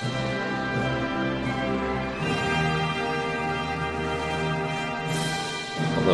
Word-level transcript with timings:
Hello 0.00 0.08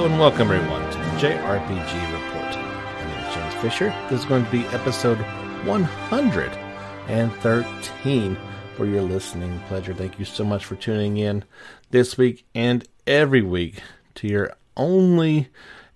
and 0.07 0.19
welcome 0.19 0.51
everyone 0.51 0.83
to 0.91 0.99
the 0.99 1.05
JRPG 1.21 2.13
Report. 2.13 2.57
My 2.57 3.05
name 3.07 3.25
is 3.25 3.33
James 3.33 3.55
Fisher. 3.63 3.95
This 4.11 4.23
is 4.23 4.27
going 4.27 4.45
to 4.45 4.51
be 4.51 4.67
episode 4.75 5.19
113 5.65 8.37
for 8.75 8.87
your 8.87 9.03
listening 9.03 9.61
pleasure. 9.69 9.95
Thank 9.95 10.19
you 10.19 10.25
so 10.25 10.45
much 10.45 10.65
for 10.65 10.75
tuning 10.75 11.19
in 11.19 11.45
this 11.93 12.19
week 12.19 12.45
and 12.57 12.89
every 13.07 13.43
week 13.43 13.83
to 14.17 14.27
your 14.27 14.57
only 14.77 15.49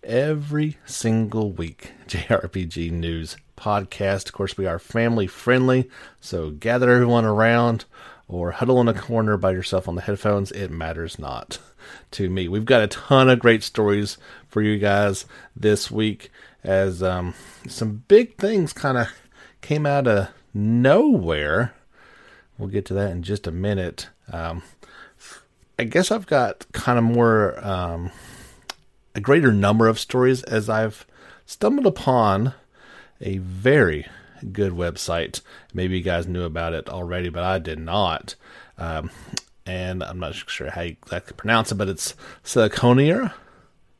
every 0.04 0.78
single 0.86 1.50
week 1.50 1.94
JRPG 2.06 2.92
news 2.92 3.36
podcast. 3.60 4.26
Of 4.26 4.32
course, 4.32 4.56
we 4.56 4.66
are 4.66 4.78
family 4.78 5.26
friendly, 5.26 5.90
so 6.20 6.50
gather 6.50 6.90
everyone 6.90 7.24
around 7.24 7.84
or 8.26 8.52
huddle 8.52 8.80
in 8.80 8.88
a 8.88 8.94
corner 8.94 9.36
by 9.36 9.50
yourself 9.50 9.88
on 9.88 9.96
the 9.96 10.02
headphones. 10.02 10.50
It 10.52 10.70
matters 10.70 11.18
not 11.18 11.58
to 12.12 12.30
me. 12.30 12.48
We've 12.48 12.64
got 12.64 12.82
a 12.82 12.88
ton 12.88 13.28
of 13.28 13.38
great 13.38 13.62
stories 13.62 14.18
for 14.48 14.62
you 14.62 14.78
guys 14.78 15.26
this 15.54 15.90
week 15.90 16.30
as 16.64 17.02
um, 17.02 17.34
some 17.68 18.04
big 18.08 18.36
things 18.36 18.72
kind 18.72 18.98
of 18.98 19.08
came 19.60 19.86
out 19.86 20.06
of 20.06 20.28
nowhere. 20.54 21.74
We'll 22.58 22.68
get 22.68 22.86
to 22.86 22.94
that 22.94 23.10
in 23.10 23.22
just 23.22 23.46
a 23.46 23.52
minute. 23.52 24.08
Um, 24.32 24.62
I 25.78 25.84
guess 25.84 26.10
I've 26.10 26.26
got 26.26 26.70
kind 26.72 26.98
of 26.98 27.04
more, 27.04 27.58
um, 27.66 28.10
a 29.14 29.20
greater 29.20 29.52
number 29.52 29.88
of 29.88 29.98
stories 29.98 30.42
as 30.44 30.68
I've 30.68 31.06
stumbled 31.46 31.86
upon 31.86 32.54
a 33.20 33.38
very 33.38 34.06
good 34.52 34.72
website. 34.72 35.40
Maybe 35.74 35.98
you 35.98 36.02
guys 36.02 36.26
knew 36.26 36.44
about 36.44 36.72
it 36.72 36.88
already, 36.88 37.28
but 37.28 37.44
I 37.44 37.58
did 37.58 37.78
not. 37.78 38.34
Um, 38.78 39.10
and 39.66 40.02
I'm 40.02 40.18
not 40.18 40.34
sure 40.34 40.70
how 40.70 40.82
you 40.82 40.96
exactly 41.02 41.34
pronounce 41.36 41.70
it, 41.70 41.76
but 41.76 41.88
it's 41.88 42.14
Siliconera, 42.44 43.32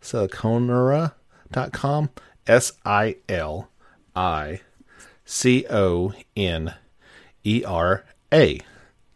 siliconera.com, 0.03 2.11
S 2.47 2.73
I 2.85 3.17
L 3.29 3.69
I 4.17 4.61
C 5.25 5.67
O 5.71 6.13
N 6.37 6.75
E 7.45 7.65
R 7.65 8.05
A 8.33 8.61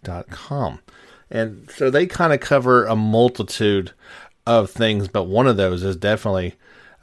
dot 0.02 0.28
com. 0.28 0.80
And 1.30 1.70
so 1.70 1.90
they 1.90 2.06
kind 2.06 2.32
of 2.32 2.40
cover 2.40 2.84
a 2.84 2.94
multitude 2.94 3.92
of 4.46 4.70
things, 4.70 5.08
but 5.08 5.24
one 5.24 5.46
of 5.46 5.56
those 5.56 5.82
is 5.82 5.96
definitely 5.96 6.54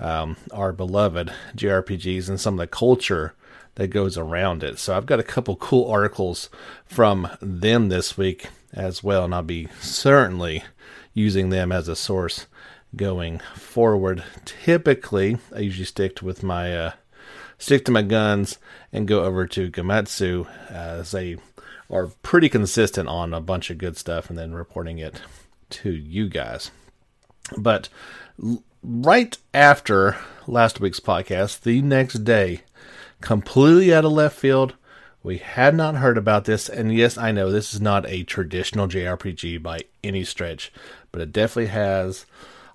um, 0.02 0.36
our 0.52 0.74
beloved 0.74 1.32
JRPGs 1.56 2.28
and 2.28 2.40
some 2.40 2.56
of 2.56 2.60
the 2.60 2.68
culture 2.68 3.34
that 3.76 3.88
goes 3.88 4.18
around 4.18 4.64
it. 4.64 4.80
So 4.80 4.98
I've 4.98 5.06
got 5.06 5.20
a 5.20 5.24
couple 5.24 5.56
cool 5.56 5.90
articles 5.90 6.50
from 6.86 7.30
them 7.42 7.88
this 7.88 8.18
week 8.18 8.50
as 8.74 9.04
well, 9.04 9.24
and 9.24 9.34
I'll 9.34 9.44
be 9.44 9.70
certainly 9.80 10.64
using 11.14 11.50
them 11.50 11.72
as 11.72 11.88
a 11.88 11.96
source 11.96 12.48
going 12.96 13.40
forward. 13.56 14.24
Typically, 14.44 15.38
I 15.56 15.60
usually 15.60 15.86
stick 15.86 16.22
with 16.22 16.44
my 16.44 16.76
uh, 16.76 16.92
stick 17.58 17.86
to 17.86 17.92
my 17.92 18.02
guns 18.02 18.58
and 18.92 19.08
go 19.08 19.24
over 19.24 19.48
to 19.48 19.72
Gematsu 19.72 20.48
as 20.70 21.12
they 21.12 21.38
are 21.90 22.08
pretty 22.24 22.50
consistent 22.50 23.08
on 23.08 23.34
a 23.34 23.42
bunch 23.42 23.70
of 23.70 23.78
good 23.78 23.98
stuff 23.98 24.30
and 24.30 24.38
then 24.38 24.54
reporting 24.54 24.98
it 24.98 25.22
to 25.70 25.92
you 25.92 26.28
guys. 26.28 26.72
But 27.58 27.90
right 28.84 29.38
after 29.54 30.18
last 30.48 30.80
week's 30.80 31.00
podcast, 31.00 31.62
the 31.62 31.82
next 31.82 32.24
day, 32.24 32.62
completely 33.22 33.94
out 33.94 34.06
of 34.06 34.12
left 34.12 34.38
field, 34.38 34.76
we 35.23 35.38
had 35.38 35.76
not 35.76 35.96
heard 35.96 36.18
about 36.18 36.46
this. 36.46 36.68
And 36.68 36.94
yes, 36.94 37.18
I 37.18 37.32
know 37.32 37.52
this 37.52 37.73
is 37.73 37.82
not 37.82 38.10
a 38.10 38.23
traditional 38.23 38.88
JRPG 38.88 39.62
by 39.62 39.82
any 40.04 40.23
stretch, 40.23 40.72
but 41.11 41.22
it 41.22 41.32
definitely 41.32 41.67
has 41.67 42.26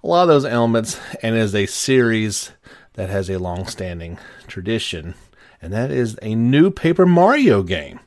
a 0.03 0.07
lot 0.07 0.23
of 0.23 0.29
those 0.29 0.45
elements 0.45 1.01
and 1.23 1.35
is 1.35 1.55
a 1.55 1.67
series 1.67 2.53
that 2.95 3.11
has 3.11 3.29
a 3.29 3.39
long 3.39 3.67
standing 3.67 4.19
tradition. 4.47 5.15
And 5.61 5.73
that 5.73 5.91
is 5.91 6.17
a 6.23 6.35
new 6.35 6.71
Paper 6.71 7.07
Mario 7.07 7.63
game. 7.63 7.99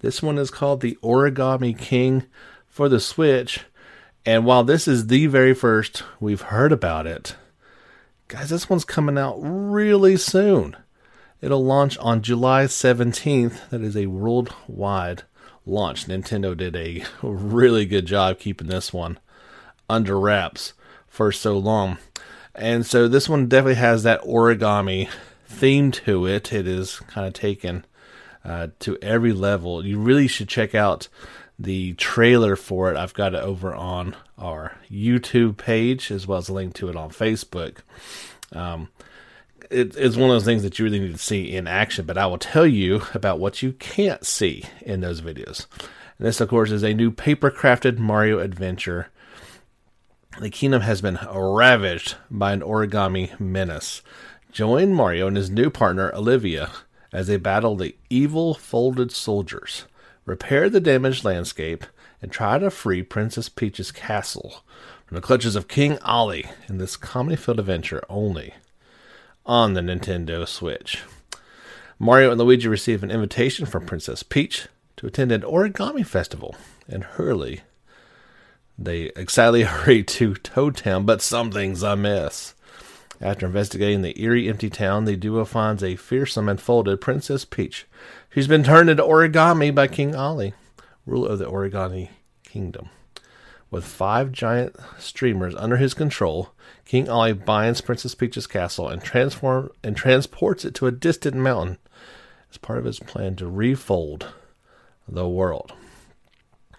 This 0.00 0.22
one 0.22 0.38
is 0.38 0.50
called 0.50 0.80
The 0.80 0.96
Origami 1.02 1.76
King 1.76 2.24
for 2.68 2.88
the 2.88 3.00
Switch. 3.00 3.64
And 4.24 4.44
while 4.44 4.62
this 4.62 4.86
is 4.86 5.08
the 5.08 5.26
very 5.26 5.54
first 5.54 6.04
we've 6.20 6.42
heard 6.42 6.72
about 6.72 7.06
it, 7.06 7.34
guys, 8.30 8.48
this 8.48 8.70
one's 8.70 8.84
coming 8.84 9.18
out 9.18 9.36
really 9.40 10.16
soon. 10.16 10.76
It'll 11.40 11.64
launch 11.64 11.98
on 11.98 12.22
July 12.22 12.66
17th. 12.66 13.70
That 13.70 13.80
is 13.80 13.96
a 13.96 14.06
worldwide 14.06 15.24
launch. 15.66 16.06
Nintendo 16.06 16.56
did 16.56 16.76
a 16.76 17.04
really 17.22 17.84
good 17.86 18.06
job 18.06 18.38
keeping 18.38 18.68
this 18.68 18.92
one 18.92 19.18
under 19.88 20.18
wraps 20.18 20.74
for 21.08 21.32
so 21.32 21.58
long. 21.58 21.98
And 22.54 22.86
so 22.86 23.08
this 23.08 23.28
one 23.28 23.48
definitely 23.48 23.74
has 23.74 24.04
that 24.04 24.22
origami 24.22 25.08
theme 25.46 25.90
to 25.90 26.24
it. 26.26 26.52
It 26.52 26.68
is 26.68 27.00
kind 27.08 27.26
of 27.26 27.32
taken 27.32 27.84
uh, 28.44 28.68
to 28.78 28.96
every 29.02 29.32
level. 29.32 29.84
You 29.84 29.98
really 29.98 30.28
should 30.28 30.48
check 30.48 30.72
out 30.72 31.08
the 31.58 31.94
trailer 31.94 32.54
for 32.54 32.92
it. 32.92 32.96
I've 32.96 33.14
got 33.14 33.34
it 33.34 33.42
over 33.42 33.74
on 33.74 34.14
our 34.40 34.76
YouTube 34.90 35.56
page 35.56 36.10
as 36.10 36.26
well 36.26 36.38
as 36.38 36.48
a 36.48 36.52
link 36.52 36.74
to 36.74 36.88
it 36.88 36.96
on 36.96 37.10
Facebook. 37.10 37.78
Um, 38.52 38.88
it, 39.70 39.96
it's 39.96 40.16
one 40.16 40.30
of 40.30 40.34
those 40.34 40.44
things 40.44 40.62
that 40.62 40.78
you 40.78 40.84
really 40.84 40.98
need 40.98 41.12
to 41.12 41.18
see 41.18 41.54
in 41.54 41.66
action, 41.66 42.06
but 42.06 42.18
I 42.18 42.26
will 42.26 42.38
tell 42.38 42.66
you 42.66 43.02
about 43.14 43.38
what 43.38 43.62
you 43.62 43.72
can't 43.72 44.26
see 44.26 44.64
in 44.82 45.00
those 45.00 45.20
videos. 45.20 45.66
And 46.18 46.26
this, 46.26 46.40
of 46.40 46.48
course, 46.48 46.70
is 46.70 46.82
a 46.82 46.94
new 46.94 47.10
paper 47.10 47.50
crafted 47.50 47.98
Mario 47.98 48.40
adventure. 48.40 49.08
The 50.40 50.50
kingdom 50.50 50.82
has 50.82 51.00
been 51.00 51.18
ravaged 51.32 52.16
by 52.30 52.52
an 52.52 52.60
origami 52.60 53.38
menace. 53.38 54.02
Join 54.52 54.92
Mario 54.94 55.28
and 55.28 55.36
his 55.36 55.50
new 55.50 55.70
partner, 55.70 56.12
Olivia, 56.14 56.70
as 57.12 57.26
they 57.26 57.36
battle 57.36 57.76
the 57.76 57.96
evil 58.08 58.54
folded 58.54 59.12
soldiers, 59.12 59.84
repair 60.24 60.68
the 60.68 60.80
damaged 60.80 61.24
landscape, 61.24 61.84
and 62.22 62.30
try 62.30 62.58
to 62.58 62.70
free 62.70 63.02
Princess 63.02 63.48
Peach's 63.48 63.92
castle 63.92 64.62
from 65.06 65.16
the 65.16 65.20
clutches 65.20 65.56
of 65.56 65.68
King 65.68 65.98
Ollie 65.98 66.46
in 66.68 66.78
this 66.78 66.96
comedy 66.96 67.36
filled 67.36 67.58
adventure 67.58 68.02
only 68.08 68.54
on 69.46 69.74
the 69.74 69.80
Nintendo 69.80 70.46
Switch. 70.46 71.02
Mario 71.98 72.30
and 72.30 72.40
Luigi 72.40 72.68
receive 72.68 73.02
an 73.02 73.10
invitation 73.10 73.66
from 73.66 73.86
Princess 73.86 74.22
Peach 74.22 74.68
to 74.96 75.06
attend 75.06 75.32
an 75.32 75.42
origami 75.42 76.04
festival 76.04 76.54
in 76.88 77.02
Hurley. 77.02 77.60
They 78.78 79.10
excitedly 79.16 79.62
hurry 79.64 80.02
to 80.04 80.34
Toad 80.34 80.76
Town, 80.76 81.04
but 81.04 81.22
something's 81.22 81.82
amiss. 81.82 82.54
After 83.20 83.44
investigating 83.44 84.00
the 84.00 84.18
eerie 84.22 84.48
empty 84.48 84.70
town, 84.70 85.04
the 85.04 85.14
duo 85.14 85.44
finds 85.44 85.84
a 85.84 85.96
fearsome 85.96 86.48
and 86.48 86.58
folded 86.58 87.02
Princess 87.02 87.44
Peach. 87.44 87.86
She's 88.32 88.48
been 88.48 88.64
turned 88.64 88.88
into 88.88 89.02
origami 89.02 89.74
by 89.74 89.88
King 89.88 90.14
Ollie, 90.14 90.54
ruler 91.06 91.30
of 91.30 91.38
the 91.38 91.46
Origami 91.46 92.10
Kingdom. 92.44 92.88
With 93.70 93.84
five 93.84 94.32
giant 94.32 94.76
streamers 94.98 95.54
under 95.54 95.76
his 95.76 95.94
control, 95.94 96.50
King 96.84 97.08
Ollie 97.08 97.32
binds 97.32 97.80
Princess 97.80 98.16
Peach's 98.16 98.48
castle 98.48 98.88
and 98.88 99.02
transform 99.02 99.70
and 99.84 99.96
transports 99.96 100.64
it 100.64 100.74
to 100.74 100.88
a 100.88 100.92
distant 100.92 101.36
mountain 101.36 101.78
as 102.50 102.58
part 102.58 102.78
of 102.78 102.84
his 102.84 102.98
plan 102.98 103.36
to 103.36 103.46
refold 103.46 104.32
the 105.06 105.28
world. 105.28 105.72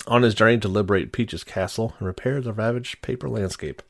On 0.07 0.23
his 0.23 0.35
journey 0.35 0.57
to 0.59 0.67
liberate 0.67 1.13
Peach's 1.13 1.43
castle 1.43 1.93
and 1.97 2.07
repair 2.07 2.41
the 2.41 2.51
ravaged 2.51 3.01
paper 3.01 3.29
landscape, 3.29 3.81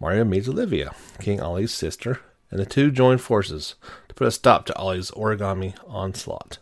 Mario 0.00 0.24
meets 0.24 0.48
Olivia, 0.48 0.94
King 1.20 1.40
Ollie's 1.40 1.74
sister, 1.74 2.20
and 2.50 2.58
the 2.58 2.66
two 2.66 2.90
join 2.90 3.18
forces 3.18 3.74
to 4.08 4.14
put 4.14 4.26
a 4.26 4.30
stop 4.30 4.66
to 4.66 4.76
Ollie's 4.76 5.10
origami 5.10 5.74
onslaught. 5.86 6.58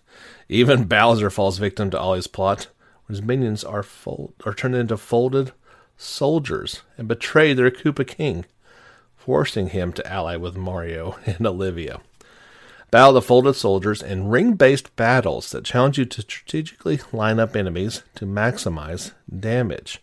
Even 0.49 0.85
Bowser 0.85 1.31
falls 1.31 1.59
victim 1.59 1.91
to 1.91 1.99
Ollie's 1.99 2.27
plot, 2.27 2.69
his 3.11 3.23
minions 3.23 3.65
are, 3.65 3.83
fold- 3.83 4.35
are 4.45 4.55
turned 4.55 4.75
into 4.75 4.97
folded 4.97 5.53
soldiers 5.97 6.83
and 6.97 7.07
betray 7.07 7.53
their 7.53 7.71
Koopa 7.71 8.07
King, 8.07 8.47
forcing 9.17 9.69
him 9.69 9.93
to 9.93 10.07
ally 10.07 10.37
with 10.37 10.57
Mario 10.57 11.19
and 11.27 11.47
Olivia. 11.47 12.01
Battle 12.91 13.13
the 13.13 13.23
folded 13.23 13.55
soldiers 13.55 14.03
in 14.03 14.29
ring 14.29 14.55
based 14.55 14.97
battles 14.97 15.51
that 15.53 15.65
challenge 15.65 15.97
you 15.97 16.05
to 16.07 16.23
strategically 16.23 17.01
line 17.13 17.39
up 17.39 17.55
enemies 17.55 18.03
to 18.17 18.27
maximize 18.27 19.13
damage. 19.39 20.03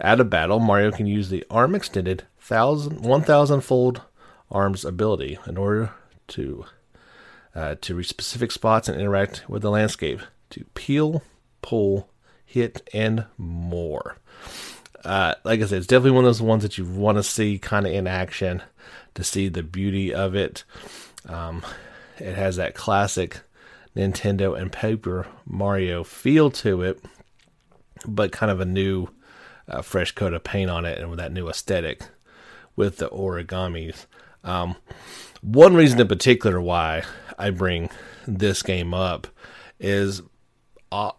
At 0.00 0.18
a 0.18 0.24
battle, 0.24 0.58
Mario 0.58 0.90
can 0.90 1.06
use 1.06 1.28
the 1.28 1.44
arm 1.48 1.74
extended 1.74 2.24
1000 2.48 3.60
fold 3.60 4.02
arms 4.50 4.84
ability 4.84 5.38
in 5.46 5.56
order 5.56 5.92
to 6.28 6.64
uh, 7.54 7.76
to 7.80 7.94
reach 7.94 8.08
specific 8.08 8.50
spots 8.50 8.88
and 8.88 9.00
interact 9.00 9.48
with 9.48 9.62
the 9.62 9.70
landscape 9.70 10.20
to 10.50 10.64
peel, 10.74 11.22
pull, 11.62 12.10
hit, 12.44 12.88
and 12.92 13.26
more. 13.38 14.18
Uh, 15.04 15.34
like 15.44 15.60
I 15.60 15.66
said, 15.66 15.78
it's 15.78 15.86
definitely 15.86 16.12
one 16.12 16.24
of 16.24 16.28
those 16.28 16.40
ones 16.42 16.62
that 16.62 16.78
you 16.78 16.84
want 16.84 17.18
to 17.18 17.22
see 17.22 17.58
kind 17.58 17.86
of 17.86 17.92
in 17.92 18.06
action 18.06 18.62
to 19.14 19.22
see 19.24 19.48
the 19.48 19.62
beauty 19.62 20.14
of 20.14 20.34
it. 20.34 20.64
Um, 21.28 21.62
it 22.18 22.34
has 22.34 22.56
that 22.56 22.74
classic 22.74 23.40
Nintendo 23.96 24.58
and 24.58 24.72
Paper 24.72 25.26
Mario 25.46 26.04
feel 26.04 26.50
to 26.52 26.82
it. 26.82 27.00
but 28.06 28.32
kind 28.32 28.50
of 28.52 28.60
a 28.60 28.64
new, 28.64 29.08
uh, 29.68 29.82
fresh 29.82 30.12
coat 30.12 30.32
of 30.34 30.44
paint 30.44 30.70
on 30.70 30.84
it 30.84 30.98
and 30.98 31.08
with 31.10 31.18
that 31.18 31.32
new 31.32 31.48
aesthetic 31.48 32.02
with 32.76 32.98
the 32.98 33.08
origamis. 33.08 34.06
Um, 34.42 34.76
one 35.40 35.74
reason 35.74 36.00
in 36.00 36.08
particular 36.08 36.60
why 36.60 37.02
I 37.38 37.50
bring 37.50 37.90
this 38.26 38.62
game 38.62 38.92
up 38.92 39.26
is 39.80 40.22
uh, 40.92 41.12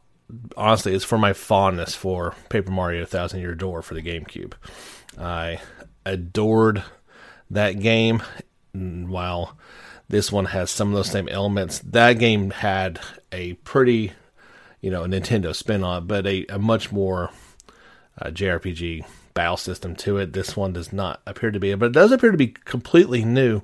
honestly, 0.58 0.94
it's 0.94 1.06
for 1.06 1.18
my 1.18 1.34
fondness 1.34 1.96
for 1.96 2.36
Paper 2.50 2.72
Mario 2.72 3.06
Thousand 3.06 3.40
Year 3.40 3.56
Door 3.56 3.84
for 3.84 3.94
the 3.94 4.02
GameCube. 4.02 4.54
I 5.20 5.62
adored 6.06 6.84
that 7.50 7.80
game. 7.80 8.24
While 8.74 9.58
this 10.10 10.32
one 10.32 10.46
has 10.46 10.70
some 10.70 10.90
of 10.90 10.96
those 10.96 11.10
same 11.10 11.30
elements, 11.30 11.80
that 11.80 12.20
game 12.20 12.50
had 12.52 13.00
a 13.32 13.54
pretty, 13.54 14.12
you 14.82 14.92
know, 14.92 15.04
Nintendo 15.04 15.56
spin 15.56 15.84
on 15.84 16.08
but 16.08 16.28
a, 16.28 16.46
a 16.50 16.60
much 16.60 16.92
more 16.92 17.32
uh, 18.22 18.28
JRPG 18.28 19.06
battle 19.34 19.58
system 19.58 19.96
to 19.98 20.18
it. 20.18 20.34
This 20.34 20.58
one 20.58 20.74
does 20.74 20.92
not 20.92 21.22
appear 21.26 21.52
to 21.52 21.60
be, 21.60 21.74
but 21.76 21.88
it 21.88 21.94
does 21.94 22.12
appear 22.12 22.32
to 22.32 22.38
be 22.38 22.48
completely 22.48 23.24
new. 23.24 23.62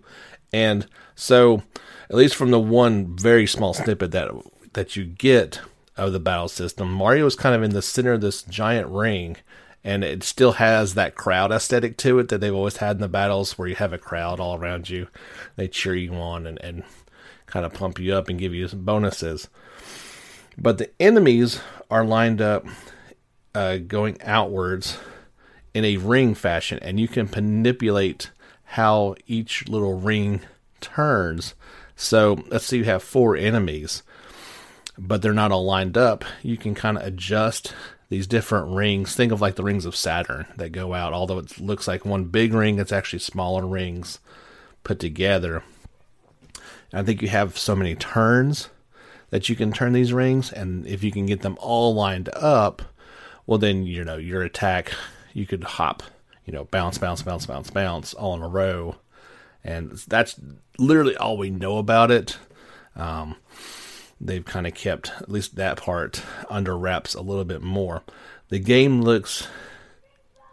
And 0.53 0.87
so, 1.15 1.63
at 2.09 2.15
least 2.15 2.35
from 2.35 2.51
the 2.51 2.59
one 2.59 3.17
very 3.17 3.47
small 3.47 3.73
snippet 3.73 4.11
that 4.11 4.31
that 4.73 4.95
you 4.95 5.03
get 5.03 5.59
of 6.01 6.13
the 6.13 6.19
battle 6.19 6.47
system. 6.47 6.91
Mario 6.91 7.27
is 7.27 7.35
kind 7.35 7.55
of 7.55 7.61
in 7.61 7.71
the 7.71 7.81
center 7.81 8.13
of 8.13 8.21
this 8.21 8.41
giant 8.41 8.87
ring, 8.87 9.37
and 9.83 10.03
it 10.03 10.23
still 10.23 10.53
has 10.53 10.95
that 10.95 11.15
crowd 11.15 11.51
aesthetic 11.51 11.95
to 11.97 12.17
it 12.17 12.29
that 12.29 12.41
they've 12.41 12.53
always 12.53 12.77
had 12.77 12.97
in 12.97 13.01
the 13.01 13.07
battles, 13.07 13.57
where 13.57 13.67
you 13.67 13.75
have 13.75 13.93
a 13.93 13.99
crowd 13.99 14.39
all 14.39 14.57
around 14.57 14.89
you, 14.89 15.07
they 15.55 15.67
cheer 15.67 15.95
you 15.95 16.13
on 16.15 16.47
and, 16.47 16.59
and 16.63 16.83
kind 17.45 17.65
of 17.65 17.73
pump 17.73 17.99
you 17.99 18.13
up 18.15 18.29
and 18.29 18.39
give 18.39 18.53
you 18.53 18.67
some 18.67 18.83
bonuses. 18.83 19.47
But 20.57 20.79
the 20.79 20.89
enemies 20.99 21.61
are 21.89 22.03
lined 22.03 22.41
up, 22.41 22.65
uh, 23.53 23.77
going 23.77 24.17
outwards 24.23 24.97
in 25.73 25.85
a 25.85 25.97
ring 25.97 26.33
fashion, 26.33 26.79
and 26.81 26.99
you 26.99 27.07
can 27.07 27.29
manipulate 27.29 28.31
how 28.63 29.15
each 29.27 29.67
little 29.67 29.99
ring 29.99 30.41
turns. 30.79 31.53
So 31.95 32.43
let's 32.47 32.65
say 32.65 32.77
you 32.77 32.85
have 32.85 33.03
four 33.03 33.37
enemies 33.37 34.01
but 34.97 35.21
they're 35.21 35.33
not 35.33 35.51
all 35.51 35.65
lined 35.65 35.97
up, 35.97 36.25
you 36.43 36.57
can 36.57 36.75
kind 36.75 36.97
of 36.97 37.03
adjust 37.03 37.73
these 38.09 38.27
different 38.27 38.75
rings. 38.75 39.15
Think 39.15 39.31
of 39.31 39.41
like 39.41 39.55
the 39.55 39.63
rings 39.63 39.85
of 39.85 39.95
Saturn 39.95 40.45
that 40.57 40.71
go 40.71 40.93
out, 40.93 41.13
although 41.13 41.39
it 41.39 41.59
looks 41.59 41.87
like 41.87 42.05
one 42.05 42.25
big 42.25 42.53
ring, 42.53 42.77
it's 42.77 42.91
actually 42.91 43.19
smaller 43.19 43.65
rings 43.65 44.19
put 44.83 44.99
together. 44.99 45.63
I 46.93 47.03
think 47.03 47.21
you 47.21 47.29
have 47.29 47.57
so 47.57 47.75
many 47.75 47.95
turns 47.95 48.69
that 49.29 49.47
you 49.47 49.55
can 49.55 49.71
turn 49.71 49.93
these 49.93 50.11
rings, 50.11 50.51
and 50.51 50.85
if 50.85 51.03
you 51.03 51.11
can 51.11 51.25
get 51.25 51.41
them 51.41 51.57
all 51.61 51.93
lined 51.95 52.29
up, 52.35 52.81
well, 53.45 53.57
then 53.57 53.85
you 53.85 54.03
know 54.03 54.17
your 54.17 54.41
attack 54.41 54.91
you 55.33 55.45
could 55.45 55.63
hop, 55.63 56.03
you 56.45 56.51
know, 56.51 56.65
bounce, 56.65 56.97
bounce, 56.97 57.21
bounce, 57.21 57.45
bounce, 57.45 57.69
bounce 57.69 58.13
all 58.13 58.35
in 58.35 58.41
a 58.41 58.47
row, 58.47 58.95
and 59.63 59.91
that's 60.07 60.35
literally 60.77 61.15
all 61.15 61.37
we 61.37 61.49
know 61.49 61.77
about 61.77 62.11
it. 62.11 62.37
Um, 62.95 63.37
they've 64.23 64.45
kind 64.45 64.67
of 64.67 64.73
kept 64.73 65.11
at 65.19 65.29
least 65.29 65.55
that 65.55 65.77
part 65.77 66.23
under 66.49 66.77
wraps 66.77 67.15
a 67.15 67.21
little 67.21 67.43
bit 67.43 67.61
more. 67.61 68.03
The 68.49 68.59
game 68.59 69.01
looks 69.01 69.47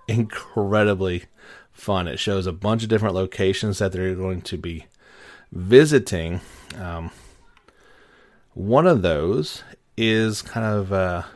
incredibly 0.09 1.25
fun. 1.73 2.09
It 2.09 2.19
shows 2.19 2.47
a 2.47 2.53
bunch 2.53 2.83
of 2.83 2.89
different 2.89 3.15
locations 3.15 3.79
that 3.79 3.93
they're 3.93 4.15
going 4.15 4.43
to 4.43 4.57
be 4.57 4.87
visiting. 5.53 6.41
Um, 6.77 7.11
one 8.55 8.87
of 8.87 9.03
those 9.03 9.63
is 9.97 10.43
kind 10.43 10.67
of 10.67 10.93
a, 10.93 11.27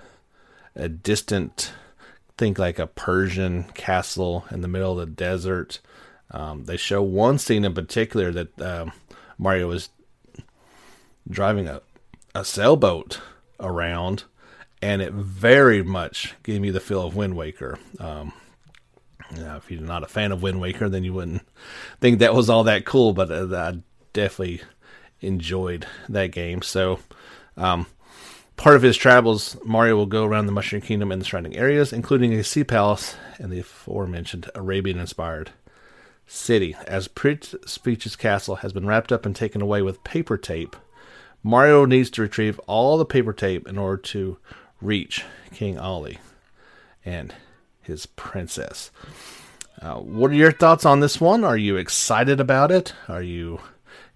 a, 0.74 0.88
distant, 0.88 1.72
think 2.38 2.58
like 2.58 2.78
a 2.78 2.86
Persian 2.86 3.64
castle 3.74 4.44
in 4.50 4.62
the 4.62 4.68
middle 4.68 4.98
of 4.98 4.98
the 4.98 5.14
desert. 5.14 5.80
Um, 6.30 6.64
they 6.64 6.76
show 6.76 7.02
one 7.02 7.38
scene 7.38 7.64
in 7.64 7.74
particular 7.74 8.32
that 8.32 8.60
um, 8.60 8.92
Mario 9.38 9.68
was 9.68 9.90
driving 11.28 11.68
a 11.68 11.82
a 12.34 12.44
sailboat 12.44 13.20
around, 13.60 14.24
and 14.80 15.02
it 15.02 15.12
very 15.12 15.82
much 15.82 16.34
gave 16.42 16.60
me 16.60 16.70
the 16.70 16.80
feel 16.80 17.06
of 17.06 17.16
Wind 17.16 17.36
Waker. 17.36 17.78
Um, 17.98 18.32
if 19.30 19.70
you're 19.70 19.80
not 19.80 20.02
a 20.02 20.08
fan 20.08 20.32
of 20.32 20.42
Wind 20.42 20.60
Waker, 20.60 20.88
then 20.88 21.04
you 21.04 21.12
wouldn't 21.12 21.42
think 22.00 22.18
that 22.18 22.34
was 22.34 22.50
all 22.50 22.64
that 22.64 22.84
cool, 22.84 23.12
but 23.12 23.30
uh, 23.30 23.56
I 23.56 23.78
definitely 24.12 24.62
enjoyed 25.20 25.86
that 26.08 26.32
game. 26.32 26.62
So, 26.62 26.98
um, 27.56 27.86
part 28.56 28.76
of 28.76 28.82
his 28.82 28.96
travels, 28.96 29.56
Mario 29.64 29.96
will 29.96 30.06
go 30.06 30.24
around 30.24 30.46
the 30.46 30.52
Mushroom 30.52 30.82
Kingdom 30.82 31.12
and 31.12 31.20
the 31.20 31.24
surrounding 31.24 31.56
areas, 31.56 31.92
including 31.92 32.32
a 32.34 32.44
sea 32.44 32.64
palace 32.64 33.16
and 33.38 33.50
the 33.50 33.60
aforementioned 33.60 34.50
Arabian 34.54 34.98
inspired 34.98 35.50
city. 36.26 36.76
As 36.86 37.08
Prince 37.08 37.54
Peach's 37.82 38.16
castle 38.16 38.56
has 38.56 38.72
been 38.72 38.86
wrapped 38.86 39.12
up 39.12 39.24
and 39.24 39.34
taken 39.34 39.62
away 39.62 39.82
with 39.82 40.04
paper 40.04 40.36
tape, 40.36 40.76
Mario 41.42 41.84
needs 41.84 42.10
to 42.10 42.22
retrieve 42.22 42.58
all 42.66 42.96
the 42.96 43.04
paper 43.04 43.32
tape 43.32 43.66
in 43.66 43.78
order 43.78 44.00
to 44.00 44.38
reach 44.80 45.24
King 45.52 45.78
Ollie 45.78 46.18
and 47.04 47.34
his 47.80 48.06
princess. 48.06 48.90
Uh, 49.80 49.96
what 49.96 50.30
are 50.30 50.34
your 50.34 50.52
thoughts 50.52 50.84
on 50.86 51.00
this 51.00 51.20
one? 51.20 51.42
Are 51.42 51.56
you 51.56 51.76
excited 51.76 52.40
about 52.40 52.70
it? 52.70 52.94
Are 53.08 53.22
you 53.22 53.60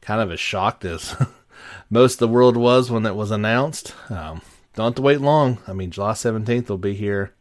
kind 0.00 0.20
of 0.20 0.30
as 0.30 0.38
shocked 0.38 0.84
as 0.84 1.16
most 1.90 2.14
of 2.14 2.18
the 2.20 2.28
world 2.28 2.56
was 2.56 2.90
when 2.90 3.04
it 3.04 3.16
was 3.16 3.32
announced? 3.32 3.92
Um, 4.08 4.42
don't 4.74 4.86
have 4.86 4.94
to 4.94 5.02
wait 5.02 5.20
long. 5.20 5.58
I 5.66 5.72
mean, 5.72 5.90
July 5.90 6.12
17th 6.12 6.68
will 6.68 6.78
be 6.78 6.94
here 6.94 7.32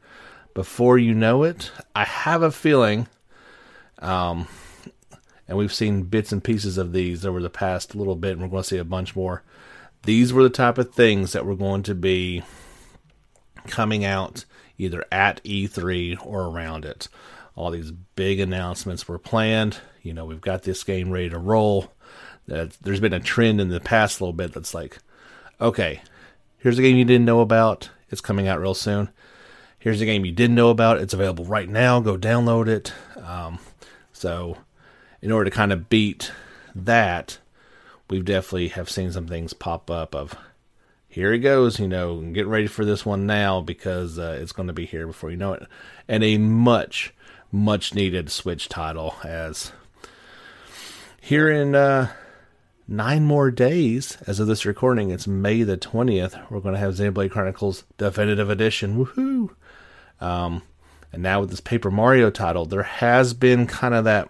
before 0.56 0.98
you 0.98 1.14
know 1.14 1.44
it. 1.44 1.72
I 1.94 2.06
have 2.06 2.42
a 2.42 2.50
feeling, 2.50 3.08
um, 4.00 4.48
and 5.48 5.58
we've 5.58 5.74
seen 5.74 6.04
bits 6.04 6.32
and 6.32 6.44
pieces 6.44 6.80
of 6.80 6.94
these 6.94 7.26
over 7.26 7.42
the 7.42 7.50
past 7.52 7.94
little 7.94 8.16
bit, 8.16 8.32
and 8.32 8.42
we're 8.42 8.48
going 8.48 8.64
to 8.64 8.70
see 8.70 8.78
a 8.78 8.84
bunch 8.84 9.16
more 9.16 9.44
these 10.06 10.32
were 10.32 10.44
the 10.44 10.50
type 10.50 10.78
of 10.78 10.94
things 10.94 11.34
that 11.34 11.46
were 11.46 11.56
going 11.56 11.84
to 11.84 11.96
be 11.96 12.44
coming 13.68 14.06
out 14.06 14.46
either 14.78 15.04
at 15.12 15.44
E3 15.44 16.26
or 16.26 16.44
around 16.44 16.86
it. 16.86 17.08
All 17.56 17.72
these 17.72 17.92
big 17.92 18.40
announcements 18.40 19.08
were 19.08 19.18
planned. 19.18 19.80
You 20.02 20.14
know, 20.14 20.26
we've 20.26 20.42
got 20.42 20.64
this 20.64 20.84
game 20.84 21.12
ready 21.12 21.30
to 21.30 21.40
roll. 21.40 21.92
There's 22.48 23.00
been 23.00 23.14
a 23.14 23.20
trend 23.20 23.60
in 23.60 23.70
the 23.70 23.80
past 23.80 24.20
a 24.20 24.24
little 24.24 24.34
bit 24.34 24.54
that's 24.54 24.74
like, 24.74 25.00
okay, 25.60 26.02
here's 26.60 26.78
a 26.78 26.82
game 26.82 26.98
you 26.98 27.06
didn't 27.06 27.26
know 27.26 27.40
about. 27.40 27.90
It's 28.10 28.22
coming 28.22 28.48
out 28.48 28.60
real 28.60 28.74
soon. 28.74 29.10
Here's 29.80 30.02
a 30.02 30.06
game 30.06 30.26
you 30.26 30.32
didn't 30.32 30.56
know 30.56 30.70
about. 30.70 31.00
It's 31.00 31.14
available 31.14 31.46
right 31.46 31.70
now. 31.70 32.00
Go 32.00 32.18
download 32.18 32.68
it. 32.68 32.94
Um, 33.24 33.60
so, 34.14 34.58
in 35.22 35.32
order 35.32 35.50
to 35.50 35.56
kind 35.56 35.72
of 35.72 35.90
beat 35.90 36.32
that, 36.76 37.40
we've 38.10 38.26
definitely 38.26 38.70
have 38.70 38.90
seen 38.90 39.12
some 39.12 39.28
things 39.28 39.54
pop 39.54 39.90
up 39.90 40.16
of 40.16 40.36
here 41.16 41.32
it 41.32 41.40
goes, 41.40 41.80
you 41.80 41.88
know, 41.88 42.20
get 42.20 42.46
ready 42.46 42.68
for 42.68 42.84
this 42.84 43.06
one 43.06 43.26
now 43.26 43.62
because 43.62 44.20
uh, 44.20 44.38
it's 44.42 44.52
going 44.52 44.68
to 44.68 44.74
be 44.74 44.86
here 44.86 45.08
before 45.08 45.32
you 45.32 45.38
know 45.38 45.54
it. 45.54 45.64
And 46.10 46.26
a 46.26 46.38
much, 46.38 47.14
much 47.54 47.94
needed 47.96 48.30
Switch 48.30 48.68
title 48.68 49.16
as 49.24 49.72
here 51.22 51.50
in 51.50 51.74
uh, 51.74 52.12
nine 52.86 53.24
more 53.24 53.50
days, 53.50 54.18
as 54.28 54.42
of 54.42 54.48
this 54.48 54.66
recording, 54.66 55.10
it's 55.10 55.26
May 55.26 55.64
the 55.64 55.78
20th, 55.78 56.52
we're 56.52 56.60
going 56.60 56.76
to 56.76 56.80
have 56.82 56.96
Xenoblade 56.96 57.32
Chronicles 57.32 57.86
Definitive 57.98 58.50
Edition. 58.50 59.06
Woohoo! 59.06 59.56
Um, 60.20 60.64
and 61.14 61.24
now 61.24 61.40
with 61.40 61.50
this 61.50 61.62
Paper 61.62 61.90
Mario 61.90 62.30
title, 62.30 62.66
there 62.66 62.84
has 62.84 63.34
been 63.34 63.68
kind 63.68 63.94
of 63.94 64.04
that 64.04 64.30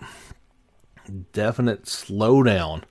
definite 1.34 1.86
slowdown 1.86 2.84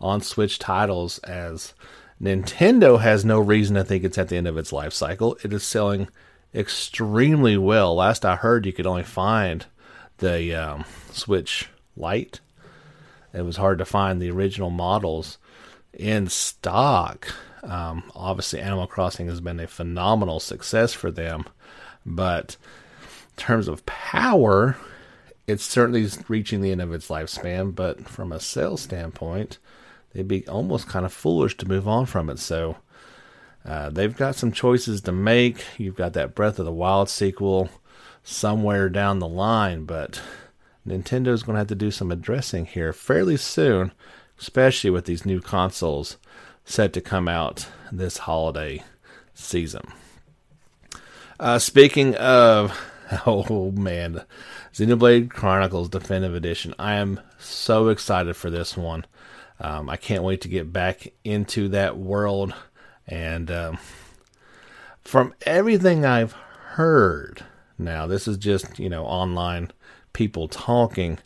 on 0.00 0.20
Switch 0.20 0.58
titles 0.58 1.18
as 1.20 1.74
Nintendo 2.20 3.00
has 3.00 3.24
no 3.24 3.38
reason 3.38 3.76
to 3.76 3.84
think 3.84 4.04
it's 4.04 4.18
at 4.18 4.28
the 4.28 4.36
end 4.36 4.48
of 4.48 4.58
its 4.58 4.72
life 4.72 4.92
cycle. 4.92 5.36
It 5.42 5.52
is 5.52 5.64
selling 5.64 6.08
extremely 6.54 7.56
well. 7.56 7.94
Last 7.94 8.24
I 8.24 8.36
heard, 8.36 8.66
you 8.66 8.72
could 8.72 8.86
only 8.86 9.02
find 9.02 9.66
the 10.18 10.54
um, 10.54 10.84
Switch 11.10 11.68
Lite. 11.96 12.40
It 13.34 13.42
was 13.42 13.58
hard 13.58 13.78
to 13.78 13.84
find 13.84 14.20
the 14.20 14.30
original 14.30 14.70
models 14.70 15.36
in 15.92 16.28
stock. 16.28 17.28
Um, 17.62 18.10
obviously, 18.14 18.60
Animal 18.60 18.86
Crossing 18.86 19.26
has 19.26 19.40
been 19.40 19.60
a 19.60 19.66
phenomenal 19.66 20.40
success 20.40 20.94
for 20.94 21.10
them, 21.10 21.44
but 22.06 22.56
in 23.02 23.36
terms 23.36 23.68
of 23.68 23.84
power, 23.84 24.76
it's 25.46 25.64
certainly 25.64 26.08
reaching 26.28 26.62
the 26.62 26.72
end 26.72 26.80
of 26.80 26.92
its 26.92 27.08
lifespan. 27.08 27.74
But 27.74 28.08
from 28.08 28.32
a 28.32 28.40
sales 28.40 28.82
standpoint, 28.82 29.58
it'd 30.16 30.26
be 30.26 30.48
almost 30.48 30.88
kind 30.88 31.04
of 31.04 31.12
foolish 31.12 31.58
to 31.58 31.68
move 31.68 31.86
on 31.86 32.06
from 32.06 32.30
it. 32.30 32.38
So 32.38 32.78
uh, 33.66 33.90
they've 33.90 34.16
got 34.16 34.34
some 34.34 34.50
choices 34.50 35.02
to 35.02 35.12
make. 35.12 35.62
You've 35.76 35.94
got 35.94 36.14
that 36.14 36.34
Breath 36.34 36.58
of 36.58 36.64
the 36.64 36.72
Wild 36.72 37.10
sequel 37.10 37.68
somewhere 38.24 38.88
down 38.88 39.18
the 39.18 39.28
line, 39.28 39.84
but 39.84 40.22
Nintendo's 40.88 41.42
going 41.42 41.54
to 41.54 41.58
have 41.60 41.68
to 41.68 41.74
do 41.74 41.90
some 41.90 42.10
addressing 42.10 42.64
here 42.64 42.94
fairly 42.94 43.36
soon, 43.36 43.92
especially 44.40 44.88
with 44.88 45.04
these 45.04 45.26
new 45.26 45.42
consoles 45.42 46.16
set 46.64 46.94
to 46.94 47.02
come 47.02 47.28
out 47.28 47.68
this 47.92 48.18
holiday 48.18 48.82
season. 49.34 49.82
Uh, 51.38 51.58
speaking 51.58 52.14
of, 52.14 52.74
oh 53.26 53.70
man, 53.72 54.24
Xenoblade 54.72 55.28
Chronicles 55.28 55.90
Definitive 55.90 56.34
Edition. 56.34 56.74
I 56.78 56.94
am 56.94 57.20
so 57.38 57.88
excited 57.88 58.34
for 58.34 58.48
this 58.48 58.78
one. 58.78 59.04
Um, 59.60 59.88
I 59.88 59.96
can't 59.96 60.22
wait 60.22 60.42
to 60.42 60.48
get 60.48 60.72
back 60.72 61.12
into 61.24 61.68
that 61.68 61.96
world. 61.96 62.54
And 63.06 63.50
um, 63.50 63.78
from 65.02 65.34
everything 65.42 66.04
I've 66.04 66.32
heard, 66.32 67.44
now 67.78 68.06
this 68.06 68.26
is 68.26 68.36
just 68.36 68.78
you 68.78 68.88
know 68.88 69.04
online 69.04 69.70
people 70.12 70.48
talking. 70.48 71.18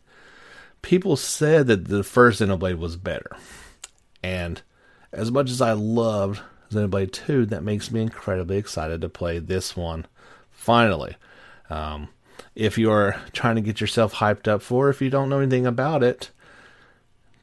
People 0.82 1.16
said 1.16 1.66
that 1.66 1.88
the 1.88 2.02
first 2.02 2.40
Xenoblade 2.40 2.78
was 2.78 2.96
better, 2.96 3.36
and 4.22 4.62
as 5.12 5.30
much 5.30 5.50
as 5.50 5.60
I 5.60 5.72
loved 5.72 6.40
Xenoblade 6.70 7.12
2, 7.12 7.46
that 7.46 7.64
makes 7.64 7.90
me 7.90 8.00
incredibly 8.00 8.56
excited 8.56 9.00
to 9.00 9.08
play 9.08 9.38
this 9.38 9.76
one 9.76 10.06
finally. 10.50 11.16
Um, 11.68 12.08
if 12.54 12.78
you're 12.78 13.16
trying 13.32 13.56
to 13.56 13.60
get 13.60 13.80
yourself 13.80 14.14
hyped 14.14 14.48
up 14.48 14.62
for, 14.62 14.88
if 14.88 15.02
you 15.02 15.10
don't 15.10 15.28
know 15.28 15.40
anything 15.40 15.66
about 15.66 16.02
it, 16.02 16.30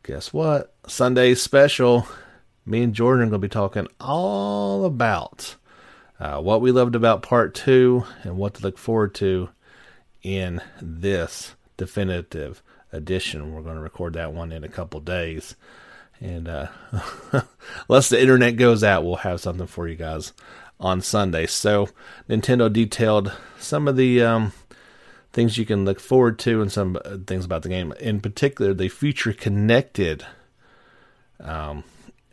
guess 0.08 0.32
what? 0.32 0.74
Sunday 0.88 1.36
special. 1.36 2.08
Me 2.66 2.82
and 2.82 2.94
Jordan 2.94 3.24
are 3.24 3.30
going 3.30 3.42
to 3.42 3.48
be 3.48 3.50
talking 3.50 3.90
all 4.00 4.86
about 4.86 5.58
uh, 6.18 6.40
what 6.40 6.62
we 6.62 6.72
loved 6.72 6.96
about 6.96 7.22
part 7.22 7.54
two 7.54 8.06
and 8.24 8.38
what 8.38 8.54
to 8.54 8.64
look 8.64 8.78
forward 8.78 9.14
to 9.16 9.50
in 10.24 10.62
this 10.82 11.56
definitive 11.76 12.64
edition. 12.94 13.54
We're 13.54 13.62
going 13.62 13.76
to 13.76 13.82
record 13.82 14.14
that 14.14 14.32
one 14.32 14.54
in 14.54 14.64
a 14.64 14.70
couple 14.70 15.02
days. 15.02 15.58
And 16.22 16.48
uh, 16.48 16.68
unless 17.90 18.08
the 18.08 18.22
internet 18.22 18.56
goes 18.56 18.86
out, 18.86 19.04
we'll 19.04 19.18
have 19.18 19.42
something 19.42 19.68
for 19.68 19.90
you 19.90 19.96
guys 19.96 20.32
on 20.80 21.02
Sunday. 21.02 21.48
So 21.48 21.90
Nintendo 22.30 22.72
detailed 22.72 23.34
some 23.60 23.90
of 23.90 23.98
the 23.98 24.22
um, 24.24 24.54
things 25.38 25.56
you 25.56 25.68
can 25.68 25.86
look 25.86 26.00
forward 26.00 26.40
to 26.40 26.64
and 26.64 26.72
some 26.72 26.98
uh, 27.06 27.16
things 27.28 27.46
about 27.46 27.62
the 27.62 27.70
game. 27.70 27.94
In 28.00 28.20
particular, 28.22 28.74
they 28.74 28.90
feature 28.90 29.34
connected 29.34 30.26
um, 31.40 31.84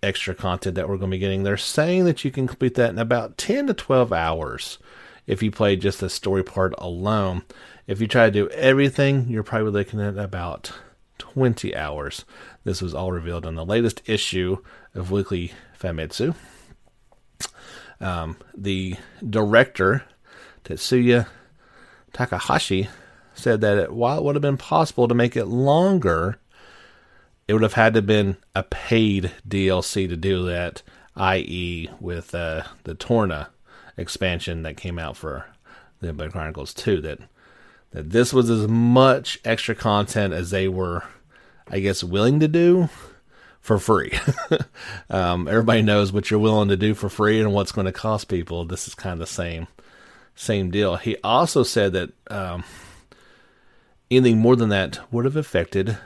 extra 0.02 0.34
content 0.34 0.74
that 0.76 0.88
we're 0.88 0.96
going 0.96 1.10
to 1.10 1.14
be 1.14 1.20
getting. 1.20 1.42
They're 1.42 1.58
saying 1.58 2.06
that 2.06 2.24
you 2.24 2.30
can 2.30 2.46
complete 2.46 2.76
that 2.76 2.88
in 2.88 2.98
about 2.98 3.36
10 3.36 3.66
to 3.66 3.74
12 3.74 4.10
hours 4.10 4.78
if 5.26 5.42
you 5.42 5.50
play 5.50 5.76
just 5.76 6.00
the 6.00 6.08
story 6.08 6.42
part 6.42 6.72
alone. 6.78 7.42
If 7.86 8.00
you 8.00 8.06
try 8.08 8.24
to 8.24 8.30
do 8.30 8.48
everything, 8.48 9.28
you're 9.28 9.42
probably 9.42 9.72
looking 9.72 10.00
at 10.00 10.16
about 10.16 10.72
20 11.18 11.76
hours. 11.76 12.24
This 12.64 12.80
was 12.80 12.94
all 12.94 13.12
revealed 13.12 13.44
in 13.44 13.54
the 13.54 13.66
latest 13.66 14.00
issue 14.06 14.62
of 14.94 15.10
Weekly 15.10 15.52
Famitsu. 15.78 16.34
Um, 18.00 18.38
the 18.56 18.96
director, 19.28 20.04
Tetsuya 20.64 21.26
Takahashi, 22.14 22.88
said 23.34 23.60
that 23.60 23.76
it, 23.76 23.92
while 23.92 24.18
it 24.18 24.24
would 24.24 24.34
have 24.34 24.42
been 24.42 24.56
possible 24.56 25.06
to 25.08 25.14
make 25.14 25.36
it 25.36 25.46
longer, 25.46 26.38
it 27.46 27.52
would 27.52 27.62
have 27.62 27.74
had 27.74 27.92
to 27.92 27.98
have 27.98 28.06
been 28.06 28.38
a 28.54 28.62
paid 28.62 29.32
DLC 29.46 30.08
to 30.08 30.16
do 30.16 30.46
that, 30.46 30.82
i.e., 31.16 31.90
with 32.00 32.34
uh, 32.34 32.62
the 32.84 32.94
Torna 32.94 33.48
expansion 33.98 34.62
that 34.62 34.78
came 34.78 34.98
out 34.98 35.18
for 35.18 35.44
the 36.00 36.08
Xenoblade 36.08 36.32
Chronicles 36.32 36.72
2. 36.72 37.02
That 37.02 37.18
that 37.90 38.10
this 38.10 38.32
was 38.32 38.48
as 38.48 38.66
much 38.66 39.38
extra 39.44 39.74
content 39.74 40.32
as 40.32 40.50
they 40.50 40.66
were 40.66 41.04
I 41.68 41.80
guess, 41.80 42.04
willing 42.04 42.40
to 42.40 42.48
do 42.48 42.88
for 43.60 43.78
free. 43.78 44.12
um, 45.10 45.48
everybody 45.48 45.82
knows 45.82 46.12
what 46.12 46.30
you're 46.30 46.40
willing 46.40 46.68
to 46.68 46.76
do 46.76 46.94
for 46.94 47.08
free 47.08 47.40
and 47.40 47.52
what's 47.52 47.72
going 47.72 47.86
to 47.86 47.92
cost 47.92 48.28
people. 48.28 48.64
This 48.64 48.86
is 48.86 48.94
kind 48.94 49.14
of 49.14 49.18
the 49.18 49.26
same 49.26 49.66
same 50.34 50.70
deal. 50.70 50.96
He 50.96 51.16
also 51.22 51.62
said 51.62 51.92
that 51.92 52.12
um, 52.30 52.64
anything 54.10 54.38
more 54.38 54.56
than 54.56 54.68
that 54.70 55.00
would 55.12 55.24
have 55.24 55.36
affected 55.36 55.98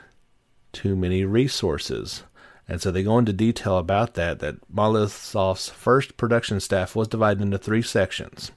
too 0.71 0.95
many 0.95 1.25
resources. 1.25 2.23
And 2.67 2.81
so 2.81 2.91
they 2.91 3.01
go 3.01 3.17
into 3.17 3.33
detail 3.33 3.77
about 3.77 4.13
that, 4.13 4.39
that 4.39 4.57
Monolith 4.69 5.11
first 5.11 6.17
production 6.17 6.59
staff 6.59 6.95
was 6.95 7.07
divided 7.07 7.41
into 7.41 7.57
three 7.57 7.81
sections. 7.81 8.51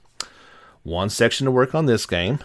One 0.83 1.09
section 1.09 1.45
to 1.45 1.51
work 1.51 1.73
on 1.73 1.87
this 1.87 2.05
game, 2.05 2.39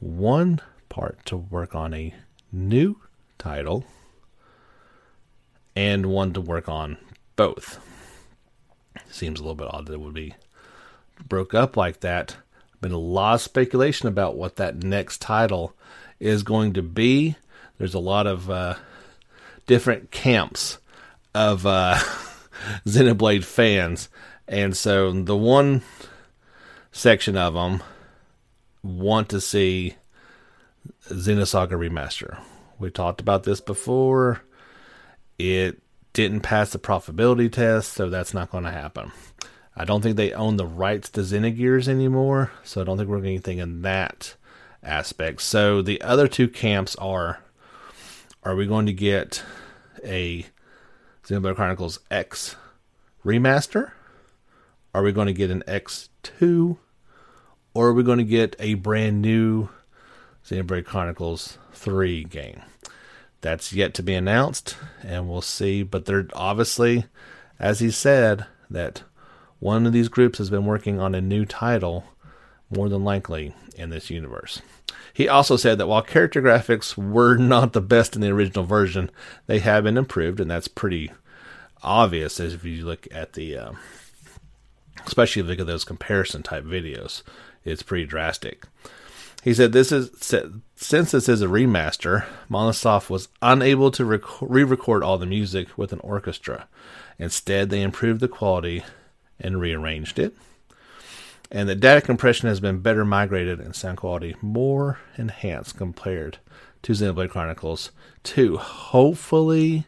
one 0.00 0.60
part 0.88 1.24
to 1.26 1.36
work 1.36 1.74
on 1.74 1.92
a 1.92 2.14
new 2.50 2.96
title 3.38 3.84
and 5.74 6.06
one 6.06 6.32
to 6.32 6.40
work 6.40 6.68
on 6.68 6.96
both. 7.34 7.78
Seems 9.10 9.38
a 9.38 9.42
little 9.42 9.56
bit 9.56 9.68
odd 9.70 9.86
that 9.86 9.94
it 9.94 10.00
would 10.00 10.14
be 10.14 10.34
broke 11.28 11.54
up 11.54 11.76
like 11.76 12.00
that. 12.00 12.36
Been 12.80 12.92
a 12.92 12.98
lot 12.98 13.34
of 13.34 13.40
speculation 13.40 14.08
about 14.08 14.36
what 14.36 14.56
that 14.56 14.82
next 14.82 15.20
title 15.20 15.74
is 16.20 16.42
going 16.42 16.74
to 16.74 16.82
be. 16.82 17.36
There's 17.78 17.94
a 17.94 17.98
lot 17.98 18.26
of 18.26 18.50
uh, 18.50 18.74
different 19.66 20.10
camps 20.10 20.78
of 21.34 21.66
uh, 21.66 21.94
Xenoblade 22.86 23.44
fans, 23.44 24.08
and 24.48 24.76
so 24.76 25.12
the 25.12 25.36
one 25.36 25.82
section 26.92 27.36
of 27.36 27.54
them 27.54 27.82
want 28.82 29.28
to 29.30 29.40
see 29.40 29.96
Xenosaga 31.08 31.72
Remaster. 31.72 32.38
We 32.78 32.90
talked 32.90 33.20
about 33.20 33.44
this 33.44 33.60
before. 33.60 34.42
It 35.38 35.82
didn't 36.12 36.40
pass 36.40 36.70
the 36.70 36.78
profitability 36.78 37.52
test, 37.52 37.92
so 37.92 38.08
that's 38.08 38.32
not 38.32 38.50
going 38.50 38.64
to 38.64 38.70
happen. 38.70 39.12
I 39.76 39.84
don't 39.84 40.00
think 40.00 40.16
they 40.16 40.32
own 40.32 40.56
the 40.56 40.66
rights 40.66 41.10
to 41.10 41.20
Xenogears 41.20 41.86
anymore, 41.88 42.50
so 42.64 42.80
I 42.80 42.84
don't 42.84 42.96
think 42.96 43.08
we're 43.08 43.18
getting 43.18 43.34
anything 43.34 43.58
in 43.58 43.82
that 43.82 44.34
aspect. 44.82 45.42
So 45.42 45.82
the 45.82 46.00
other 46.00 46.28
two 46.28 46.48
camps 46.48 46.96
are 46.96 47.40
are 48.42 48.54
we 48.54 48.66
going 48.66 48.86
to 48.86 48.92
get 48.92 49.42
a 50.04 50.46
Xenoblade 51.26 51.56
Chronicles 51.56 51.98
X 52.10 52.56
remaster? 53.24 53.90
Are 54.94 55.02
we 55.02 55.12
going 55.12 55.26
to 55.26 55.32
get 55.32 55.50
an 55.50 55.62
X2? 55.66 56.78
Or 57.74 57.88
are 57.88 57.92
we 57.92 58.02
going 58.02 58.18
to 58.18 58.24
get 58.24 58.56
a 58.58 58.74
brand 58.74 59.20
new 59.20 59.68
Xenoblade 60.48 60.84
Chronicles 60.84 61.58
3 61.72 62.24
game. 62.24 62.62
That's 63.40 63.72
yet 63.72 63.94
to 63.94 64.02
be 64.02 64.14
announced, 64.14 64.76
and 65.02 65.28
we'll 65.28 65.42
see. 65.42 65.82
But 65.82 66.04
they're 66.04 66.28
obviously, 66.34 67.06
as 67.58 67.80
he 67.80 67.90
said, 67.90 68.46
that 68.70 69.02
one 69.58 69.86
of 69.86 69.92
these 69.92 70.08
groups 70.08 70.38
has 70.38 70.50
been 70.50 70.66
working 70.66 71.00
on 71.00 71.14
a 71.14 71.20
new 71.20 71.44
title, 71.44 72.04
more 72.70 72.88
than 72.88 73.04
likely, 73.04 73.54
in 73.76 73.90
this 73.90 74.10
universe. 74.10 74.60
He 75.12 75.28
also 75.28 75.56
said 75.56 75.78
that 75.78 75.86
while 75.86 76.02
character 76.02 76.42
graphics 76.42 76.96
were 76.96 77.36
not 77.36 77.72
the 77.72 77.80
best 77.80 78.14
in 78.14 78.20
the 78.20 78.28
original 78.28 78.64
version, 78.64 79.10
they 79.46 79.60
have 79.60 79.84
been 79.84 79.96
improved, 79.96 80.40
and 80.40 80.50
that's 80.50 80.68
pretty 80.68 81.10
obvious 81.82 82.38
as 82.38 82.52
if 82.52 82.64
you 82.64 82.84
look 82.84 83.08
at 83.10 83.32
the, 83.32 83.56
uh, 83.56 83.72
especially 85.06 85.42
look 85.42 85.58
at 85.58 85.66
those 85.66 85.84
comparison 85.84 86.42
type 86.42 86.64
videos. 86.64 87.22
It's 87.64 87.82
pretty 87.82 88.04
drastic. 88.04 88.66
He 89.42 89.54
said 89.54 89.72
this 89.72 89.92
is 89.92 90.10
since 90.74 91.12
this 91.12 91.28
is 91.28 91.40
a 91.40 91.46
remaster, 91.46 92.26
Monolith 92.48 93.08
was 93.08 93.28
unable 93.40 93.92
to 93.92 94.04
rec- 94.04 94.42
re-record 94.42 95.02
all 95.02 95.18
the 95.18 95.24
music 95.24 95.68
with 95.78 95.92
an 95.92 96.00
orchestra. 96.00 96.66
Instead, 97.18 97.70
they 97.70 97.80
improved 97.80 98.20
the 98.20 98.28
quality 98.28 98.82
and 99.40 99.60
rearranged 99.60 100.18
it. 100.18 100.34
And 101.50 101.68
the 101.68 101.74
data 101.74 102.00
compression 102.00 102.48
has 102.48 102.60
been 102.60 102.80
better 102.80 103.04
migrated 103.04 103.60
and 103.60 103.74
sound 103.74 103.98
quality 103.98 104.34
more 104.42 104.98
enhanced 105.16 105.76
compared 105.76 106.38
to 106.82 106.92
Xenoblade 106.92 107.30
Chronicles 107.30 107.92
2. 108.24 108.56
Hopefully, 108.56 109.86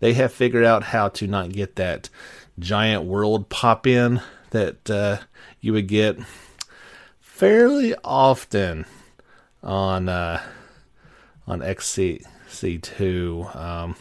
they 0.00 0.12
have 0.14 0.32
figured 0.32 0.64
out 0.64 0.84
how 0.84 1.08
to 1.08 1.26
not 1.26 1.52
get 1.52 1.76
that 1.76 2.10
giant 2.58 3.04
world 3.04 3.48
pop 3.48 3.86
in 3.86 4.20
that 4.50 4.90
uh, 4.90 5.18
you 5.60 5.72
would 5.72 5.86
get 5.86 6.18
fairly 7.20 7.94
often 8.04 8.84
on 9.62 10.08
uh, 10.08 10.42
on 11.46 11.60
XCC2. 11.60 13.56
Um, 13.56 13.96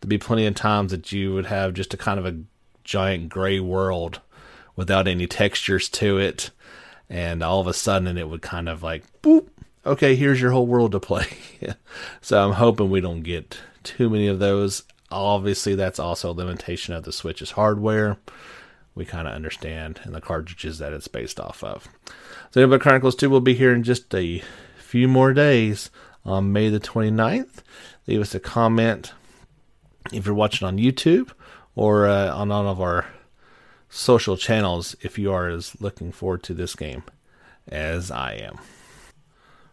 there'd 0.00 0.08
be 0.08 0.18
plenty 0.18 0.46
of 0.46 0.54
times 0.54 0.90
that 0.92 1.10
you 1.12 1.34
would 1.34 1.46
have 1.46 1.74
just 1.74 1.94
a 1.94 1.96
kind 1.96 2.18
of 2.18 2.26
a 2.26 2.38
giant 2.84 3.28
gray 3.30 3.58
world 3.60 4.20
without 4.76 5.08
any 5.08 5.26
textures 5.26 5.88
to 5.88 6.18
it, 6.18 6.50
and 7.08 7.42
all 7.42 7.60
of 7.60 7.66
a 7.66 7.74
sudden 7.74 8.18
it 8.18 8.28
would 8.28 8.42
kind 8.42 8.68
of 8.68 8.82
like 8.82 9.04
boop. 9.22 9.48
Okay, 9.86 10.16
here's 10.16 10.40
your 10.40 10.50
whole 10.50 10.66
world 10.66 10.92
to 10.92 11.00
play. 11.00 11.26
so 12.20 12.42
I'm 12.42 12.54
hoping 12.54 12.90
we 12.90 13.00
don't 13.00 13.22
get 13.22 13.58
too 13.82 14.08
many 14.08 14.26
of 14.26 14.38
those. 14.38 14.82
Obviously, 15.10 15.74
that's 15.74 15.98
also 15.98 16.30
a 16.30 16.32
limitation 16.32 16.94
of 16.94 17.04
the 17.04 17.12
Switch's 17.12 17.52
hardware. 17.52 18.16
We 18.94 19.04
kind 19.04 19.28
of 19.28 19.34
understand, 19.34 20.00
and 20.04 20.14
the 20.14 20.20
cartridges 20.20 20.78
that 20.78 20.92
it's 20.92 21.08
based 21.08 21.38
off 21.38 21.62
of. 21.62 21.88
So, 22.52 22.66
Xenoblade 22.66 22.80
Chronicles 22.80 23.16
2 23.16 23.28
will 23.28 23.40
be 23.40 23.54
here 23.54 23.74
in 23.74 23.82
just 23.82 24.14
a 24.14 24.42
few 24.78 25.08
more 25.08 25.32
days 25.32 25.90
on 26.24 26.52
May 26.52 26.70
the 26.70 26.80
29th. 26.80 27.62
Leave 28.06 28.20
us 28.20 28.34
a 28.34 28.40
comment 28.40 29.12
if 30.12 30.26
you're 30.26 30.34
watching 30.34 30.66
on 30.66 30.78
YouTube 30.78 31.30
or 31.74 32.06
uh, 32.06 32.32
on 32.34 32.50
all 32.50 32.68
of 32.68 32.80
our 32.80 33.06
social 33.94 34.36
channels 34.36 34.96
if 35.02 35.18
you 35.18 35.32
are 35.32 35.48
as 35.48 35.80
looking 35.80 36.10
forward 36.10 36.42
to 36.42 36.52
this 36.52 36.74
game 36.74 37.04
as 37.68 38.10
I 38.10 38.32
am. 38.34 38.58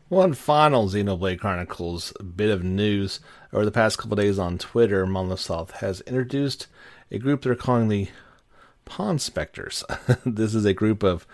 One 0.10 0.34
final 0.34 0.88
Xenoblade 0.88 1.40
Chronicles 1.40 2.14
bit 2.36 2.52
of 2.52 2.64
news 2.64 3.20
over 3.52 3.66
the 3.66 3.72
past 3.72 3.98
couple 3.98 4.16
days 4.16 4.38
on 4.38 4.60
Twitter, 4.60 5.08
Monolith 5.08 5.72
has 5.80 6.02
introduced 6.02 6.68
a 7.10 7.18
group 7.18 7.42
they're 7.42 7.56
calling 7.56 7.88
the 7.88 8.10
Ponspectors. 8.86 9.84
this 10.26 10.54
is 10.54 10.66
a 10.66 10.74
group 10.74 11.02
of 11.02 11.26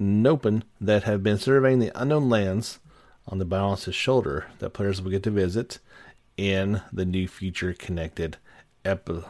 Nopon 0.00 0.62
that 0.80 1.04
have 1.04 1.22
been 1.22 1.38
surveying 1.38 1.78
the 1.78 1.92
unknown 1.94 2.28
lands 2.28 2.80
on 3.28 3.38
the 3.38 3.46
Bionis' 3.46 3.94
shoulder 3.94 4.46
that 4.58 4.70
players 4.70 5.00
will 5.00 5.10
get 5.10 5.22
to 5.22 5.30
visit 5.30 5.78
in 6.36 6.82
the 6.92 7.04
new 7.04 7.28
future 7.28 7.74
connected 7.74 8.38
epilogue. 8.84 9.24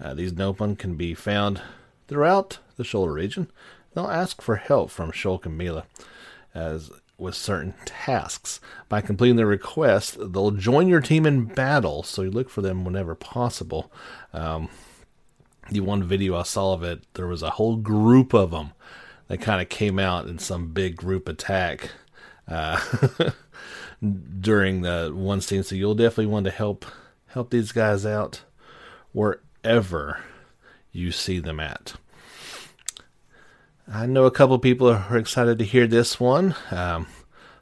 Uh, 0.00 0.14
these 0.14 0.32
Nopon 0.32 0.78
can 0.78 0.94
be 0.94 1.14
found 1.14 1.60
throughout 2.08 2.58
the 2.76 2.84
shoulder 2.84 3.12
region. 3.12 3.50
They'll 3.94 4.10
ask 4.10 4.42
for 4.42 4.56
help 4.56 4.90
from 4.90 5.10
Shulk 5.10 5.46
and 5.46 5.56
Melia 5.56 5.86
as 6.54 6.90
with 7.18 7.34
certain 7.34 7.74
tasks. 7.84 8.60
By 8.88 9.00
completing 9.00 9.36
their 9.36 9.46
request, 9.46 10.18
they'll 10.20 10.50
join 10.50 10.86
your 10.88 11.00
team 11.00 11.24
in 11.24 11.46
battle, 11.46 12.02
so 12.02 12.22
you 12.22 12.30
look 12.30 12.50
for 12.50 12.60
them 12.60 12.84
whenever 12.84 13.14
possible. 13.14 13.90
Um, 14.32 14.68
the 15.70 15.80
one 15.80 16.04
video 16.04 16.36
I 16.36 16.42
saw 16.42 16.74
of 16.74 16.82
it, 16.82 17.02
there 17.14 17.26
was 17.26 17.42
a 17.42 17.50
whole 17.50 17.76
group 17.76 18.34
of 18.34 18.50
them 18.50 18.72
that 19.28 19.40
kind 19.40 19.60
of 19.60 19.68
came 19.68 19.98
out 19.98 20.26
in 20.26 20.38
some 20.38 20.72
big 20.72 20.96
group 20.96 21.28
attack 21.28 21.90
uh, 22.46 22.80
during 24.40 24.82
the 24.82 25.10
one 25.14 25.40
scene. 25.40 25.62
So 25.62 25.74
you'll 25.74 25.94
definitely 25.94 26.26
want 26.26 26.44
to 26.44 26.52
help 26.52 26.84
help 27.28 27.50
these 27.50 27.72
guys 27.72 28.06
out 28.06 28.42
wherever 29.66 30.20
you 30.92 31.10
see 31.10 31.40
them 31.40 31.58
at. 31.58 31.94
I 33.92 34.06
know 34.06 34.24
a 34.24 34.30
couple 34.30 34.56
people 34.60 34.88
are 34.88 35.16
excited 35.16 35.58
to 35.58 35.64
hear 35.64 35.88
this 35.88 36.20
one. 36.20 36.54
Um, 36.70 37.08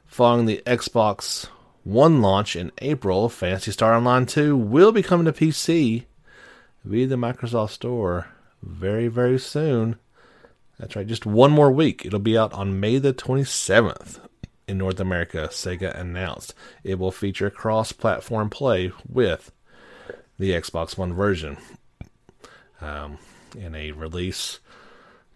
following 0.05 0.45
the 0.45 0.61
Xbox 0.67 1.47
One 1.83 2.21
launch 2.21 2.55
in 2.55 2.71
April, 2.77 3.27
Phantasy 3.27 3.71
Star 3.71 3.95
Online 3.95 4.27
2 4.27 4.55
will 4.55 4.91
be 4.91 5.01
coming 5.01 5.25
to 5.25 5.33
PC 5.33 6.05
via 6.83 7.07
the 7.07 7.15
Microsoft 7.15 7.71
Store 7.71 8.27
very, 8.61 9.07
very 9.07 9.39
soon. 9.39 9.95
That's 10.77 10.95
right, 10.95 11.07
just 11.07 11.25
one 11.25 11.51
more 11.51 11.71
week. 11.71 12.05
It'll 12.05 12.19
be 12.19 12.37
out 12.37 12.53
on 12.53 12.79
May 12.79 12.99
the 12.99 13.13
27th 13.13 14.19
in 14.67 14.77
North 14.77 14.99
America, 14.99 15.49
Sega 15.51 15.99
announced. 15.99 16.53
It 16.83 16.99
will 16.99 17.11
feature 17.11 17.49
cross 17.49 17.91
platform 17.91 18.51
play 18.51 18.91
with 19.09 19.51
the 20.37 20.51
Xbox 20.51 20.99
One 20.99 21.13
version. 21.13 21.57
Um, 22.85 23.17
in 23.57 23.73
a 23.73 23.91
release, 23.93 24.59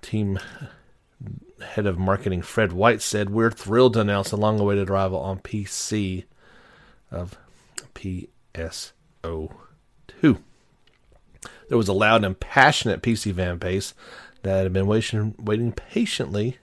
team 0.03 0.37
head 1.61 1.87
of 1.87 1.97
marketing 1.97 2.43
Fred 2.43 2.71
White 2.71 3.01
said, 3.01 3.31
We're 3.31 3.49
thrilled 3.49 3.93
to 3.93 4.01
announce 4.01 4.29
the 4.29 4.37
long 4.37 4.59
awaited 4.59 4.89
arrival 4.89 5.19
on 5.19 5.39
PC 5.39 6.25
of 7.09 7.37
PSO2. 7.95 8.93
There 10.21 11.77
was 11.77 11.87
a 11.87 11.93
loud 11.93 12.23
and 12.23 12.39
passionate 12.39 13.01
PC 13.01 13.35
fan 13.35 13.57
base 13.57 13.95
that 14.43 14.63
had 14.63 14.73
been 14.73 14.85
waiting, 14.85 15.33
waiting 15.39 15.71
patiently 15.71 16.57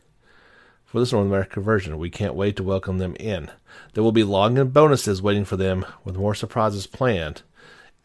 for 0.85 1.01
this 1.01 1.13
North 1.13 1.27
American 1.27 1.65
version. 1.65 1.99
We 1.99 2.11
can't 2.11 2.37
wait 2.37 2.55
to 2.57 2.63
welcome 2.63 2.99
them 2.99 3.17
in. 3.19 3.51
There 3.95 4.05
will 4.05 4.13
be 4.13 4.23
login 4.23 4.61
and 4.61 4.73
bonuses 4.73 5.21
waiting 5.21 5.45
for 5.45 5.57
them 5.57 5.85
with 6.05 6.17
more 6.17 6.35
surprises 6.35 6.87
planned 6.87 7.43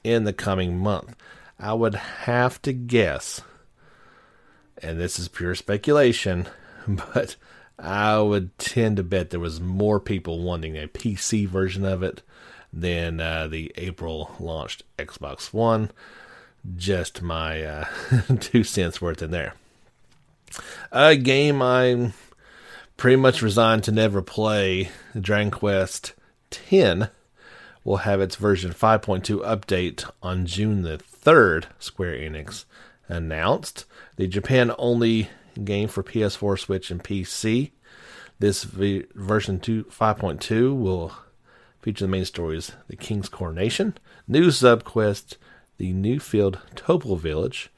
in 0.03 0.23
the 0.23 0.33
coming 0.33 0.79
month. 0.79 1.15
I 1.61 1.73
would 1.73 1.93
have 1.93 2.59
to 2.63 2.73
guess, 2.73 3.41
and 4.81 4.99
this 4.99 5.19
is 5.19 5.27
pure 5.27 5.53
speculation, 5.53 6.47
but 6.87 7.35
I 7.77 8.17
would 8.19 8.57
tend 8.57 8.97
to 8.97 9.03
bet 9.03 9.29
there 9.29 9.39
was 9.39 9.61
more 9.61 9.99
people 9.99 10.41
wanting 10.41 10.75
a 10.75 10.87
PC 10.87 11.47
version 11.47 11.85
of 11.85 12.01
it 12.01 12.23
than 12.73 13.19
uh, 13.19 13.47
the 13.47 13.71
April 13.75 14.35
launched 14.39 14.81
Xbox 14.97 15.53
One. 15.53 15.91
Just 16.75 17.21
my 17.21 17.63
uh, 17.63 17.85
two 18.39 18.63
cents 18.63 18.99
worth 18.99 19.21
in 19.21 19.29
there. 19.29 19.53
A 20.91 21.15
game 21.15 21.61
I'm 21.61 22.13
pretty 22.97 23.17
much 23.17 23.43
resigned 23.43 23.83
to 23.83 23.91
never 23.91 24.23
play, 24.23 24.89
Dragon 25.19 25.51
Quest 25.51 26.13
X 26.51 27.09
will 27.83 27.97
have 27.97 28.21
its 28.21 28.35
version 28.35 28.71
5.2 28.71 29.43
update 29.43 30.09
on 30.21 30.45
June 30.45 30.81
the 30.81 30.99
3rd, 31.23 31.65
Square 31.79 32.13
Enix 32.13 32.65
announced. 33.07 33.85
The 34.15 34.27
Japan 34.27 34.73
only 34.77 35.29
game 35.63 35.87
for 35.87 36.03
PS4, 36.03 36.59
Switch, 36.59 36.91
and 36.91 37.03
PC. 37.03 37.71
This 38.39 38.63
v- 38.63 39.05
version 39.13 39.59
2, 39.59 39.85
5.2 39.85 40.75
will 40.77 41.13
feature 41.81 42.05
the 42.05 42.11
main 42.11 42.25
stories 42.25 42.71
The 42.87 42.95
King's 42.95 43.29
Coronation, 43.29 43.97
new 44.27 44.47
subquest, 44.47 45.37
The 45.77 45.93
New 45.93 46.19
Field 46.19 46.59
Topal 46.75 47.19
Village, 47.19 47.69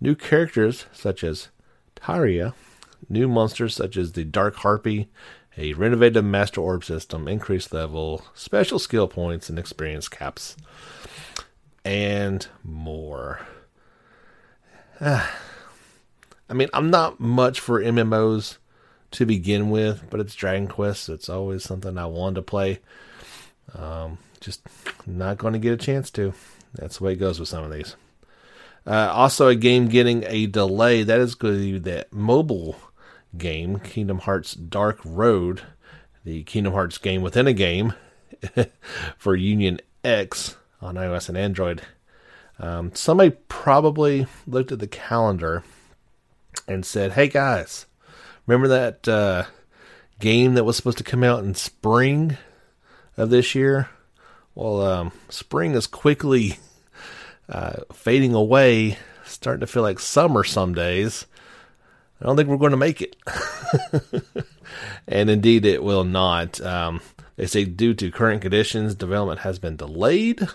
new 0.00 0.14
characters 0.14 0.86
such 0.92 1.24
as 1.24 1.48
Tyria, 1.96 2.54
new 3.08 3.28
monsters 3.28 3.74
such 3.74 3.96
as 3.96 4.12
the 4.12 4.24
Dark 4.24 4.56
Harpy, 4.56 5.08
a 5.56 5.72
renovated 5.74 6.24
Master 6.24 6.60
Orb 6.60 6.84
system, 6.84 7.28
increased 7.28 7.72
level, 7.72 8.24
special 8.34 8.78
skill 8.78 9.06
points, 9.06 9.48
and 9.48 9.58
experience 9.58 10.08
caps, 10.08 10.56
and 11.84 12.46
more. 12.62 13.40
I 15.00 16.52
mean, 16.52 16.68
I'm 16.72 16.90
not 16.90 17.20
much 17.20 17.60
for 17.60 17.80
MMOs 17.80 18.58
to 19.12 19.26
begin 19.26 19.70
with, 19.70 20.04
but 20.10 20.20
it's 20.20 20.34
Dragon 20.34 20.68
Quest. 20.68 21.08
It's 21.08 21.28
always 21.28 21.64
something 21.64 21.96
I 21.96 22.06
wanted 22.06 22.36
to 22.36 22.42
play. 22.42 22.80
Um, 23.74 24.18
just 24.40 24.60
not 25.06 25.38
going 25.38 25.52
to 25.52 25.58
get 25.58 25.72
a 25.72 25.76
chance 25.76 26.10
to. 26.12 26.34
That's 26.74 26.98
the 26.98 27.04
way 27.04 27.12
it 27.12 27.16
goes 27.16 27.40
with 27.40 27.48
some 27.48 27.64
of 27.64 27.70
these. 27.70 27.96
Uh, 28.86 29.10
also, 29.12 29.48
a 29.48 29.54
game 29.54 29.88
getting 29.88 30.24
a 30.26 30.46
delay. 30.46 31.02
That 31.02 31.20
is 31.20 31.34
going 31.34 31.54
to 31.54 31.60
be 31.60 31.78
that 31.90 32.12
mobile 32.12 32.76
game, 33.38 33.78
Kingdom 33.78 34.18
Hearts 34.18 34.54
Dark 34.54 34.98
Road, 35.04 35.62
the 36.24 36.42
Kingdom 36.44 36.74
Hearts 36.74 36.98
game 36.98 37.22
within 37.22 37.46
a 37.46 37.54
game 37.54 37.94
for 39.16 39.34
Union 39.34 39.80
X 40.02 40.56
on 40.84 40.96
iOS 40.96 41.28
and 41.28 41.38
Android. 41.38 41.82
Um, 42.58 42.94
somebody 42.94 43.30
probably 43.48 44.26
looked 44.46 44.70
at 44.70 44.78
the 44.78 44.86
calendar 44.86 45.64
and 46.68 46.84
said, 46.86 47.12
"Hey 47.12 47.28
guys, 47.28 47.86
remember 48.46 48.68
that 48.68 49.08
uh, 49.08 49.44
game 50.20 50.54
that 50.54 50.64
was 50.64 50.76
supposed 50.76 50.98
to 50.98 51.04
come 51.04 51.24
out 51.24 51.42
in 51.42 51.54
spring 51.54 52.36
of 53.16 53.30
this 53.30 53.54
year? 53.54 53.88
Well, 54.54 54.82
um, 54.82 55.12
spring 55.30 55.74
is 55.74 55.88
quickly 55.88 56.58
uh, 57.48 57.80
fading 57.92 58.34
away, 58.34 58.98
starting 59.24 59.60
to 59.60 59.66
feel 59.66 59.82
like 59.82 59.98
summer 59.98 60.44
some 60.44 60.74
days. 60.74 61.26
I 62.20 62.26
don't 62.26 62.36
think 62.36 62.48
we're 62.48 62.56
going 62.56 62.70
to 62.70 62.76
make 62.76 63.02
it. 63.02 63.16
and 65.08 65.28
indeed, 65.28 65.64
it 65.64 65.82
will 65.82 66.04
not. 66.04 66.60
Um, 66.60 67.00
they 67.36 67.46
say 67.46 67.64
due 67.64 67.94
to 67.94 68.12
current 68.12 68.42
conditions, 68.42 68.94
development 68.94 69.40
has 69.40 69.58
been 69.58 69.76
delayed. 69.76 70.46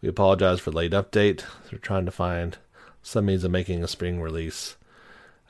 We 0.00 0.08
apologize 0.08 0.60
for 0.60 0.70
late 0.70 0.92
update. 0.92 1.44
They're 1.68 1.78
trying 1.78 2.06
to 2.06 2.12
find 2.12 2.56
some 3.02 3.26
means 3.26 3.44
of 3.44 3.50
making 3.50 3.82
a 3.82 3.88
spring 3.88 4.20
release. 4.20 4.76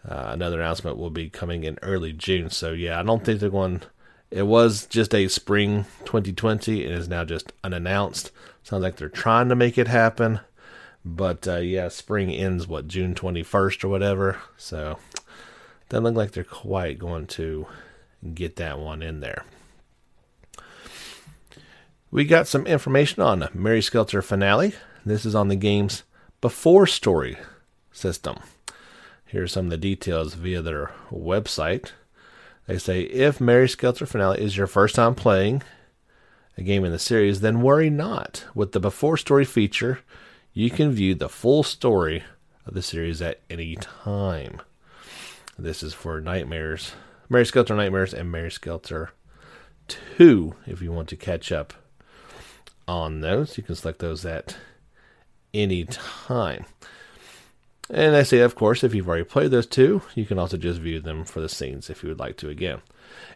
Uh, 0.08 0.30
another 0.32 0.60
announcement 0.60 0.96
will 0.96 1.10
be 1.10 1.28
coming 1.28 1.64
in 1.64 1.78
early 1.82 2.12
June. 2.12 2.50
So 2.50 2.72
yeah, 2.72 2.98
I 2.98 3.02
don't 3.02 3.24
think 3.24 3.40
they're 3.40 3.50
going. 3.50 3.82
It 4.30 4.44
was 4.44 4.86
just 4.86 5.14
a 5.14 5.28
spring 5.28 5.84
2020. 6.04 6.84
It 6.84 6.90
is 6.90 7.08
now 7.08 7.24
just 7.24 7.52
unannounced. 7.62 8.30
Sounds 8.62 8.82
like 8.82 8.96
they're 8.96 9.08
trying 9.08 9.48
to 9.48 9.56
make 9.56 9.78
it 9.78 9.88
happen. 9.88 10.40
But 11.04 11.46
uh, 11.46 11.56
yeah, 11.56 11.88
spring 11.88 12.30
ends 12.30 12.66
what 12.66 12.88
June 12.88 13.14
21st 13.14 13.84
or 13.84 13.88
whatever. 13.88 14.38
So 14.56 14.98
doesn't 15.88 16.04
look 16.04 16.14
like 16.14 16.32
they're 16.32 16.44
quite 16.44 16.98
going 16.98 17.26
to 17.28 17.66
get 18.34 18.56
that 18.56 18.78
one 18.78 19.02
in 19.02 19.20
there. 19.20 19.44
We 22.12 22.24
got 22.24 22.48
some 22.48 22.66
information 22.66 23.22
on 23.22 23.48
Mary 23.54 23.80
Skelter 23.80 24.20
finale. 24.20 24.74
This 25.06 25.24
is 25.24 25.36
on 25.36 25.46
the 25.46 25.54
game's 25.54 26.02
before 26.40 26.88
story 26.88 27.38
system. 27.92 28.40
Here's 29.24 29.52
some 29.52 29.66
of 29.66 29.70
the 29.70 29.76
details 29.76 30.34
via 30.34 30.60
their 30.60 30.90
website. 31.12 31.92
They 32.66 32.78
say 32.78 33.02
if 33.02 33.40
Mary 33.40 33.68
Skelter 33.68 34.06
finale 34.06 34.42
is 34.42 34.56
your 34.56 34.66
first 34.66 34.96
time 34.96 35.14
playing 35.14 35.62
a 36.58 36.64
game 36.64 36.84
in 36.84 36.90
the 36.90 36.98
series, 36.98 37.42
then 37.42 37.62
worry 37.62 37.90
not. 37.90 38.44
With 38.56 38.72
the 38.72 38.80
before 38.80 39.16
story 39.16 39.44
feature, 39.44 40.00
you 40.52 40.68
can 40.68 40.90
view 40.90 41.14
the 41.14 41.28
full 41.28 41.62
story 41.62 42.24
of 42.66 42.74
the 42.74 42.82
series 42.82 43.22
at 43.22 43.38
any 43.48 43.76
time. 43.76 44.60
This 45.56 45.84
is 45.84 45.94
for 45.94 46.20
Nightmares, 46.20 46.90
Mary 47.28 47.46
Skelter 47.46 47.76
Nightmares, 47.76 48.12
and 48.12 48.32
Mary 48.32 48.50
Skelter 48.50 49.12
2 50.16 50.56
if 50.66 50.82
you 50.82 50.90
want 50.90 51.08
to 51.10 51.16
catch 51.16 51.52
up 51.52 51.72
on 52.90 53.20
those. 53.20 53.56
You 53.56 53.62
can 53.62 53.76
select 53.76 54.00
those 54.00 54.24
at 54.26 54.56
any 55.54 55.84
time. 55.84 56.64
And 57.88 58.14
I 58.14 58.22
say, 58.22 58.38
of 58.40 58.54
course, 58.54 58.84
if 58.84 58.94
you've 58.94 59.08
already 59.08 59.24
played 59.24 59.50
those 59.50 59.66
two, 59.66 60.02
you 60.14 60.26
can 60.26 60.38
also 60.38 60.56
just 60.56 60.80
view 60.80 61.00
them 61.00 61.24
for 61.24 61.40
the 61.40 61.48
scenes 61.48 61.88
if 61.90 62.02
you 62.02 62.08
would 62.08 62.18
like 62.18 62.36
to 62.38 62.48
again. 62.48 62.82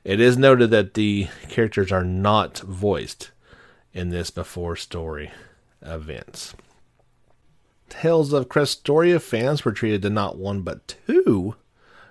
It 0.05 0.21
is 0.21 0.37
noted 0.37 0.71
that 0.71 0.95
the 0.95 1.29
characters 1.49 1.91
are 1.91 2.05
not 2.05 2.59
voiced 2.59 3.31
in 3.93 4.11
this 4.11 4.31
before 4.31 4.77
story 4.77 5.33
events. 5.83 6.55
Tales 7.89 8.33
of 8.33 8.49
Crestoria 8.49 9.21
fans 9.21 9.65
were 9.65 9.73
treated 9.73 10.03
to 10.03 10.11
not 10.11 10.37
one 10.37 10.63
but 10.63 10.97
two 11.07 11.57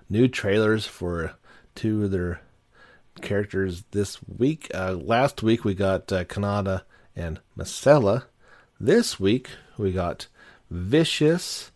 new 0.09 0.27
trailers 0.27 0.85
for 0.85 1.33
two 1.75 2.05
of 2.05 2.11
their 2.11 2.41
characters 3.21 3.83
this 3.91 4.19
week. 4.27 4.69
Uh, 4.73 4.93
last 4.93 5.43
week 5.43 5.63
we 5.63 5.73
got 5.73 6.11
uh, 6.11 6.23
Kanata 6.25 6.83
and 7.15 7.39
Misella. 7.57 8.23
This 8.79 9.19
week 9.19 9.49
we 9.77 9.91
got 9.91 10.27
Vicious 10.69 11.71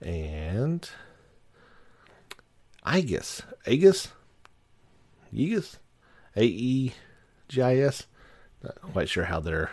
and 0.00 0.88
Aegis. 2.86 3.42
Aegis? 3.66 4.08
Aegis? 5.32 5.78
A 6.36 6.44
E 6.44 6.94
G 7.48 7.62
I 7.62 7.76
S? 7.76 8.06
Not 8.62 8.80
quite 8.80 9.08
sure 9.08 9.24
how 9.24 9.40
they're 9.40 9.70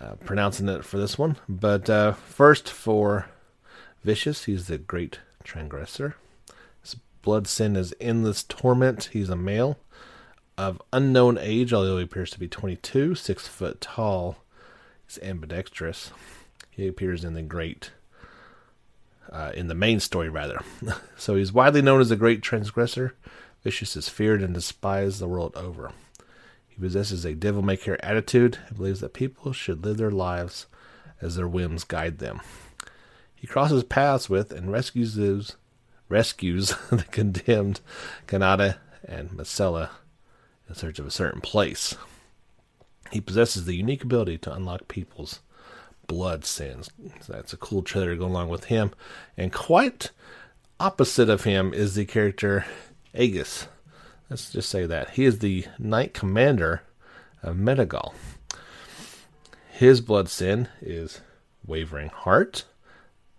uh, 0.00 0.14
pronouncing 0.24 0.68
it 0.68 0.84
for 0.84 0.98
this 0.98 1.16
one. 1.16 1.36
But 1.48 1.88
uh, 1.88 2.12
first 2.12 2.68
for 2.68 3.26
Vicious, 4.04 4.44
he's 4.44 4.66
the 4.66 4.78
great 4.78 5.20
transgressor. 5.44 6.16
His 6.82 6.96
blood 7.22 7.46
sin 7.46 7.76
is 7.76 7.94
endless 8.00 8.42
torment. 8.42 9.10
He's 9.12 9.30
a 9.30 9.36
male 9.36 9.78
of 10.62 10.80
unknown 10.92 11.38
age, 11.38 11.72
although 11.72 11.98
he 11.98 12.04
appears 12.04 12.30
to 12.30 12.38
be 12.38 12.46
22, 12.46 13.16
six 13.16 13.48
foot 13.48 13.80
tall. 13.80 14.36
He's 15.06 15.18
ambidextrous. 15.22 16.12
He 16.70 16.86
appears 16.86 17.24
in 17.24 17.34
the 17.34 17.42
great, 17.42 17.90
uh, 19.30 19.50
in 19.54 19.66
the 19.66 19.74
main 19.74 19.98
story 19.98 20.28
rather. 20.28 20.60
so 21.16 21.34
he's 21.34 21.52
widely 21.52 21.82
known 21.82 22.00
as 22.00 22.10
the 22.10 22.16
great 22.16 22.42
transgressor. 22.42 23.14
Vicious 23.64 23.96
is 23.96 24.08
feared 24.08 24.40
and 24.40 24.54
despised 24.54 25.18
the 25.18 25.28
world 25.28 25.52
over. 25.56 25.90
He 26.68 26.80
possesses 26.80 27.24
a 27.24 27.34
devil 27.34 27.62
may 27.62 27.76
care 27.76 28.02
attitude 28.04 28.58
and 28.68 28.76
believes 28.76 29.00
that 29.00 29.14
people 29.14 29.52
should 29.52 29.84
live 29.84 29.96
their 29.96 30.10
lives 30.10 30.66
as 31.20 31.34
their 31.34 31.48
whims 31.48 31.84
guide 31.84 32.18
them. 32.18 32.40
He 33.34 33.48
crosses 33.48 33.82
paths 33.82 34.30
with 34.30 34.52
and 34.52 34.70
rescues 34.70 35.16
those 35.16 35.56
rescues 36.08 36.76
the 36.90 37.04
condemned 37.10 37.80
Kanata 38.28 38.76
and 39.04 39.30
Misella 39.30 39.90
in 40.72 40.78
search 40.78 40.98
of 40.98 41.06
a 41.06 41.10
certain 41.10 41.42
place. 41.42 41.96
He 43.10 43.20
possesses 43.20 43.66
the 43.66 43.76
unique 43.76 44.02
ability 44.02 44.38
to 44.38 44.54
unlock 44.54 44.88
people's 44.88 45.40
blood 46.06 46.46
sins. 46.46 46.90
So 47.20 47.34
that's 47.34 47.52
a 47.52 47.58
cool 47.58 47.82
trailer 47.82 48.16
go 48.16 48.24
along 48.24 48.48
with 48.48 48.64
him. 48.64 48.92
And 49.36 49.52
quite 49.52 50.10
opposite 50.80 51.28
of 51.28 51.44
him 51.44 51.74
is 51.74 51.94
the 51.94 52.06
character 52.06 52.64
Aegis. 53.14 53.68
Let's 54.30 54.50
just 54.50 54.70
say 54.70 54.86
that. 54.86 55.10
He 55.10 55.26
is 55.26 55.40
the 55.40 55.66
Knight 55.78 56.14
Commander 56.14 56.82
of 57.42 57.56
Menegal. 57.56 58.14
His 59.70 60.00
blood 60.00 60.30
sin 60.30 60.68
is 60.80 61.20
Wavering 61.66 62.08
Heart. 62.08 62.64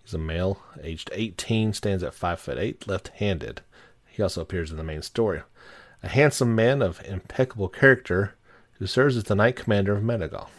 He's 0.04 0.14
a 0.14 0.20
male, 0.20 0.62
aged 0.84 1.10
18, 1.14 1.74
stands 1.74 2.04
at 2.04 2.14
5 2.14 2.40
foot 2.40 2.60
8, 2.60 2.88
left 2.88 3.08
handed. 3.16 3.62
He 4.06 4.22
also 4.22 4.42
appears 4.42 4.70
in 4.70 4.78
the 4.78 4.84
main 4.84 5.02
story 5.02 5.42
a 6.04 6.10
handsome 6.10 6.54
man 6.54 6.82
of 6.82 7.02
impeccable 7.06 7.70
character 7.70 8.36
who 8.74 8.86
serves 8.86 9.16
as 9.16 9.24
the 9.24 9.36
Knight 9.36 9.56
Commander 9.56 9.96
of 9.96 10.04
Menegal. 10.04 10.50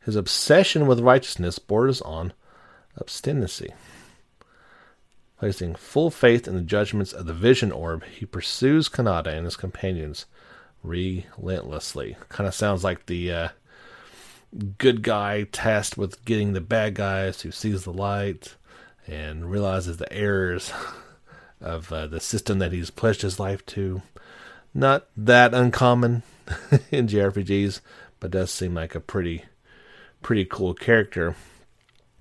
His 0.00 0.16
obsession 0.16 0.86
with 0.86 1.00
righteousness 1.00 1.58
borders 1.58 2.00
on 2.02 2.32
obstinacy. 3.00 3.72
Placing 5.38 5.74
full 5.74 6.10
faith 6.10 6.46
in 6.46 6.54
the 6.54 6.60
judgments 6.60 7.12
of 7.12 7.26
the 7.26 7.32
Vision 7.32 7.72
Orb, 7.72 8.04
he 8.04 8.24
pursues 8.24 8.88
Kanata 8.88 9.26
and 9.26 9.44
his 9.44 9.56
companions 9.56 10.26
relentlessly. 10.84 12.16
Kind 12.28 12.46
of 12.46 12.54
sounds 12.54 12.84
like 12.84 13.06
the 13.06 13.32
uh, 13.32 13.48
good 14.78 15.02
guy 15.02 15.44
tasked 15.44 15.98
with 15.98 16.24
getting 16.24 16.52
the 16.52 16.60
bad 16.60 16.94
guys 16.94 17.40
who 17.40 17.50
sees 17.50 17.82
the 17.82 17.92
light 17.92 18.54
and 19.08 19.50
realizes 19.50 19.96
the 19.96 20.12
errors 20.12 20.72
of 21.60 21.92
uh, 21.92 22.06
the 22.06 22.20
system 22.20 22.60
that 22.60 22.72
he's 22.72 22.90
pledged 22.90 23.22
his 23.22 23.40
life 23.40 23.66
to 23.66 24.02
not 24.74 25.06
that 25.16 25.54
uncommon 25.54 26.22
in 26.90 27.06
JRPGs, 27.06 27.80
but 28.20 28.30
does 28.30 28.50
seem 28.50 28.74
like 28.74 28.94
a 28.94 29.00
pretty 29.00 29.44
pretty 30.22 30.44
cool 30.44 30.74
character. 30.74 31.34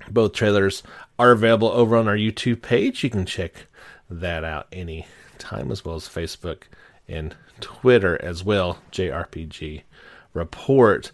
Both 0.09 0.33
trailers 0.33 0.81
are 1.19 1.31
available 1.31 1.69
over 1.69 1.95
on 1.95 2.07
our 2.07 2.15
YouTube 2.15 2.61
page. 2.61 3.03
You 3.03 3.09
can 3.09 3.25
check 3.25 3.67
that 4.09 4.43
out 4.43 4.67
any 4.71 5.05
time 5.37 5.71
as 5.71 5.85
well 5.85 5.95
as 5.95 6.09
Facebook 6.09 6.63
and 7.07 7.35
Twitter 7.59 8.19
as 8.21 8.43
well, 8.43 8.79
JRPG 8.91 9.83
Report. 10.33 11.11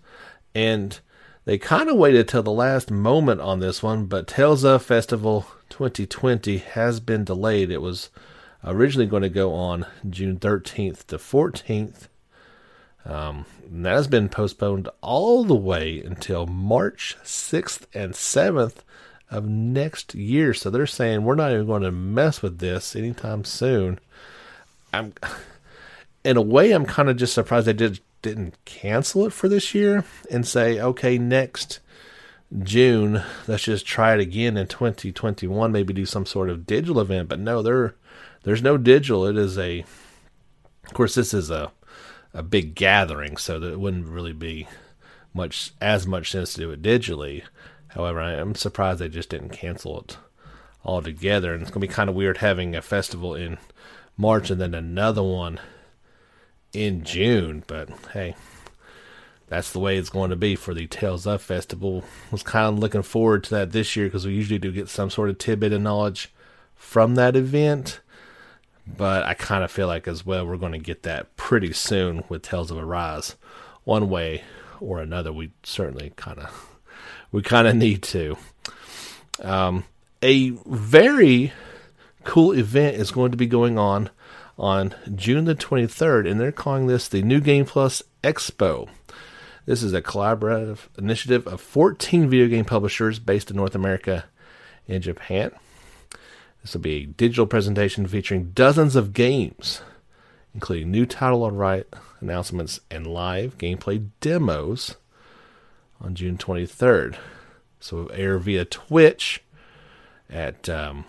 And 0.56 1.00
they 1.45 1.58
kind 1.58 1.89
of 1.89 1.97
waited 1.97 2.28
till 2.28 2.43
the 2.43 2.52
last 2.52 2.91
moment 2.91 3.41
on 3.41 3.60
this 3.60 3.84
one, 3.84 4.06
but 4.06 4.28
Tales 4.28 4.63
of 4.63 4.84
Festival 4.84 5.47
2020 5.69 6.58
has 6.58 7.00
been 7.00 7.23
delayed. 7.23 7.71
It 7.71 7.82
was 7.82 8.10
originally 8.67 9.08
going 9.08 9.23
to 9.23 9.30
go 9.30 9.53
on 9.53 9.86
June 10.10 10.38
13th 10.38 11.06
to 11.08 11.17
14th. 11.17 12.08
Um, 13.06 13.45
that 13.69 13.93
has 13.93 14.08
been 14.08 14.30
postponed 14.30 14.89
all 15.01 15.43
the 15.43 15.56
way 15.56 16.01
until 16.01 16.45
March 16.45 17.15
6th 17.23 17.86
and 17.93 18.13
7th 18.13 18.77
of 19.32 19.45
next 19.45 20.13
year. 20.13 20.53
So 20.53 20.69
they're 20.69 20.86
saying 20.86 21.23
we're 21.23 21.36
not 21.36 21.51
even 21.51 21.67
going 21.67 21.84
to 21.84 21.91
mess 21.91 22.41
with 22.41 22.60
this 22.60 22.95
anytime 22.95 23.43
soon. 23.43 23.99
I'm, 24.93 25.13
in 26.23 26.38
a 26.38 26.41
way, 26.41 26.71
I'm 26.71 26.86
kind 26.86 27.10
of 27.10 27.17
just 27.17 27.34
surprised 27.34 27.67
they 27.67 27.73
did 27.73 27.99
didn't 28.21 28.58
cancel 28.65 29.25
it 29.27 29.34
for 29.34 29.47
this 29.47 29.75
year 29.75 30.03
and 30.32 30.45
say, 30.45 30.80
okay, 30.82 31.17
next 31.17 31.80
June, 32.60 33.21
let's 33.47 33.63
just 33.63 33.86
try 33.86 34.13
it 34.13 34.19
again 34.19 34.58
in 34.58 34.67
2021. 34.67 35.71
Maybe 35.71 35.93
do 35.93 36.06
some 36.06 36.25
sort 36.25 36.49
of 36.49 36.65
digital 36.65 36.99
event. 36.99 37.30
But 37.30 37.39
no, 37.39 37.62
they're 37.62 37.95
there's 38.47 38.63
no 38.63 38.77
digital. 38.77 39.25
It 39.25 39.38
is 39.38 39.57
a, 39.57 39.81
of 40.86 40.93
course, 40.93 41.15
this 41.15 41.33
is 41.33 41.51
a 41.51 41.71
a 42.33 42.41
big 42.41 42.75
gathering, 42.75 43.36
so 43.36 43.60
that 43.60 43.73
it 43.73 43.79
wouldn't 43.79 44.07
really 44.07 44.31
be 44.31 44.67
much 45.33 45.73
as 45.81 46.07
much 46.07 46.31
sense 46.31 46.53
to 46.53 46.62
do 46.62 46.71
it 46.71 46.81
digitally. 46.81 47.43
However, 47.89 48.21
I 48.21 48.33
am 48.33 48.55
surprised 48.55 48.99
they 48.99 49.10
just 49.10 49.29
didn't 49.29 49.49
cancel 49.49 49.99
it 49.99 50.17
altogether, 50.86 51.53
and 51.53 51.62
it's 51.62 51.71
gonna 51.71 51.86
be 51.86 51.91
kind 51.91 52.10
of 52.10 52.15
weird 52.15 52.38
having 52.38 52.73
a 52.73 52.81
festival 52.81 53.36
in 53.36 53.57
March 54.15 54.49
and 54.49 54.62
then 54.62 54.73
another 54.73 55.23
one 55.23 55.60
in 56.71 57.03
June. 57.03 57.65
But 57.67 57.89
hey, 58.13 58.36
that's 59.47 59.73
the 59.73 59.79
way 59.79 59.97
it's 59.97 60.10
going 60.10 60.29
to 60.29 60.38
be 60.38 60.55
for 60.55 60.73
the 60.73 60.88
Tales 60.88 61.27
of 61.27 61.41
Festival. 61.41 62.05
Was 62.31 62.43
kind 62.43 62.67
of 62.67 62.79
looking 62.79 63.01
forward 63.01 63.43
to 63.45 63.49
that 63.55 63.73
this 63.73 63.97
year 63.97 64.07
because 64.07 64.25
we 64.25 64.33
usually 64.33 64.60
do 64.60 64.71
get 64.71 64.88
some 64.88 65.10
sort 65.10 65.29
of 65.29 65.38
tidbit 65.38 65.73
of 65.73 65.81
knowledge 65.81 66.31
from 66.75 67.15
that 67.15 67.36
event. 67.36 67.99
But 68.95 69.23
I 69.23 69.34
kind 69.34 69.63
of 69.63 69.71
feel 69.71 69.88
like 69.88 70.08
as 70.08 70.26
well 70.26 70.45
we're 70.45 70.58
going 70.58 70.71
to 70.71 70.78
get 70.78 71.04
that 71.04 71.36
pretty 71.36 71.73
soon 71.73 72.23
with 72.30 72.41
Tales 72.41 72.71
of 72.71 72.78
Arise, 72.78 73.36
one 73.84 74.10
way 74.10 74.43
or 74.80 75.00
another. 75.00 75.34
We 75.34 75.52
certainly 75.63 76.13
kind 76.15 76.39
of 76.39 76.78
we 77.32 77.41
kind 77.41 77.67
of 77.67 77.76
need 77.76 78.04
to. 78.04 78.38
Um, 79.41 79.84
a 80.21 80.50
very 80.65 81.52
cool 82.23 82.52
event 82.54 82.97
is 82.97 83.12
going 83.12 83.32
to 83.32 83.38
be 83.38 83.45
going 83.45 83.78
on 83.78 84.10
on 84.58 84.95
June 85.13 85.45
the 85.45 85.56
23rd, 85.56 86.30
and 86.30 86.39
they're 86.39 86.52
calling 86.52 86.88
this 86.88 87.08
the 87.08 87.21
New 87.21 87.39
Game 87.39 87.65
Plus 87.65 88.02
Expo. 88.23 88.89
This 89.65 89.84
is 89.84 89.93
a 89.93 90.02
collaborative 90.02 90.88
initiative 90.97 91.45
of 91.45 91.62
14 91.62 92.30
video 92.30 92.47
game 92.47 92.65
publishers 92.65 93.19
based 93.19 93.52
in 93.52 93.58
North 93.58 93.76
America 93.76 94.26
and 94.88 95.04
Japan. 95.04 95.52
This 96.67 96.73
will 96.73 96.82
be 96.82 97.03
a 97.03 97.06
digital 97.06 97.47
presentation 97.47 98.06
featuring 98.08 98.51
dozens 98.53 98.97
of 98.97 99.13
games, 99.13 99.80
including 100.53 100.91
new 100.91 101.06
title 101.06 101.43
on 101.43 101.56
right 101.56 101.88
announcements 102.19 102.82
and 102.91 103.08
live 103.08 103.58
gameplay 103.58 104.10
demos 104.19 104.97
on 106.01 106.13
June 106.13 106.38
23rd. 106.38 107.15
So 107.80 108.08
air 108.08 108.38
via 108.38 108.65
Twitch 108.65 109.41
at 110.30 110.67
um, 110.67 111.06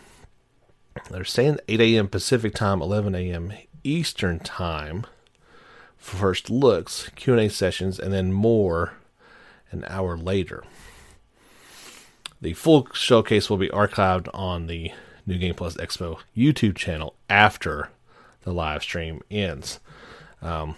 they're 1.10 1.24
saying 1.24 1.58
8 1.66 1.80
a.m. 1.80 2.06
Pacific 2.06 2.54
time, 2.54 2.80
11 2.80 3.16
a.m. 3.16 3.52
Eastern 3.82 4.38
time 4.38 5.06
first 5.96 6.50
looks, 6.50 7.10
Q&A 7.16 7.48
sessions, 7.48 7.98
and 7.98 8.12
then 8.12 8.32
more 8.32 8.92
an 9.72 9.84
hour 9.88 10.16
later. 10.16 10.62
The 12.40 12.52
full 12.52 12.86
showcase 12.92 13.50
will 13.50 13.56
be 13.56 13.70
archived 13.70 14.28
on 14.32 14.68
the 14.68 14.92
New 15.28 15.36
Game 15.36 15.54
Plus 15.54 15.76
Expo 15.76 16.18
YouTube 16.34 16.74
channel 16.74 17.14
after 17.28 17.90
the 18.42 18.52
live 18.52 18.82
stream 18.82 19.20
ends. 19.30 19.78
Um, 20.40 20.74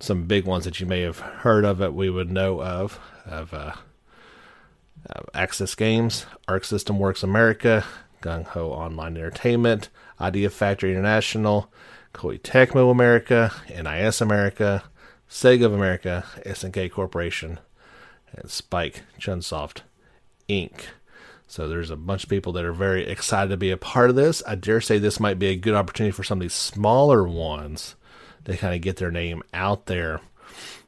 some 0.00 0.24
big 0.24 0.46
ones 0.46 0.64
that 0.64 0.80
you 0.80 0.86
may 0.86 1.02
have 1.02 1.18
heard 1.18 1.66
of 1.66 1.76
that 1.78 1.92
we 1.92 2.08
would 2.08 2.30
know 2.30 2.62
of 2.62 2.98
of 3.26 3.52
uh, 3.52 3.74
uh, 5.10 5.20
Access 5.34 5.74
Games, 5.74 6.24
Arc 6.48 6.64
System 6.64 6.98
Works 6.98 7.22
America, 7.22 7.84
GungHo 8.22 8.70
Online 8.70 9.18
Entertainment, 9.18 9.90
Idea 10.18 10.48
Factory 10.48 10.92
International, 10.92 11.70
Koei 12.14 12.40
Tecmo 12.40 12.90
America, 12.90 13.52
NIS 13.68 14.22
America, 14.22 14.84
Sega 15.28 15.66
of 15.66 15.74
America, 15.74 16.24
SNK 16.46 16.90
Corporation, 16.90 17.60
and 18.34 18.50
Spike 18.50 19.02
Chunsoft 19.20 19.82
Inc. 20.48 20.84
So 21.52 21.68
there's 21.68 21.90
a 21.90 21.96
bunch 21.96 22.24
of 22.24 22.30
people 22.30 22.54
that 22.54 22.64
are 22.64 22.72
very 22.72 23.06
excited 23.06 23.50
to 23.50 23.58
be 23.58 23.70
a 23.70 23.76
part 23.76 24.08
of 24.08 24.16
this. 24.16 24.42
I 24.46 24.54
dare 24.54 24.80
say 24.80 24.96
this 24.96 25.20
might 25.20 25.38
be 25.38 25.48
a 25.48 25.54
good 25.54 25.74
opportunity 25.74 26.10
for 26.10 26.24
some 26.24 26.38
of 26.38 26.40
these 26.40 26.54
smaller 26.54 27.28
ones 27.28 27.94
to 28.46 28.56
kind 28.56 28.74
of 28.74 28.80
get 28.80 28.96
their 28.96 29.10
name 29.10 29.42
out 29.52 29.84
there 29.84 30.22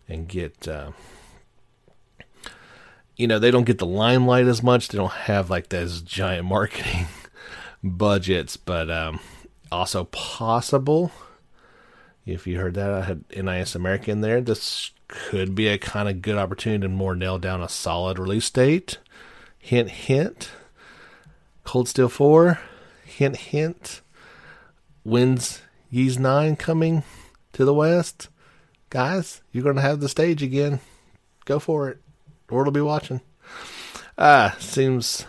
and 0.09 0.27
get 0.27 0.67
uh, 0.67 0.93
you 3.15 3.27
know 3.27 3.39
they 3.39 3.51
don't 3.51 3.67
get 3.67 3.77
the 3.77 3.85
limelight 3.85 4.47
as 4.47 4.63
much. 4.63 4.89
They 4.89 4.97
don't 4.97 5.13
have 5.13 5.51
like 5.51 5.69
those 5.69 6.01
giant 6.01 6.47
marketing 6.49 7.09
budgets 7.83 8.57
but 8.57 8.89
um, 8.89 9.21
also 9.71 10.05
possible 10.05 11.13
if 12.25 12.47
you 12.47 12.59
heard 12.59 12.73
that 12.73 12.91
i 12.91 13.03
had 13.03 13.23
nis 13.37 13.75
america 13.75 14.11
in 14.11 14.23
there. 14.23 14.41
This 14.41 14.93
could 15.09 15.55
be 15.55 15.69
a 15.69 15.77
kind 15.77 16.09
of 16.09 16.23
good 16.23 16.39
opportunity 16.39 16.81
to 16.81 16.89
more 16.89 17.15
nail 17.15 17.39
down 17.39 17.63
a 17.63 17.69
solid 17.69 18.19
release 18.19 18.49
date 18.49 18.97
hint 19.65 19.89
hint. 19.89 20.51
Cold 21.65 21.89
steel 21.89 22.11
4 22.11 22.61
hint 23.07 23.37
hint. 23.37 24.03
When's 25.03 25.63
Ys 25.91 26.19
9 26.19 26.57
coming 26.57 27.03
to 27.55 27.65
the 27.65 27.73
west? 27.73 28.29
Guys 28.91 29.41
you're 29.53 29.65
going 29.65 29.77
to 29.77 29.83
have 29.83 30.01
the 30.01 30.09
stage 30.09 30.43
again. 30.43 30.81
Go 31.47 31.59
for 31.59 31.89
it. 31.89 31.99
Or 32.51 32.63
will 32.63 32.71
be 32.71 32.83
watching. 32.83 33.23
Ah, 34.19 34.55
seems 34.61 35.25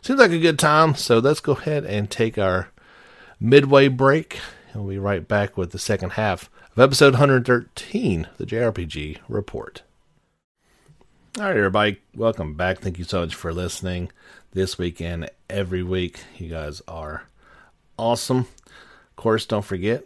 seems 0.00 0.18
like 0.18 0.32
a 0.32 0.38
good 0.38 0.58
time. 0.58 0.94
So 0.94 1.18
let's 1.18 1.40
go 1.40 1.52
ahead 1.52 1.84
and 1.84 2.10
take 2.10 2.38
our 2.38 2.70
midway 3.38 3.88
break, 3.88 4.38
we'll 4.74 4.88
be 4.88 4.98
right 4.98 5.28
back 5.28 5.58
with 5.58 5.72
the 5.72 5.78
second 5.78 6.12
half 6.12 6.48
of 6.72 6.78
episode 6.78 7.12
113, 7.12 8.28
the 8.38 8.46
JRPG 8.46 9.18
report. 9.28 9.82
All 11.36 11.42
right, 11.42 11.56
everybody, 11.56 12.00
welcome 12.14 12.54
back. 12.54 12.78
Thank 12.78 12.96
you 12.96 13.02
so 13.02 13.22
much 13.22 13.34
for 13.34 13.52
listening 13.52 14.12
this 14.52 14.78
week 14.78 15.00
and 15.00 15.28
every 15.50 15.82
week. 15.82 16.20
You 16.38 16.48
guys 16.48 16.80
are 16.86 17.24
awesome. 17.98 18.46
Of 18.68 19.16
course, 19.16 19.44
don't 19.44 19.64
forget 19.64 20.04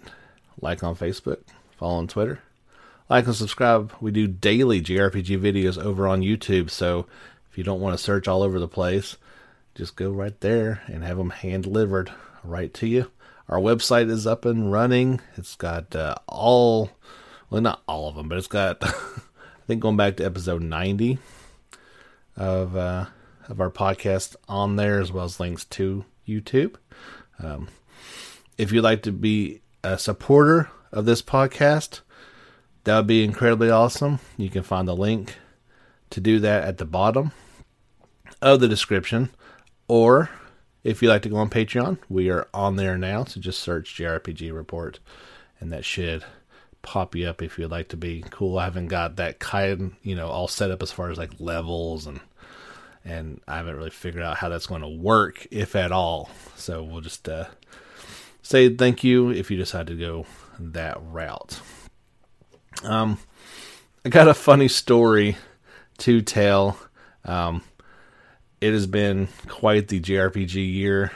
like 0.59 0.83
on 0.83 0.97
Facebook, 0.97 1.41
follow 1.77 1.99
on 1.99 2.09
Twitter, 2.09 2.41
like 3.11 3.27
and 3.27 3.35
subscribe. 3.37 3.93
We 4.01 4.11
do 4.11 4.27
daily 4.27 4.81
JRPG 4.81 5.39
videos 5.39 5.77
over 5.77 6.09
on 6.09 6.23
YouTube, 6.23 6.71
so 6.71 7.05
if 7.51 7.59
you 7.59 7.63
don't 7.63 7.83
want 7.83 7.93
to 7.95 8.03
search 8.03 8.27
all 8.27 8.43
over 8.43 8.59
the 8.59 8.67
place, 8.67 9.19
just 9.75 9.97
go 9.97 10.11
right 10.11 10.41
there 10.41 10.81
and 10.87 11.05
have 11.05 11.19
them 11.19 11.29
hand 11.29 11.65
delivered 11.65 12.11
right 12.43 12.73
to 12.73 12.87
you. 12.87 13.11
Our 13.51 13.59
website 13.59 14.09
is 14.09 14.27
up 14.27 14.47
and 14.47 14.73
running. 14.73 15.21
It's 15.37 15.57
got 15.57 15.95
uh, 15.95 16.15
all, 16.27 16.93
well, 17.51 17.61
not 17.61 17.83
all 17.87 18.09
of 18.09 18.15
them, 18.15 18.31
but 18.31 18.39
it's 18.39 18.47
got, 18.47 18.83
think, 19.69 19.83
going 19.83 19.99
back 19.99 20.17
to 20.17 20.25
episode 20.25 20.63
90 20.63 21.19
of 22.39 22.75
uh, 22.75 23.05
of 23.51 23.61
our 23.61 23.71
podcast 23.71 24.35
on 24.49 24.77
there, 24.77 24.99
as 24.99 25.13
well 25.13 25.27
as 25.27 25.39
links 25.39 25.67
to 25.67 26.07
YouTube. 26.27 26.77
Um, 27.39 27.69
if 28.57 28.73
you'd 28.73 28.81
like 28.81 29.03
to 29.03 29.13
be 29.13 29.61
a 29.85 29.99
supporter 29.99 30.71
of 30.91 31.05
this 31.05 31.21
podcast, 31.21 32.01
that 32.85 32.97
would 32.97 33.07
be 33.07 33.23
incredibly 33.23 33.69
awesome. 33.69 34.21
You 34.39 34.49
can 34.49 34.63
find 34.63 34.89
the 34.89 34.97
link 34.97 35.37
to 36.11 36.21
do 36.21 36.39
that 36.41 36.65
at 36.65 36.79
the 36.79 36.87
bottom 36.87 37.33
of 38.41 38.61
the 38.61 38.69
description. 38.69 39.29
Or 39.87 40.31
if 40.83 41.03
you'd 41.03 41.11
like 41.11 41.23
to 41.23 41.29
go 41.29 41.37
on 41.37 41.51
Patreon, 41.51 41.99
we 42.09 42.31
are 42.31 42.49
on 42.55 42.77
there 42.77 42.97
now. 42.97 43.25
So 43.25 43.39
just 43.39 43.61
search 43.61 43.99
JRPG 43.99 44.51
Report 44.51 44.99
and 45.61 45.71
that 45.73 45.85
should 45.85 46.25
pop 46.89 47.15
you 47.15 47.29
up 47.29 47.43
if 47.43 47.59
you'd 47.59 47.71
like 47.71 47.89
to 47.89 47.99
be 47.99 48.25
cool. 48.31 48.59
I 48.59 48.65
haven't 48.65 48.89
got 48.89 49.17
that 49.17 49.39
kind, 49.39 49.95
you 50.03 50.17
know, 50.17 50.29
all 50.29 50.49
set 50.49 50.71
up 50.71 50.83
as 50.83 50.91
far 50.91 51.11
as 51.11 51.19
like 51.19 51.39
levels 51.39 52.07
and 52.07 52.19
and 53.05 53.43
I 53.47 53.57
haven't 53.59 53.77
really 53.77 53.91
figured 53.91 54.25
out 54.25 54.39
how 54.39 54.49
that's 54.49 54.67
going 54.67 54.81
to 54.81 54.89
work, 54.89 55.47
if 55.51 55.77
at 55.77 55.93
all. 55.93 56.31
So 56.57 56.83
we'll 56.83 57.03
just 57.03 57.29
uh, 57.29 57.45
say 58.43 58.75
thank 58.75 59.05
you 59.05 59.31
if 59.31 59.51
you 59.51 59.59
decide 59.59 59.87
to 59.89 59.95
go 59.95 60.25
that 60.59 60.97
route. 61.03 61.61
Um, 62.83 63.19
I 64.05 64.09
got 64.09 64.29
a 64.29 64.35
funny 64.35 64.69
story 64.69 65.37
to 65.99 66.23
tell. 66.23 66.79
Um, 67.25 67.63
it 68.63 68.73
has 68.73 68.87
been 68.87 69.29
quite 69.47 69.89
the 69.89 70.01
JRPG 70.01 70.75
year 70.75 71.13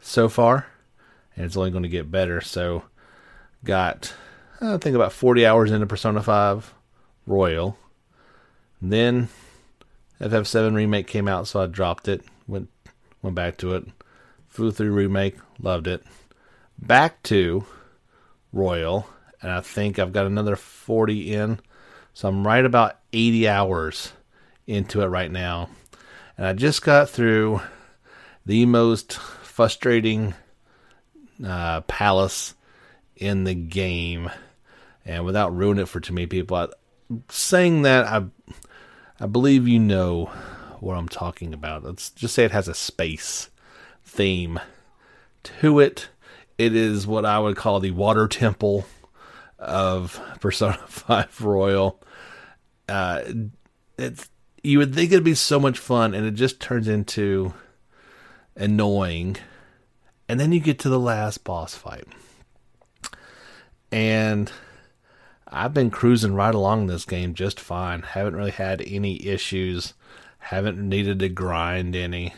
so 0.00 0.28
far, 0.28 0.66
and 1.34 1.46
it's 1.46 1.56
only 1.56 1.70
going 1.70 1.82
to 1.82 1.88
get 1.88 2.10
better. 2.10 2.40
So, 2.40 2.84
got 3.64 4.14
I 4.60 4.76
think 4.78 4.96
about 4.96 5.12
40 5.12 5.46
hours 5.46 5.70
into 5.70 5.86
Persona 5.86 6.22
5 6.22 6.74
Royal. 7.26 7.78
Then 8.82 9.28
FF7 10.20 10.74
remake 10.74 11.06
came 11.06 11.28
out, 11.28 11.46
so 11.46 11.62
I 11.62 11.66
dropped 11.66 12.08
it. 12.08 12.22
Went 12.46 12.68
went 13.22 13.34
back 13.36 13.56
to 13.58 13.74
it. 13.74 13.84
Flew 14.46 14.72
through 14.72 14.92
remake, 14.92 15.36
loved 15.60 15.86
it. 15.86 16.02
Back 16.78 17.22
to 17.24 17.64
Royal 18.52 19.06
and 19.40 19.52
I 19.52 19.60
think 19.60 19.98
I've 19.98 20.12
got 20.12 20.26
another 20.26 20.56
40 20.56 21.34
in. 21.34 21.60
So 22.12 22.28
I'm 22.28 22.46
right 22.46 22.64
about 22.64 22.98
80 23.12 23.48
hours 23.48 24.12
into 24.66 25.02
it 25.02 25.06
right 25.06 25.30
now. 25.30 25.68
And 26.36 26.46
I 26.46 26.52
just 26.52 26.82
got 26.82 27.08
through 27.08 27.60
the 28.44 28.66
most 28.66 29.14
frustrating 29.14 30.34
uh, 31.44 31.82
palace 31.82 32.54
in 33.16 33.44
the 33.44 33.54
game. 33.54 34.30
And 35.08 35.24
without 35.24 35.56
ruining 35.56 35.82
it 35.82 35.88
for 35.88 36.00
too 36.00 36.12
many 36.12 36.26
people, 36.26 36.56
I, 36.58 36.68
saying 37.30 37.82
that, 37.82 38.06
I, 38.06 38.26
I 39.18 39.26
believe 39.26 39.66
you 39.66 39.78
know 39.78 40.26
what 40.80 40.98
I'm 40.98 41.08
talking 41.08 41.54
about. 41.54 41.82
Let's 41.82 42.10
just 42.10 42.34
say 42.34 42.44
it 42.44 42.50
has 42.50 42.68
a 42.68 42.74
space 42.74 43.48
theme 44.04 44.60
to 45.44 45.80
it. 45.80 46.10
It 46.58 46.76
is 46.76 47.06
what 47.06 47.24
I 47.24 47.38
would 47.38 47.56
call 47.56 47.80
the 47.80 47.90
water 47.90 48.28
temple 48.28 48.84
of 49.58 50.20
Persona 50.40 50.78
5 50.86 51.40
Royal. 51.40 52.02
Uh, 52.86 53.22
it's 53.96 54.28
you 54.62 54.78
would 54.78 54.94
think 54.94 55.10
it'd 55.10 55.24
be 55.24 55.34
so 55.34 55.58
much 55.58 55.78
fun, 55.78 56.14
and 56.14 56.26
it 56.26 56.32
just 56.32 56.60
turns 56.60 56.88
into 56.88 57.54
annoying. 58.56 59.36
And 60.28 60.38
then 60.38 60.52
you 60.52 60.60
get 60.60 60.80
to 60.80 60.88
the 60.90 60.98
last 60.98 61.44
boss 61.44 61.74
fight. 61.74 62.06
And 63.90 64.52
I've 65.50 65.74
been 65.74 65.90
cruising 65.90 66.34
right 66.34 66.54
along 66.54 66.86
this 66.86 67.04
game 67.04 67.34
just 67.34 67.58
fine. 67.58 68.02
Haven't 68.02 68.36
really 68.36 68.50
had 68.50 68.82
any 68.86 69.26
issues. 69.26 69.94
Haven't 70.38 70.78
needed 70.78 71.18
to 71.20 71.28
grind 71.28 71.96
any. 71.96 72.34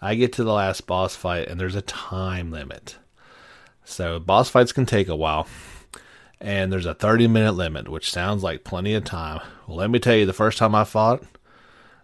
I 0.00 0.14
get 0.14 0.32
to 0.34 0.44
the 0.44 0.52
last 0.52 0.86
boss 0.86 1.16
fight, 1.16 1.48
and 1.48 1.60
there's 1.60 1.74
a 1.74 1.82
time 1.82 2.50
limit. 2.50 2.96
So 3.84 4.18
boss 4.18 4.50
fights 4.50 4.72
can 4.72 4.86
take 4.86 5.08
a 5.08 5.16
while 5.16 5.48
and 6.40 6.72
there's 6.72 6.86
a 6.86 6.94
30 6.94 7.28
minute 7.28 7.52
limit, 7.52 7.88
which 7.88 8.10
sounds 8.10 8.42
like 8.42 8.64
plenty 8.64 8.94
of 8.94 9.04
time. 9.04 9.40
Well, 9.66 9.78
let 9.78 9.90
me 9.90 9.98
tell 9.98 10.14
you, 10.14 10.26
the 10.26 10.32
first 10.32 10.58
time 10.58 10.74
I 10.74 10.84
fought, 10.84 11.22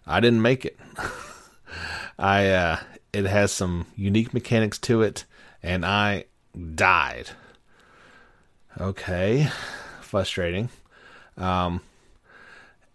I 0.07 0.21
didn't 0.21 0.43
make 0.43 0.65
it. 0.65 0.79
I 2.19 2.49
uh, 2.49 2.81
it 3.13 3.25
has 3.25 3.53
some 3.53 3.87
unique 3.97 4.35
mechanics 4.35 4.79
to 4.81 5.03
it, 5.03 5.25
and 5.63 5.85
I 5.85 6.25
died. 6.75 7.31
Okay, 8.81 9.49
frustrating. 10.15 10.69
Um, 11.37 11.81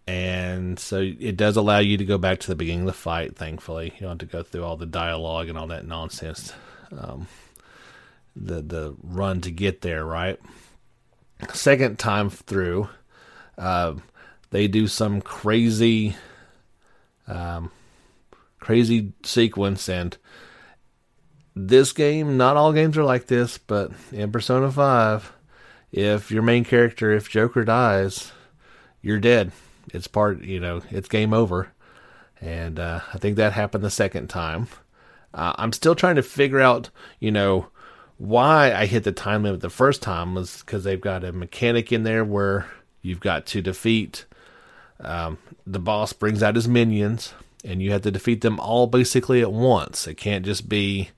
and 0.06 0.78
so 0.78 1.00
it 1.02 1.36
does 1.36 1.58
allow 1.58 1.78
you 1.78 1.98
to 1.98 2.04
go 2.06 2.16
back 2.16 2.40
to 2.40 2.46
the 2.46 2.54
beginning 2.54 2.80
of 2.80 2.86
the 2.86 2.92
fight. 2.94 3.36
Thankfully, 3.36 3.92
you 3.94 4.00
don't 4.00 4.18
have 4.22 4.26
to 4.30 4.36
go 4.36 4.42
through 4.42 4.64
all 4.64 4.78
the 4.78 4.86
dialogue 4.86 5.50
and 5.50 5.58
all 5.58 5.66
that 5.66 5.86
nonsense. 5.86 6.54
Um, 6.98 7.28
the 8.34 8.62
the 8.62 8.96
run 9.02 9.42
to 9.42 9.50
get 9.50 9.82
there, 9.82 10.02
right? 10.02 10.40
second 11.52 11.98
time 11.98 12.30
through, 12.30 12.88
uh, 13.58 13.96
they 14.48 14.66
do 14.66 14.86
some 14.86 15.20
crazy, 15.20 16.16
um, 17.28 17.70
crazy 18.60 19.12
sequence, 19.24 19.90
and 19.90 20.16
this 21.54 21.92
game, 21.92 22.38
not 22.38 22.56
all 22.56 22.72
games 22.72 22.96
are 22.96 23.04
like 23.04 23.26
this, 23.26 23.58
but 23.58 23.90
in 24.10 24.32
Persona 24.32 24.72
Five, 24.72 25.34
if 25.92 26.30
your 26.30 26.42
main 26.42 26.64
character, 26.64 27.10
if 27.12 27.28
Joker 27.28 27.64
dies, 27.64 28.32
you're 29.02 29.18
dead. 29.18 29.52
It's 29.92 30.06
part, 30.06 30.42
you 30.42 30.60
know, 30.60 30.82
it's 30.90 31.08
game 31.08 31.32
over, 31.32 31.72
and 32.40 32.78
uh, 32.78 33.00
I 33.12 33.18
think 33.18 33.36
that 33.36 33.52
happened 33.52 33.82
the 33.82 33.90
second 33.90 34.28
time. 34.28 34.68
Uh, 35.32 35.52
I'm 35.56 35.72
still 35.72 35.94
trying 35.94 36.16
to 36.16 36.22
figure 36.22 36.60
out, 36.60 36.90
you 37.18 37.30
know 37.30 37.68
why 38.20 38.74
I 38.74 38.84
hit 38.84 39.04
the 39.04 39.12
time 39.12 39.44
limit 39.44 39.62
the 39.62 39.70
first 39.70 40.02
time 40.02 40.34
was 40.34 40.60
because 40.60 40.84
they've 40.84 41.00
got 41.00 41.24
a 41.24 41.32
mechanic 41.32 41.90
in 41.90 42.02
there 42.02 42.22
where 42.22 42.66
you've 43.00 43.20
got 43.20 43.46
to 43.46 43.62
defeat 43.62 44.26
um, 45.02 45.38
the 45.66 45.78
boss 45.78 46.12
brings 46.12 46.42
out 46.42 46.54
his 46.54 46.68
minions 46.68 47.32
and 47.64 47.82
you 47.82 47.92
have 47.92 48.02
to 48.02 48.10
defeat 48.10 48.40
them 48.40 48.60
all 48.60 48.86
basically 48.86 49.40
at 49.40 49.52
once. 49.52 50.06
It 50.06 50.14
can't 50.14 50.44
just 50.44 50.68
be, 50.68 51.10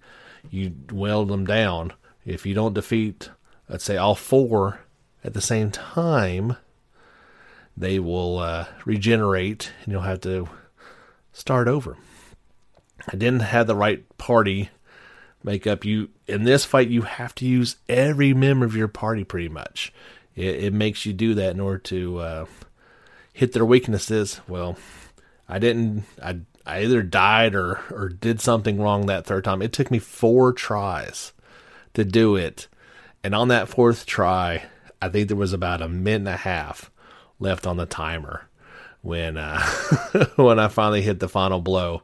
you 0.50 0.74
weld 0.90 1.28
them 1.28 1.44
down. 1.44 1.92
If 2.24 2.46
you 2.46 2.54
don't 2.54 2.74
defeat, 2.74 3.30
let's 3.72 3.84
say, 3.84 3.96
all 3.96 4.14
four 4.14 4.80
at 5.24 5.32
the 5.32 5.40
same 5.40 5.70
time, 5.70 6.58
they 7.74 7.98
will 7.98 8.38
uh, 8.38 8.66
regenerate 8.84 9.72
and 9.82 9.92
you'll 9.92 10.02
have 10.02 10.20
to 10.20 10.46
start 11.32 11.68
over. 11.68 11.96
I 13.08 13.16
didn't 13.16 13.40
have 13.40 13.66
the 13.66 13.74
right 13.74 14.04
party 14.18 14.68
makeup. 15.42 15.86
You 15.86 16.10
in 16.26 16.44
this 16.44 16.66
fight, 16.66 16.88
you 16.88 17.02
have 17.02 17.34
to 17.36 17.46
use 17.46 17.76
every 17.88 18.34
member 18.34 18.66
of 18.66 18.76
your 18.76 18.88
party 18.88 19.24
pretty 19.24 19.48
much. 19.48 19.90
It, 20.36 20.64
it 20.64 20.72
makes 20.74 21.06
you 21.06 21.14
do 21.14 21.32
that 21.34 21.54
in 21.54 21.60
order 21.60 21.78
to 21.78 22.18
uh, 22.18 22.46
hit 23.32 23.54
their 23.54 23.64
weaknesses. 23.64 24.42
Well, 24.46 24.76
I 25.48 25.58
didn't. 25.58 26.04
I 26.22 26.40
I 26.66 26.82
either 26.82 27.02
died 27.02 27.54
or 27.54 27.80
or 27.90 28.10
did 28.10 28.42
something 28.42 28.78
wrong 28.78 29.06
that 29.06 29.24
third 29.24 29.44
time. 29.44 29.62
It 29.62 29.72
took 29.72 29.90
me 29.90 29.98
four 29.98 30.52
tries 30.52 31.32
to 31.94 32.04
do 32.04 32.36
it, 32.36 32.68
and 33.24 33.34
on 33.34 33.48
that 33.48 33.68
fourth 33.68 34.06
try, 34.06 34.64
I 35.00 35.08
think 35.08 35.28
there 35.28 35.36
was 35.36 35.52
about 35.52 35.82
a 35.82 35.88
minute 35.88 36.16
and 36.16 36.28
a 36.28 36.36
half 36.36 36.90
left 37.38 37.66
on 37.66 37.76
the 37.76 37.86
timer 37.86 38.48
when 39.02 39.36
uh, 39.36 39.60
when 40.36 40.58
I 40.58 40.68
finally 40.68 41.02
hit 41.02 41.20
the 41.20 41.28
final 41.28 41.60
blow. 41.60 42.02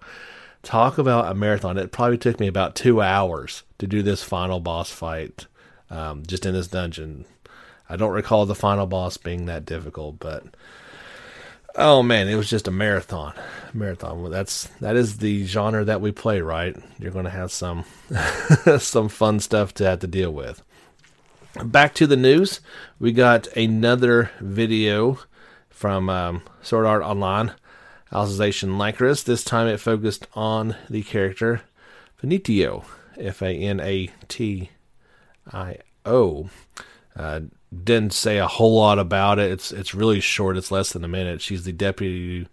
Talk 0.63 0.99
about 0.99 1.31
a 1.31 1.35
marathon! 1.35 1.79
It 1.79 1.93
probably 1.93 2.19
took 2.19 2.41
me 2.41 2.49
about 2.49 2.75
two 2.75 3.01
hours 3.01 3.63
to 3.79 3.87
do 3.87 4.03
this 4.03 4.23
final 4.23 4.59
boss 4.59 4.91
fight, 4.91 5.47
um, 5.89 6.25
just 6.27 6.45
in 6.45 6.53
this 6.53 6.67
dungeon. 6.67 7.25
I 7.89 7.97
don't 7.97 8.13
recall 8.13 8.45
the 8.45 8.55
final 8.55 8.87
boss 8.87 9.17
being 9.17 9.47
that 9.47 9.65
difficult, 9.65 10.19
but 10.19 10.45
oh 11.77 12.03
man, 12.03 12.29
it 12.29 12.35
was 12.35 12.51
just 12.51 12.69
a 12.69 12.73
marathon. 12.73 13.35
Marathon. 13.73 14.31
That's 14.31 14.65
that 14.81 14.97
is 14.97 15.19
the 15.19 15.47
genre 15.47 15.85
that 15.85 16.01
we 16.01 16.13
play, 16.13 16.41
right? 16.41 16.77
You're 16.99 17.13
going 17.13 17.25
to 17.25 17.31
have 17.31 17.53
some 17.53 17.85
some 18.79 19.09
fun 19.09 19.41
stuff 19.41 19.73
to 19.75 19.85
have 19.85 20.01
to 20.01 20.07
deal 20.07 20.33
with. 20.33 20.63
Back 21.65 21.93
to 21.95 22.07
the 22.07 22.17
news, 22.17 22.61
we 23.01 23.11
got 23.11 23.49
another 23.49 24.31
video 24.41 25.19
from 25.69 26.09
um, 26.09 26.43
Sword 26.63 26.87
Art 26.87 27.03
Online, 27.03 27.53
Alicization 28.13 28.79
Lycoris. 28.79 29.25
This 29.25 29.43
time 29.43 29.67
it 29.67 29.81
focused 29.81 30.29
on 30.35 30.77
the 30.89 31.03
character 31.03 31.63
Fanatio, 32.23 32.85
F 33.19 33.43
A 33.43 33.49
N 33.49 33.81
A 33.81 34.09
T 34.29 34.71
I 35.53 35.79
O. 36.07 36.49
Uh, 37.17 37.41
didn't 37.85 38.13
say 38.13 38.39
a 38.39 38.47
whole 38.47 38.77
lot 38.77 39.01
about 39.01 39.41
it. 39.41 39.51
It's 39.51 39.73
it's 39.73 39.95
really 39.95 40.21
short. 40.21 40.57
It's 40.57 40.71
less 40.71 40.93
than 40.93 41.05
a 41.05 41.09
minute. 41.09 41.41
She's 41.41 41.65
the 41.65 41.73
deputy 41.73 42.47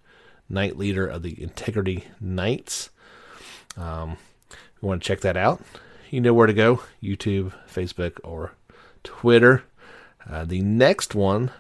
knight 0.50 0.78
leader 0.78 1.06
of 1.06 1.22
the 1.22 1.41
Integrity 1.41 2.06
Knights. 2.20 2.89
Um, 3.78 4.18
you 4.82 4.88
want 4.88 5.04
to 5.04 5.08
check 5.08 5.22
that 5.22 5.38
out? 5.38 5.62
You 6.10 6.22
know 6.22 6.34
where 6.34 6.48
to 6.48 6.54
go: 6.54 6.82
YouTube, 7.04 7.54
Facebook, 7.72 8.20
or 8.24 8.54
Twitter. 9.06 9.63
Uh, 10.30 10.44
the 10.44 10.62
next 10.62 11.15
one 11.15 11.52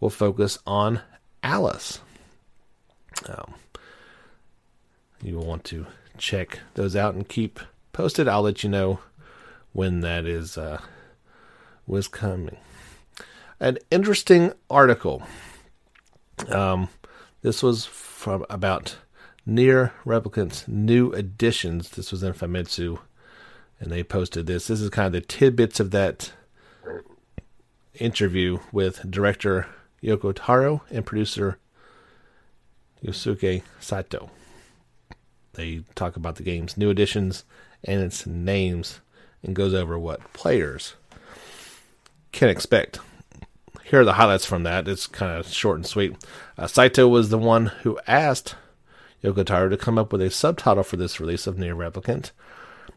will 0.00 0.10
focus 0.10 0.58
on 0.66 1.00
Alice. 1.42 2.00
Um, 3.28 3.54
you 5.22 5.36
will 5.36 5.46
want 5.46 5.64
to 5.64 5.86
check 6.18 6.60
those 6.74 6.96
out 6.96 7.14
and 7.14 7.28
keep 7.28 7.60
posted. 7.92 8.26
I'll 8.26 8.42
let 8.42 8.62
you 8.62 8.70
know 8.70 9.00
when 9.72 10.00
that 10.00 10.26
is 10.26 10.56
uh, 10.56 10.80
was 11.86 12.08
coming. 12.08 12.56
An 13.60 13.78
interesting 13.90 14.52
article. 14.68 15.22
Um, 16.48 16.88
this 17.42 17.62
was 17.62 17.84
from 17.84 18.44
about 18.50 18.96
NieR 19.46 19.92
Replicant's 20.04 20.66
new 20.66 21.12
additions. 21.12 21.90
This 21.90 22.10
was 22.10 22.22
in 22.22 22.32
Famitsu, 22.32 22.98
and 23.80 23.90
they 23.90 24.02
posted 24.02 24.46
this. 24.46 24.66
This 24.66 24.80
is 24.80 24.90
kind 24.90 25.06
of 25.06 25.12
the 25.12 25.20
tidbits 25.20 25.80
of 25.80 25.90
that 25.92 26.32
interview 27.94 28.58
with 28.72 29.10
director 29.10 29.66
Yoko 30.02 30.32
Taro 30.34 30.82
and 30.90 31.06
producer 31.06 31.58
Yosuke 33.04 33.62
Saito. 33.80 34.30
They 35.54 35.82
talk 35.94 36.16
about 36.16 36.36
the 36.36 36.42
game's 36.42 36.76
new 36.76 36.90
additions 36.90 37.44
and 37.84 38.00
its 38.00 38.26
names 38.26 39.00
and 39.42 39.54
goes 39.54 39.74
over 39.74 39.98
what 39.98 40.32
players 40.32 40.94
can 42.32 42.48
expect. 42.48 42.98
Here 43.84 44.00
are 44.00 44.04
the 44.04 44.14
highlights 44.14 44.46
from 44.46 44.62
that. 44.62 44.88
It's 44.88 45.06
kind 45.06 45.38
of 45.38 45.48
short 45.48 45.76
and 45.76 45.86
sweet. 45.86 46.16
Uh, 46.56 46.66
Saito 46.66 47.06
was 47.08 47.28
the 47.28 47.38
one 47.38 47.66
who 47.66 47.98
asked 48.06 48.54
Yoko 49.22 49.44
Taro 49.44 49.68
to 49.68 49.76
come 49.76 49.98
up 49.98 50.12
with 50.12 50.22
a 50.22 50.30
subtitle 50.30 50.82
for 50.82 50.96
this 50.96 51.20
release 51.20 51.46
of 51.46 51.56
NieR 51.56 51.76
Replicant, 51.76 52.30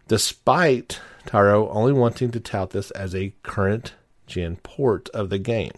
despite 0.08 1.00
Taro 1.26 1.70
only 1.70 1.94
wanting 1.94 2.32
to 2.32 2.40
tout 2.40 2.72
this 2.72 2.92
as 2.92 3.16
a 3.16 3.34
current 3.44 3.94
gen 4.28 4.58
port 4.58 5.10
of 5.10 5.30
the 5.30 5.40
game. 5.40 5.72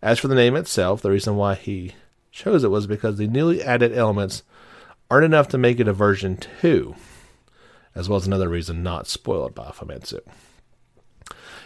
As 0.00 0.18
for 0.18 0.28
the 0.28 0.34
name 0.34 0.56
itself, 0.56 1.02
the 1.02 1.10
reason 1.10 1.36
why 1.36 1.54
he 1.54 1.94
chose 2.30 2.64
it 2.64 2.70
was 2.70 2.86
because 2.86 3.18
the 3.18 3.28
newly 3.28 3.62
added 3.62 3.96
elements 3.96 4.42
aren't 5.10 5.26
enough 5.26 5.48
to 5.48 5.58
make 5.58 5.78
it 5.78 5.86
a 5.86 5.92
version 5.92 6.36
2, 6.60 6.94
as 7.94 8.08
well 8.08 8.16
as 8.16 8.26
another 8.26 8.48
reason 8.48 8.82
not 8.82 9.06
spoiled 9.06 9.54
by 9.54 9.66
Famitsu. 9.66 10.20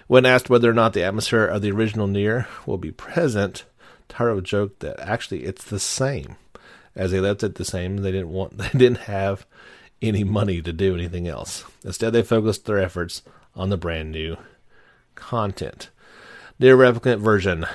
When 0.09 0.27
asked 0.27 0.51
whether 0.51 0.71
or 0.71 0.75
not 0.75 0.93
the 0.93 1.03
atmosphere 1.03 1.47
of 1.47 1.63
the 1.63 1.71
original 1.71 2.07
NieR 2.07 2.47
will 2.67 2.79
be 2.79 2.93
present, 2.93 3.65
Taro 4.09 4.41
joked 4.41 4.81
that 4.81 5.01
actually 5.01 5.45
it's 5.45 5.65
the 5.65 5.81
same. 5.81 6.37
As 6.95 7.11
they 7.11 7.21
left 7.21 7.43
it 7.43 7.57
the 7.57 7.65
same, 7.65 7.99
they 7.99 8.13
didn't 8.13 8.31
want 8.31 8.59
they 8.59 8.69
didn't 8.71 8.99
have 8.99 9.47
any 10.03 10.25
money 10.25 10.61
to 10.63 10.73
do 10.73 10.95
anything 10.95 11.27
else. 11.27 11.65
Instead, 11.85 12.13
they 12.13 12.23
focused 12.23 12.65
their 12.65 12.79
efforts 12.79 13.23
on 13.55 13.71
the 13.71 13.77
brand 13.77 14.13
new 14.13 14.37
content. 15.15 15.91
NieR 16.61 16.77
Replicant 16.77 17.21
version 17.21 17.67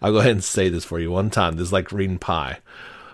I'll 0.00 0.12
go 0.12 0.18
ahead 0.18 0.30
and 0.32 0.44
say 0.44 0.68
this 0.68 0.84
for 0.84 1.00
you 1.00 1.10
one 1.10 1.30
time. 1.30 1.56
This 1.56 1.68
is 1.68 1.72
like 1.72 1.92
reading 1.92 2.18
pi. 2.18 2.58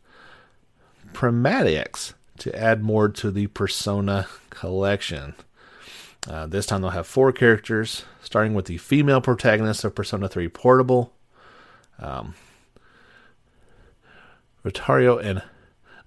Primaniacs 1.14 2.14
to 2.40 2.56
add 2.56 2.84
more 2.84 3.10
to 3.10 3.32
the 3.32 3.48
Persona 3.48 4.28
collection. 4.50 5.34
Uh, 6.30 6.46
this 6.46 6.66
time 6.66 6.82
they'll 6.82 6.92
have 6.92 7.08
four 7.08 7.32
characters, 7.32 8.04
starting 8.22 8.54
with 8.54 8.66
the 8.66 8.78
female 8.78 9.22
protagonist 9.22 9.84
of 9.84 9.96
Persona 9.96 10.28
3 10.28 10.48
Portable, 10.50 11.14
um, 12.00 12.36
Rotario 14.64 15.24
and 15.24 15.42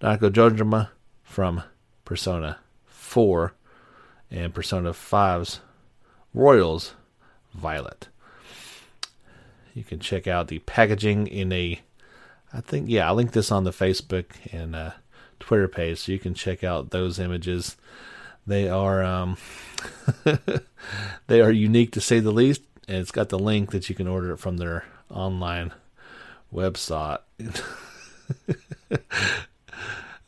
Nanako 0.00 0.30
Dojima 0.30 0.90
from 1.22 1.62
Persona 2.04 2.58
4, 2.86 3.54
and 4.30 4.54
Persona 4.54 4.92
5's 4.92 5.60
Royals 6.34 6.94
Violet. 7.54 8.09
You 9.74 9.84
can 9.84 10.00
check 10.00 10.26
out 10.26 10.48
the 10.48 10.58
packaging 10.60 11.26
in 11.26 11.52
a, 11.52 11.80
I 12.52 12.60
think, 12.60 12.88
yeah, 12.88 13.06
I'll 13.06 13.14
link 13.14 13.32
this 13.32 13.52
on 13.52 13.64
the 13.64 13.70
Facebook 13.70 14.26
and 14.52 14.74
uh, 14.74 14.90
Twitter 15.38 15.68
page, 15.68 15.98
so 15.98 16.12
you 16.12 16.18
can 16.18 16.34
check 16.34 16.62
out 16.64 16.90
those 16.90 17.18
images. 17.18 17.76
They 18.46 18.68
are 18.68 19.02
um, 19.02 19.36
they 21.26 21.40
are 21.40 21.50
unique 21.50 21.92
to 21.92 22.00
say 22.00 22.20
the 22.20 22.32
least, 22.32 22.62
and 22.88 22.98
it's 22.98 23.12
got 23.12 23.28
the 23.28 23.38
link 23.38 23.70
that 23.72 23.88
you 23.88 23.94
can 23.94 24.08
order 24.08 24.32
it 24.32 24.38
from 24.38 24.56
their 24.56 24.84
online 25.10 25.72
website. 26.52 27.20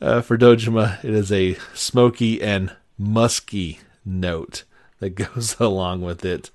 uh, 0.01 0.21
for 0.21 0.37
Dojima, 0.37 1.03
it 1.03 1.13
is 1.13 1.31
a 1.31 1.57
smoky 1.73 2.41
and 2.41 2.75
musky 2.97 3.79
note 4.05 4.63
that 4.99 5.09
goes 5.15 5.59
along 5.59 6.01
with 6.01 6.23
it, 6.23 6.49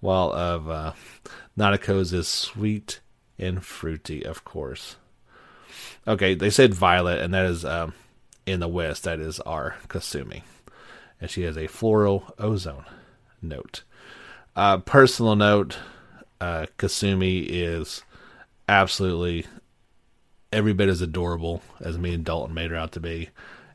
while 0.00 0.32
of 0.32 0.70
uh, 0.70 0.92
Nanako's 1.60 2.14
is 2.14 2.26
sweet 2.26 3.00
and 3.38 3.62
fruity, 3.62 4.24
of 4.24 4.44
course. 4.44 4.96
Okay, 6.08 6.34
they 6.34 6.48
said 6.48 6.72
violet, 6.72 7.20
and 7.20 7.34
that 7.34 7.44
is 7.44 7.66
um, 7.66 7.92
in 8.46 8.60
the 8.60 8.68
west. 8.68 9.04
That 9.04 9.20
is 9.20 9.40
our 9.40 9.76
Kasumi, 9.86 10.42
and 11.20 11.30
she 11.30 11.42
has 11.42 11.58
a 11.58 11.66
floral 11.66 12.34
ozone 12.38 12.86
note. 13.42 13.82
Uh, 14.56 14.78
personal 14.78 15.36
note: 15.36 15.76
uh, 16.40 16.64
Kasumi 16.78 17.44
is 17.46 18.04
absolutely 18.66 19.44
every 20.50 20.72
bit 20.72 20.88
as 20.88 21.02
adorable 21.02 21.62
as 21.78 21.98
me 21.98 22.14
and 22.14 22.24
Dalton 22.24 22.54
made 22.54 22.70
her 22.70 22.76
out 22.76 22.92
to 22.92 23.00
be, 23.00 23.28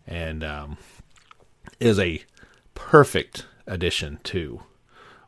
and 0.08 0.44
um, 0.44 0.78
is 1.80 2.00
a 2.00 2.24
perfect 2.74 3.46
addition 3.68 4.20
to 4.24 4.62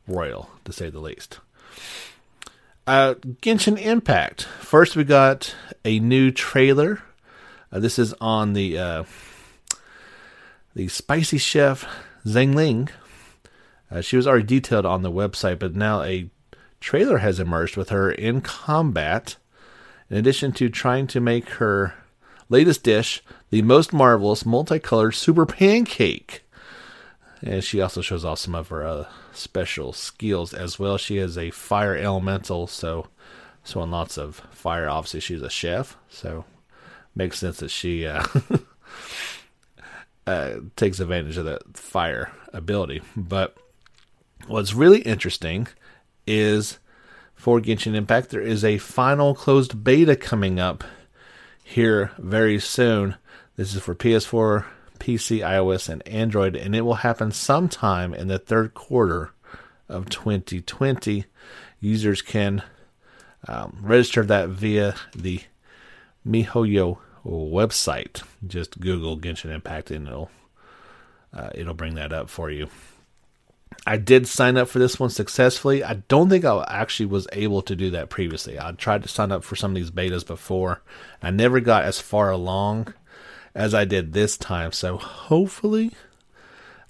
Royal, 0.07 0.49
to 0.65 0.73
say 0.73 0.89
the 0.89 0.99
least. 0.99 1.39
Uh, 2.87 3.15
Genshin 3.41 3.77
Impact. 3.77 4.43
First, 4.43 4.95
we 4.95 5.03
got 5.03 5.53
a 5.83 5.99
new 5.99 6.31
trailer. 6.31 7.03
Uh, 7.69 7.79
this 7.79 7.99
is 7.99 8.13
on 8.21 8.53
the 8.53 8.77
uh, 8.77 9.03
the 10.73 10.87
spicy 10.87 11.37
chef 11.37 11.85
Xiangling. 12.25 12.89
Uh, 13.91 13.99
she 13.99 14.15
was 14.15 14.25
already 14.25 14.45
detailed 14.45 14.85
on 14.85 15.01
the 15.01 15.11
website, 15.11 15.59
but 15.59 15.75
now 15.75 16.01
a 16.01 16.29
trailer 16.79 17.17
has 17.17 17.41
emerged 17.41 17.75
with 17.75 17.89
her 17.89 18.09
in 18.09 18.39
combat. 18.39 19.35
In 20.09 20.15
addition 20.15 20.53
to 20.53 20.69
trying 20.69 21.07
to 21.07 21.19
make 21.19 21.49
her 21.49 21.93
latest 22.47 22.83
dish 22.83 23.21
the 23.49 23.63
most 23.63 23.91
marvelous 23.91 24.45
multicolored 24.45 25.13
super 25.13 25.45
pancake. 25.45 26.45
And 27.41 27.61
she 27.61 27.81
also 27.81 27.99
shows 27.99 28.23
off 28.23 28.39
some 28.39 28.55
of 28.55 28.69
her 28.69 28.87
uh, 28.87 29.05
special 29.37 29.93
skills 29.93 30.53
as 30.53 30.79
well. 30.79 30.97
She 30.97 31.17
is 31.17 31.37
a 31.37 31.51
fire 31.51 31.95
elemental, 31.95 32.67
so 32.67 33.07
so 33.63 33.81
on 33.81 33.91
lots 33.91 34.17
of 34.17 34.37
fire. 34.51 34.89
Obviously, 34.89 35.19
she's 35.19 35.41
a 35.41 35.49
chef, 35.49 35.97
so 36.09 36.45
makes 37.15 37.39
sense 37.39 37.57
that 37.57 37.69
she 37.69 38.05
uh, 38.05 38.23
uh, 40.27 40.55
takes 40.75 40.99
advantage 40.99 41.37
of 41.37 41.45
that 41.45 41.77
fire 41.77 42.31
ability. 42.53 43.01
But 43.15 43.57
what's 44.47 44.73
really 44.73 45.01
interesting 45.01 45.67
is 46.25 46.79
for 47.35 47.59
Genshin 47.59 47.95
Impact, 47.95 48.29
there 48.29 48.41
is 48.41 48.63
a 48.63 48.77
final 48.77 49.35
closed 49.35 49.83
beta 49.83 50.15
coming 50.15 50.59
up 50.59 50.83
here 51.63 52.11
very 52.17 52.59
soon. 52.59 53.15
This 53.55 53.75
is 53.75 53.81
for 53.81 53.95
PS4, 53.95 54.65
PC, 54.99 55.39
iOS, 55.39 55.89
and 55.89 56.05
Android, 56.07 56.55
and 56.55 56.75
it 56.75 56.81
will 56.81 56.95
happen 56.95 57.31
sometime 57.31 58.13
in 58.13 58.27
the 58.27 58.39
third 58.39 58.73
quarter 58.73 59.31
of 59.89 60.09
2020. 60.09 61.25
Users 61.79 62.21
can 62.21 62.63
um, 63.47 63.77
register 63.81 64.23
that 64.23 64.49
via 64.49 64.95
the 65.15 65.41
MiHoYo 66.27 66.97
website. 67.25 68.23
Just 68.45 68.79
Google 68.79 69.17
Genshin 69.17 69.53
Impact, 69.53 69.91
and 69.91 70.07
it'll 70.07 70.31
uh, 71.33 71.49
it'll 71.53 71.73
bring 71.73 71.95
that 71.95 72.13
up 72.13 72.29
for 72.29 72.49
you. 72.49 72.69
I 73.85 73.97
did 73.97 74.27
sign 74.27 74.57
up 74.57 74.67
for 74.67 74.79
this 74.79 74.99
one 74.99 75.09
successfully. 75.09 75.83
I 75.83 75.95
don't 76.07 76.29
think 76.29 76.45
I 76.45 76.63
actually 76.67 77.05
was 77.07 77.27
able 77.31 77.61
to 77.63 77.75
do 77.75 77.91
that 77.91 78.09
previously. 78.09 78.59
I 78.59 78.71
tried 78.71 79.03
to 79.03 79.09
sign 79.09 79.31
up 79.31 79.43
for 79.43 79.55
some 79.55 79.71
of 79.71 79.75
these 79.75 79.91
betas 79.91 80.25
before. 80.25 80.81
I 81.21 81.31
never 81.31 81.59
got 81.59 81.83
as 81.83 81.99
far 81.99 82.31
along 82.31 82.93
as 83.57 83.73
I 83.73 83.85
did 83.85 84.13
this 84.13 84.37
time. 84.37 84.71
So 84.71 84.97
hopefully 84.97 85.91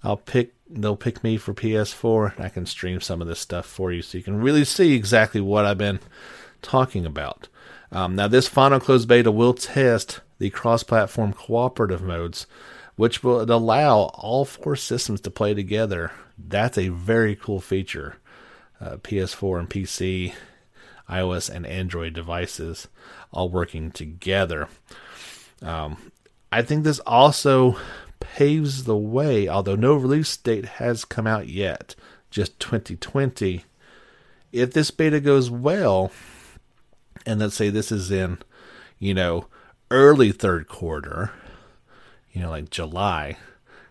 I'll 0.04 0.18
pick 0.18 0.54
they'll 0.70 0.98
pick 0.98 1.24
me 1.24 1.38
for 1.38 1.54
PS4 1.54 2.36
and 2.36 2.46
I 2.46 2.50
can 2.50 2.66
stream 2.66 3.00
some 3.00 3.22
of 3.22 3.28
this 3.28 3.40
stuff 3.40 3.66
for 3.66 3.90
you 3.94 4.02
so 4.02 4.18
you 4.18 4.24
can 4.24 4.42
really 4.42 4.66
see 4.66 4.94
exactly 4.94 5.40
what 5.40 5.64
I've 5.64 5.78
been 5.78 6.02
talking 6.62 7.06
about. 7.06 7.48
Um, 7.90 8.18
now 8.18 8.28
this 8.28 8.50
final 8.50 8.82
closed 8.82 9.08
beta 9.08 9.32
will 9.32 9.54
test 9.54 10.20
the 10.40 10.50
cross-platform 10.50 11.34
cooperative 11.34 12.02
modes 12.02 12.46
which 12.98 13.24
will 13.24 13.42
allow 13.50 14.00
all 14.16 14.44
four 14.44 14.76
systems 14.76 15.22
to 15.22 15.32
play 15.32 15.54
together. 15.54 16.12
That's 16.38 16.78
a 16.78 16.90
very 16.90 17.36
cool 17.36 17.62
feature. 17.62 18.18
Uh, 18.82 18.98
PS4 18.98 19.60
and 19.60 19.70
PC, 19.70 20.34
iOS 21.10 21.50
and 21.50 21.66
Android 21.66 22.14
devices 22.14 22.90
all 23.32 23.50
working 23.50 23.92
together. 23.92 24.68
Um, 25.62 26.12
I 26.52 26.62
think 26.62 26.84
this 26.84 27.00
also 27.00 27.78
paves 28.20 28.86
the 28.86 28.98
way, 28.98 29.48
although 29.48 29.76
no 29.76 29.96
release 29.96 30.36
date 30.38 30.66
has 30.66 31.06
come 31.06 31.28
out 31.28 31.48
yet, 31.48 31.96
just 32.30 32.60
2020. 32.60 33.66
If 34.52 34.74
this 34.74 34.92
beta 34.92 35.20
goes 35.20 35.50
well, 35.50 36.12
and 37.26 37.40
let's 37.40 37.56
say 37.56 37.70
this 37.70 37.92
is 37.92 38.12
in, 38.12 38.40
you 38.98 39.14
know, 39.14 39.48
early 39.92 40.32
third 40.32 40.68
quarter, 40.68 41.32
you 42.32 42.42
know, 42.42 42.50
like 42.50 42.70
July, 42.70 43.38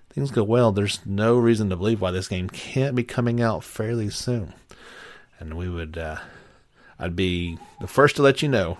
things 0.08 0.30
go 0.30 0.42
well, 0.42 0.72
there's 0.72 1.00
no 1.04 1.36
reason 1.36 1.68
to 1.68 1.76
believe 1.76 2.00
why 2.00 2.10
this 2.10 2.28
game 2.28 2.48
can't 2.48 2.96
be 2.96 3.04
coming 3.04 3.40
out 3.40 3.64
fairly 3.64 4.08
soon. 4.08 4.54
And 5.38 5.54
we 5.54 5.68
would, 5.68 5.98
uh, 5.98 6.16
I'd 6.98 7.14
be 7.14 7.58
the 7.80 7.86
first 7.86 8.16
to 8.16 8.22
let 8.22 8.40
you 8.40 8.48
know 8.48 8.78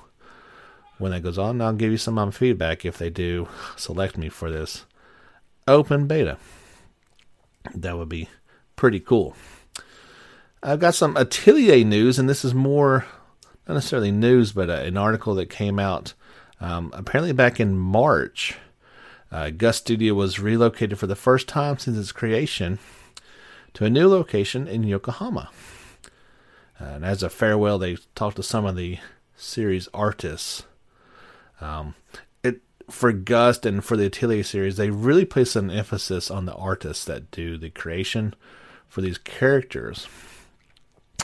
when 0.99 1.13
that 1.13 1.23
goes 1.23 1.39
on. 1.39 1.61
I'll 1.61 1.73
give 1.73 1.93
you 1.93 1.99
some 1.99 2.19
um, 2.19 2.31
feedback 2.31 2.85
if 2.85 2.99
they 2.99 3.11
do 3.11 3.49
select 3.77 4.17
me 4.17 4.29
for 4.29 4.51
this 4.51 4.85
open 5.69 6.07
beta. 6.07 6.39
That 7.75 7.99
would 7.99 8.09
be 8.09 8.29
pretty 8.77 9.01
cool. 9.01 9.37
I've 10.63 10.81
got 10.81 10.95
some 10.95 11.17
Atelier 11.17 11.85
news, 11.85 12.19
and 12.19 12.29
this 12.29 12.45
is 12.45 12.55
more 12.55 13.07
not 13.67 13.75
necessarily 13.75 14.13
news, 14.13 14.53
but 14.53 14.71
uh, 14.71 14.75
an 14.75 14.97
article 14.97 15.35
that 15.35 15.51
came 15.51 15.79
out 15.79 16.15
um, 16.61 16.91
apparently 16.95 17.33
back 17.33 17.59
in 17.61 17.77
March. 17.77 18.57
Uh, 19.31 19.51
Gust 19.51 19.81
Studio 19.81 20.15
was 20.15 20.39
relocated 20.39 20.99
for 20.99 21.09
the 21.09 21.17
first 21.17 21.49
time 21.49 21.79
since 21.79 21.99
its 21.99 22.13
creation 22.13 22.79
to 23.75 23.85
a 23.85 23.91
new 23.91 24.09
location 24.09 24.69
in 24.69 24.85
Yokohama. 24.85 25.51
Uh, 26.81 26.85
and 26.85 27.05
as 27.05 27.23
a 27.23 27.29
farewell, 27.29 27.79
they 27.79 27.97
talked 28.15 28.37
to 28.37 28.43
some 28.43 28.65
of 28.65 28.77
the 28.77 28.99
series 29.35 29.89
artists 29.93 30.65
um, 31.61 31.95
it 32.43 32.61
for 32.91 33.13
Gust 33.13 33.67
and 33.67 33.85
for 33.85 33.97
the 33.97 34.07
Atelier 34.07 34.43
series, 34.43 34.77
they 34.77 34.91
really 34.91 35.25
place 35.25 35.57
an 35.57 35.71
emphasis 35.71 36.31
on 36.31 36.47
the 36.47 36.55
artists 36.55 37.05
that 37.05 37.31
do 37.31 37.57
the 37.57 37.71
creation 37.71 38.35
for 38.89 39.01
these 39.01 39.19
characters. 39.19 40.07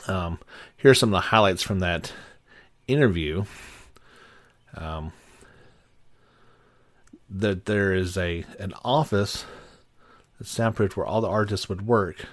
Um, 0.07 0.39
here 0.77 0.91
are 0.91 0.95
some 0.95 1.11
of 1.11 1.13
the 1.13 1.29
highlights 1.29 1.63
from 1.63 1.79
that 1.81 2.13
interview. 2.89 3.45
Um, 4.75 5.13
that 7.29 7.65
there 7.65 7.95
is 7.95 8.17
a 8.17 8.45
an 8.59 8.75
office 8.85 9.45
that's 10.39 10.51
soundproofed 10.51 10.97
where 10.97 11.07
all 11.07 11.21
the 11.21 11.29
artists 11.29 11.69
would 11.69 11.87
work, 11.87 12.27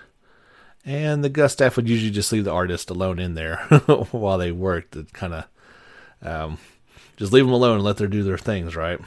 and 0.86 1.24
the 1.24 1.30
Gust 1.30 1.54
staff 1.54 1.76
would 1.76 1.88
usually 1.88 2.12
just 2.12 2.32
leave 2.32 2.46
the 2.46 2.52
artist 2.52 2.90
alone 2.90 3.20
in 3.20 3.34
there 3.34 3.58
while 4.12 4.38
they 4.38 4.52
worked. 4.52 4.94
To 4.94 5.06
kind 5.14 5.34
of 5.34 5.46
um, 6.22 6.58
just 7.20 7.34
leave 7.34 7.46
them 7.46 7.54
alone 7.54 7.76
and 7.76 7.84
let 7.84 7.98
them 7.98 8.10
do 8.10 8.24
their 8.24 8.38
things, 8.38 8.78
right? 8.78 9.00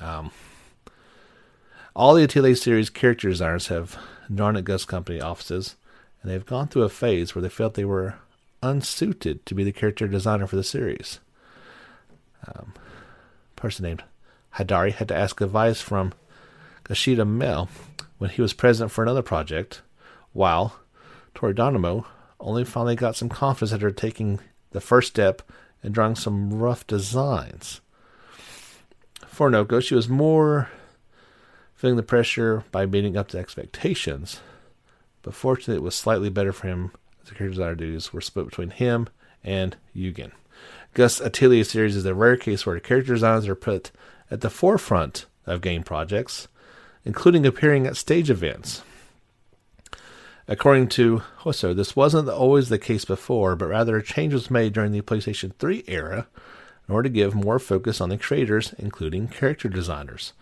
Um, 0.00 0.30
all 1.94 2.14
the 2.14 2.22
Atelier 2.22 2.54
series 2.54 2.88
character 2.88 3.28
designers 3.28 3.66
have 3.66 3.98
drawn 4.32 4.56
at 4.56 4.62
Gust 4.62 4.86
Company 4.86 5.20
offices, 5.20 5.74
and 6.22 6.30
they've 6.30 6.46
gone 6.46 6.68
through 6.68 6.84
a 6.84 6.88
phase 6.88 7.34
where 7.34 7.42
they 7.42 7.48
felt 7.48 7.74
they 7.74 7.84
were 7.84 8.14
unsuited 8.62 9.44
to 9.44 9.54
be 9.56 9.64
the 9.64 9.72
character 9.72 10.06
designer 10.06 10.46
for 10.46 10.54
the 10.54 10.62
series. 10.62 11.18
Um, 12.46 12.74
person 13.56 13.84
named 13.84 14.04
Hidari 14.54 14.92
had 14.92 15.08
to 15.08 15.16
ask 15.16 15.40
advice 15.40 15.80
from 15.80 16.14
Kishida 16.84 17.26
Mel 17.26 17.68
when 18.18 18.30
he 18.30 18.40
was 18.40 18.52
president 18.52 18.92
for 18.92 19.02
another 19.02 19.22
project, 19.22 19.82
while 20.32 20.76
Toridamono 21.34 22.04
only 22.38 22.64
finally 22.64 22.94
got 22.94 23.16
some 23.16 23.28
confidence 23.28 23.72
after 23.72 23.90
taking 23.90 24.38
the 24.70 24.80
first 24.80 25.08
step 25.08 25.42
and 25.82 25.94
drawing 25.94 26.14
some 26.14 26.52
rough 26.52 26.86
designs. 26.86 27.80
For 29.26 29.50
Noko, 29.50 29.80
she 29.80 29.94
was 29.94 30.08
more 30.08 30.68
feeling 31.74 31.96
the 31.96 32.02
pressure 32.02 32.64
by 32.72 32.86
meeting 32.86 33.16
up 33.16 33.28
to 33.28 33.38
expectations, 33.38 34.40
but 35.22 35.34
fortunately 35.34 35.76
it 35.76 35.82
was 35.82 35.94
slightly 35.94 36.28
better 36.28 36.52
for 36.52 36.66
him 36.66 36.90
as 37.22 37.28
the 37.28 37.34
character 37.34 37.54
designer 37.54 37.74
duties 37.76 38.12
were 38.12 38.20
split 38.20 38.46
between 38.46 38.70
him 38.70 39.08
and 39.44 39.76
Yugen. 39.94 40.32
Gust 40.94 41.20
Atelier 41.20 41.64
series 41.64 41.94
is 41.94 42.04
a 42.04 42.14
rare 42.14 42.36
case 42.36 42.66
where 42.66 42.80
character 42.80 43.14
designs 43.14 43.46
are 43.46 43.54
put 43.54 43.92
at 44.30 44.40
the 44.40 44.50
forefront 44.50 45.26
of 45.46 45.60
game 45.60 45.82
projects, 45.82 46.48
including 47.04 47.46
appearing 47.46 47.86
at 47.86 47.96
stage 47.96 48.30
events. 48.30 48.82
According 50.50 50.88
to 50.88 51.22
Hosso, 51.40 51.76
this 51.76 51.94
wasn't 51.94 52.30
always 52.30 52.70
the 52.70 52.78
case 52.78 53.04
before, 53.04 53.54
but 53.54 53.68
rather 53.68 53.98
a 53.98 54.02
change 54.02 54.32
was 54.32 54.50
made 54.50 54.72
during 54.72 54.92
the 54.92 55.02
PlayStation 55.02 55.54
3 55.58 55.84
era 55.86 56.26
in 56.88 56.94
order 56.94 57.10
to 57.10 57.14
give 57.14 57.34
more 57.34 57.58
focus 57.58 58.00
on 58.00 58.08
the 58.08 58.16
creators, 58.16 58.74
including 58.78 59.28
character 59.28 59.68
designers. 59.68 60.32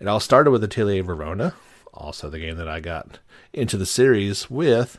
It 0.00 0.08
all 0.08 0.18
started 0.18 0.50
with 0.50 0.64
Atelier 0.64 1.04
Rorona, 1.04 1.54
also 1.94 2.28
the 2.28 2.40
game 2.40 2.56
that 2.56 2.66
I 2.66 2.80
got 2.80 3.20
into 3.52 3.76
the 3.76 3.86
series 3.86 4.50
with, 4.50 4.98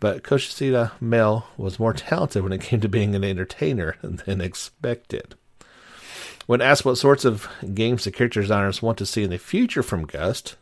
but 0.00 0.22
Kishida 0.22 0.92
Mel 0.98 1.48
was 1.58 1.78
more 1.78 1.92
talented 1.92 2.42
when 2.42 2.52
it 2.54 2.62
came 2.62 2.80
to 2.80 2.88
being 2.88 3.14
an 3.14 3.24
entertainer 3.24 3.96
than 4.02 4.40
expected. 4.40 5.34
When 6.46 6.62
asked 6.62 6.86
what 6.86 6.96
sorts 6.96 7.26
of 7.26 7.46
games 7.74 8.04
the 8.04 8.10
character 8.10 8.40
designers 8.40 8.80
want 8.80 8.96
to 8.98 9.06
see 9.06 9.22
in 9.22 9.30
the 9.30 9.38
future 9.38 9.82
from 9.82 10.06
Gust, 10.06 10.56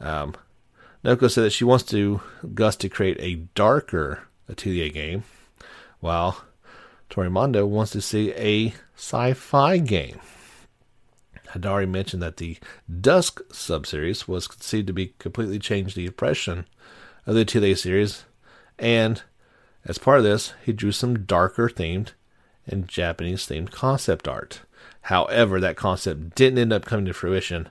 um, 0.00 0.34
Noko 1.02 1.28
said 1.28 1.44
that 1.44 1.50
she 1.50 1.64
wants 1.64 1.84
to 1.84 2.20
Gust 2.54 2.80
to 2.80 2.88
create 2.88 3.16
a 3.20 3.46
darker 3.54 4.28
Atelier 4.48 4.90
game, 4.90 5.24
while 6.00 6.44
Toridamono 7.08 7.66
wants 7.66 7.92
to 7.92 8.02
see 8.02 8.32
a 8.32 8.74
sci-fi 8.96 9.78
game. 9.78 10.20
Hidari 11.48 11.88
mentioned 11.88 12.22
that 12.22 12.36
the 12.36 12.58
Dusk 13.00 13.40
subseries 13.48 14.28
was 14.28 14.46
conceived 14.46 14.86
to 14.88 14.92
be 14.92 15.14
completely 15.18 15.58
change 15.58 15.94
the 15.94 16.06
impression 16.06 16.66
of 17.26 17.34
the 17.34 17.42
Atelier 17.42 17.76
series, 17.76 18.24
and 18.78 19.22
as 19.84 19.98
part 19.98 20.18
of 20.18 20.24
this, 20.24 20.52
he 20.62 20.72
drew 20.72 20.92
some 20.92 21.24
darker 21.24 21.68
themed 21.68 22.12
and 22.66 22.86
Japanese 22.86 23.46
themed 23.46 23.70
concept 23.70 24.28
art. 24.28 24.60
However, 25.02 25.60
that 25.60 25.76
concept 25.76 26.34
didn't 26.34 26.58
end 26.58 26.72
up 26.72 26.84
coming 26.84 27.06
to 27.06 27.14
fruition, 27.14 27.70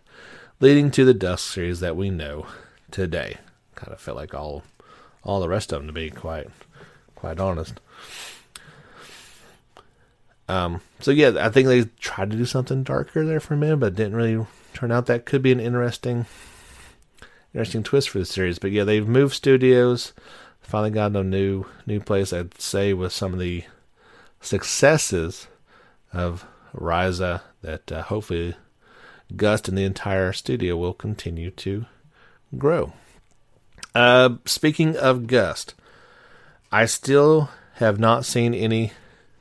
leading 0.59 0.89
to 0.91 1.05
the 1.05 1.13
Dusk 1.13 1.53
series 1.53 1.79
that 1.79 1.95
we 1.95 2.09
know 2.09 2.47
today. 2.91 3.37
Kind 3.75 3.93
of 3.93 3.99
felt 3.99 4.17
like 4.17 4.33
all 4.33 4.63
all 5.23 5.39
the 5.39 5.49
rest 5.49 5.71
of 5.71 5.79
them 5.79 5.87
to 5.87 5.93
be 5.93 6.09
quite 6.09 6.47
quite 7.15 7.39
honest. 7.39 7.79
Um, 10.47 10.81
so 10.99 11.11
yeah, 11.11 11.33
I 11.39 11.49
think 11.49 11.67
they 11.67 11.83
tried 11.99 12.31
to 12.31 12.37
do 12.37 12.45
something 12.45 12.83
darker 12.83 13.23
there 13.23 13.39
for 13.39 13.53
a 13.53 13.57
minute, 13.57 13.77
but 13.77 13.95
didn't 13.95 14.15
really 14.15 14.45
turn 14.73 14.91
out. 14.91 15.05
That 15.05 15.25
could 15.25 15.43
be 15.43 15.51
an 15.51 15.59
interesting, 15.59 16.25
interesting 17.53 17.83
twist 17.83 18.09
for 18.09 18.19
the 18.19 18.25
series. 18.25 18.57
But 18.57 18.71
yeah, 18.71 18.83
they've 18.83 19.07
moved 19.07 19.35
studios, 19.35 20.13
finally 20.59 20.89
got 20.89 21.15
a 21.15 21.23
new 21.23 21.65
new 21.85 21.99
place. 21.99 22.33
I'd 22.33 22.59
say 22.59 22.93
with 22.93 23.13
some 23.13 23.33
of 23.33 23.39
the 23.39 23.63
successes 24.41 25.47
of 26.11 26.45
Ryza, 26.73 27.41
that 27.61 27.91
uh, 27.91 28.03
hopefully 28.03 28.55
Gust 29.35 29.67
and 29.67 29.77
the 29.77 29.83
entire 29.83 30.33
studio 30.33 30.75
will 30.75 30.93
continue 30.93 31.51
to 31.51 31.85
grow. 32.57 32.93
Uh, 33.95 34.35
speaking 34.45 34.95
of 34.95 35.27
Gust, 35.27 35.73
I 36.71 36.85
still 36.85 37.49
have 37.75 37.99
not 37.99 38.25
seen 38.25 38.53
any 38.53 38.91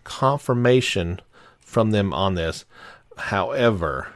confirmation 0.04 1.20
from 1.60 1.90
them 1.90 2.12
on 2.14 2.34
this. 2.34 2.64
However, 3.16 4.08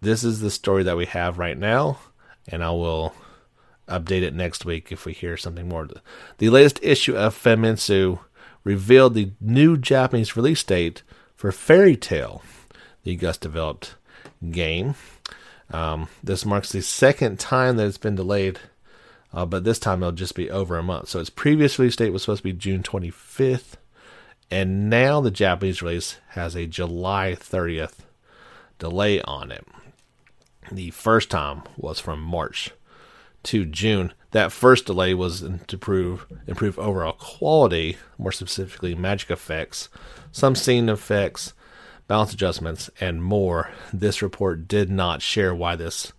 this 0.00 0.24
is 0.24 0.40
the 0.40 0.50
story 0.50 0.82
that 0.82 0.96
we 0.96 1.06
have 1.06 1.38
right 1.38 1.56
now, 1.56 1.98
and 2.48 2.62
I 2.62 2.70
will 2.70 3.14
update 3.88 4.22
it 4.22 4.34
next 4.34 4.64
week 4.64 4.92
if 4.92 5.04
we 5.04 5.12
hear 5.12 5.36
something 5.36 5.68
more. 5.68 5.88
The 6.38 6.50
latest 6.50 6.80
issue 6.82 7.16
of 7.16 7.34
Famitsu 7.34 8.20
revealed 8.64 9.14
the 9.14 9.32
new 9.40 9.76
Japanese 9.76 10.36
release 10.36 10.62
date 10.62 11.02
for 11.34 11.50
Fairy 11.50 11.96
Tail, 11.96 12.42
the 13.02 13.16
Gust 13.16 13.40
developed 13.40 13.94
game. 14.50 14.94
Um, 15.70 16.08
this 16.22 16.44
marks 16.44 16.72
the 16.72 16.82
second 16.82 17.38
time 17.38 17.76
that 17.76 17.86
it's 17.86 17.98
been 17.98 18.16
delayed, 18.16 18.58
uh, 19.32 19.46
but 19.46 19.64
this 19.64 19.78
time 19.78 20.02
it'll 20.02 20.12
just 20.12 20.34
be 20.34 20.50
over 20.50 20.76
a 20.76 20.82
month. 20.82 21.08
So 21.08 21.20
its 21.20 21.30
previous 21.30 21.78
release 21.78 21.96
date 21.96 22.10
was 22.10 22.22
supposed 22.22 22.40
to 22.40 22.44
be 22.44 22.52
June 22.52 22.82
25th, 22.82 23.74
and 24.50 24.90
now 24.90 25.20
the 25.20 25.30
Japanese 25.30 25.82
release 25.82 26.16
has 26.30 26.56
a 26.56 26.66
July 26.66 27.36
30th 27.38 27.98
delay 28.78 29.20
on 29.22 29.52
it. 29.52 29.64
The 30.72 30.90
first 30.90 31.30
time 31.30 31.62
was 31.76 32.00
from 32.00 32.20
March 32.20 32.70
to 33.44 33.64
June. 33.64 34.12
That 34.32 34.52
first 34.52 34.86
delay 34.86 35.14
was 35.14 35.44
to 35.66 35.78
prove 35.78 36.26
improve 36.46 36.78
overall 36.78 37.12
quality, 37.12 37.96
more 38.18 38.32
specifically 38.32 38.94
magic 38.94 39.30
effects, 39.30 39.88
some 40.30 40.54
scene 40.54 40.88
effects, 40.88 41.52
balance 42.10 42.32
adjustments, 42.32 42.90
and 43.00 43.22
more. 43.22 43.70
This 43.92 44.20
report 44.20 44.66
did 44.66 44.90
not 44.90 45.22
share 45.22 45.54
why 45.54 45.76
this 45.76 46.12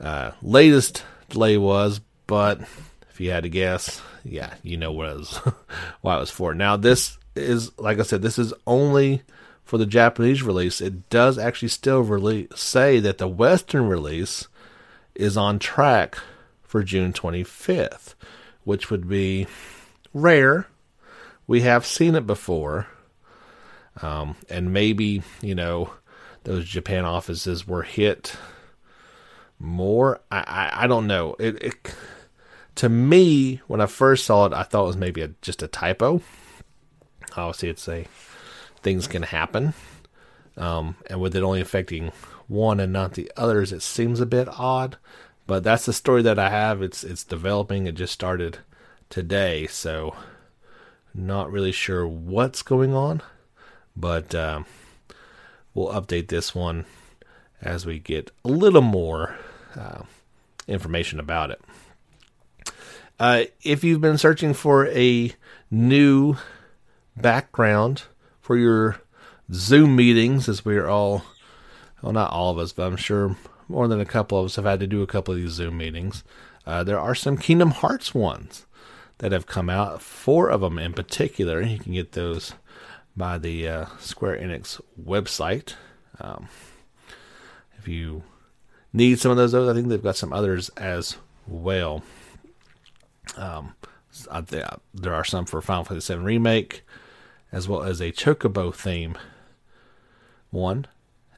uh, 0.00 0.30
latest 0.40 1.04
delay 1.28 1.58
was, 1.58 2.00
but 2.26 2.62
if 3.10 3.20
you 3.20 3.30
had 3.30 3.42
to 3.42 3.50
guess, 3.50 4.00
yeah, 4.24 4.54
you 4.62 4.78
know 4.78 4.92
what 4.92 5.10
it 5.10 5.16
was, 5.18 5.36
why 6.00 6.16
it 6.16 6.20
was 6.20 6.30
for. 6.30 6.54
Now, 6.54 6.78
this 6.78 7.18
is, 7.34 7.78
like 7.78 8.00
I 8.00 8.04
said, 8.04 8.22
this 8.22 8.38
is 8.38 8.54
only 8.66 9.20
for 9.64 9.76
the 9.76 9.84
Japanese 9.84 10.42
release. 10.42 10.80
It 10.80 11.10
does 11.10 11.36
actually 11.36 11.68
still 11.68 12.00
release, 12.00 12.48
say 12.54 12.98
that 13.00 13.18
the 13.18 13.28
Western 13.28 13.88
release 13.88 14.48
is 15.14 15.36
on 15.36 15.58
track 15.58 16.16
for 16.62 16.82
June 16.82 17.12
25th, 17.12 18.14
which 18.64 18.90
would 18.90 19.10
be 19.10 19.46
rare. 20.14 20.68
We 21.46 21.60
have 21.60 21.84
seen 21.84 22.14
it 22.14 22.26
before 22.26 22.86
um, 24.02 24.36
and 24.48 24.72
maybe, 24.72 25.22
you 25.40 25.54
know, 25.54 25.90
those 26.44 26.66
Japan 26.66 27.04
offices 27.04 27.66
were 27.66 27.82
hit 27.82 28.36
more. 29.58 30.20
I, 30.30 30.38
I, 30.38 30.84
I 30.84 30.86
don't 30.86 31.06
know. 31.06 31.34
It, 31.38 31.62
it, 31.62 31.94
to 32.76 32.88
me, 32.88 33.60
when 33.66 33.80
I 33.80 33.86
first 33.86 34.26
saw 34.26 34.46
it, 34.46 34.52
I 34.52 34.62
thought 34.62 34.84
it 34.84 34.88
was 34.88 34.96
maybe 34.96 35.22
a, 35.22 35.28
just 35.42 35.62
a 35.62 35.68
typo. 35.68 36.20
Obviously, 37.36 37.68
it's 37.70 37.88
a 37.88 38.06
things 38.82 39.06
can 39.06 39.24
happen. 39.24 39.74
Um, 40.56 40.96
and 41.08 41.20
with 41.20 41.36
it 41.36 41.42
only 41.42 41.60
affecting 41.60 42.12
one 42.46 42.80
and 42.80 42.92
not 42.92 43.14
the 43.14 43.30
others, 43.36 43.72
it 43.72 43.82
seems 43.82 44.20
a 44.20 44.26
bit 44.26 44.48
odd. 44.48 44.96
But 45.46 45.62
that's 45.64 45.86
the 45.86 45.92
story 45.92 46.22
that 46.22 46.38
I 46.38 46.50
have. 46.50 46.82
It's 46.82 47.04
it's 47.04 47.24
developing. 47.24 47.86
It 47.86 47.94
just 47.94 48.12
started 48.12 48.58
today, 49.10 49.66
so 49.66 50.16
not 51.14 51.50
really 51.50 51.72
sure 51.72 52.06
what's 52.06 52.62
going 52.62 52.94
on. 52.94 53.22
But 53.96 54.34
uh, 54.34 54.62
we'll 55.74 55.88
update 55.88 56.28
this 56.28 56.54
one 56.54 56.84
as 57.62 57.86
we 57.86 57.98
get 57.98 58.30
a 58.44 58.48
little 58.48 58.82
more 58.82 59.36
uh, 59.74 60.02
information 60.68 61.18
about 61.18 61.50
it. 61.50 61.60
Uh, 63.18 63.44
if 63.62 63.82
you've 63.82 64.00
been 64.00 64.18
searching 64.18 64.52
for 64.52 64.86
a 64.88 65.32
new 65.70 66.36
background 67.16 68.02
for 68.40 68.56
your 68.56 69.00
Zoom 69.52 69.96
meetings, 69.96 70.48
as 70.48 70.64
we 70.64 70.76
are 70.76 70.88
all, 70.88 71.24
well, 72.02 72.12
not 72.12 72.30
all 72.30 72.50
of 72.50 72.58
us, 72.58 72.72
but 72.72 72.86
I'm 72.86 72.96
sure 72.96 73.36
more 73.68 73.88
than 73.88 74.00
a 74.00 74.04
couple 74.04 74.38
of 74.38 74.46
us 74.46 74.56
have 74.56 74.66
had 74.66 74.80
to 74.80 74.86
do 74.86 75.02
a 75.02 75.06
couple 75.06 75.32
of 75.32 75.40
these 75.40 75.52
Zoom 75.52 75.78
meetings. 75.78 76.24
Uh, 76.66 76.84
there 76.84 77.00
are 77.00 77.14
some 77.14 77.38
Kingdom 77.38 77.70
Hearts 77.70 78.14
ones 78.14 78.66
that 79.18 79.32
have 79.32 79.46
come 79.46 79.70
out, 79.70 80.02
four 80.02 80.50
of 80.50 80.60
them 80.60 80.78
in 80.78 80.92
particular. 80.92 81.62
You 81.62 81.78
can 81.78 81.94
get 81.94 82.12
those 82.12 82.52
by 83.16 83.38
the 83.38 83.68
uh, 83.68 83.86
Square 83.98 84.38
Enix 84.38 84.80
website. 85.02 85.74
Um, 86.20 86.48
if 87.78 87.88
you 87.88 88.22
need 88.92 89.18
some 89.18 89.30
of 89.30 89.36
those, 89.36 89.54
I 89.54 89.72
think 89.72 89.88
they've 89.88 90.02
got 90.02 90.16
some 90.16 90.32
others 90.32 90.68
as 90.70 91.16
well. 91.46 92.02
Um, 93.36 93.74
there 94.94 95.14
are 95.14 95.24
some 95.24 95.44
for 95.44 95.60
Final 95.60 95.84
Fantasy 95.84 96.14
VII 96.14 96.20
Remake, 96.20 96.82
as 97.52 97.68
well 97.68 97.82
as 97.82 98.00
a 98.00 98.12
Chocobo 98.12 98.74
theme 98.74 99.16
one, 100.50 100.86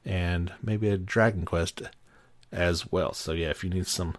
and 0.04 0.52
maybe 0.62 0.88
a 0.88 0.96
Dragon 0.98 1.44
Quest 1.44 1.82
as 2.52 2.90
well. 2.90 3.12
So 3.12 3.32
yeah, 3.32 3.50
if 3.50 3.64
you 3.64 3.70
need 3.70 3.86
some 3.86 4.16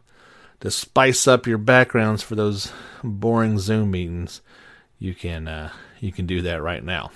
to 0.59 0.69
spice 0.69 1.27
up 1.27 1.47
your 1.47 1.57
backgrounds 1.57 2.21
for 2.21 2.35
those 2.35 2.71
boring 3.03 3.59
Zoom 3.59 3.91
meetings, 3.91 4.41
you 4.97 5.13
can 5.15 5.47
uh, 5.47 5.71
you 5.99 6.11
can 6.11 6.25
do 6.25 6.41
that 6.41 6.61
right 6.61 6.83
now. 6.83 7.11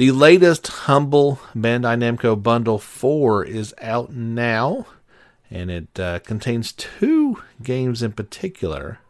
The 0.00 0.12
latest 0.12 0.66
Humble 0.66 1.40
Bandai 1.54 1.94
Namco 1.94 2.42
Bundle 2.42 2.78
4 2.78 3.44
is 3.44 3.74
out 3.82 4.10
now, 4.10 4.86
and 5.50 5.70
it 5.70 6.00
uh, 6.00 6.20
contains 6.20 6.72
two 6.72 7.42
games 7.62 8.02
in 8.02 8.12
particular 8.12 9.00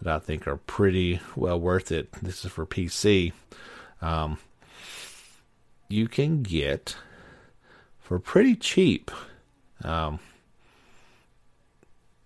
that 0.00 0.14
I 0.14 0.20
think 0.20 0.46
are 0.46 0.58
pretty 0.58 1.20
well 1.34 1.58
worth 1.58 1.90
it. 1.90 2.12
This 2.22 2.44
is 2.44 2.52
for 2.52 2.64
PC. 2.64 3.32
Um, 4.00 4.38
you 5.88 6.06
can 6.06 6.44
get 6.44 6.94
for 7.98 8.20
pretty 8.20 8.54
cheap. 8.54 9.10
Um, 9.82 10.20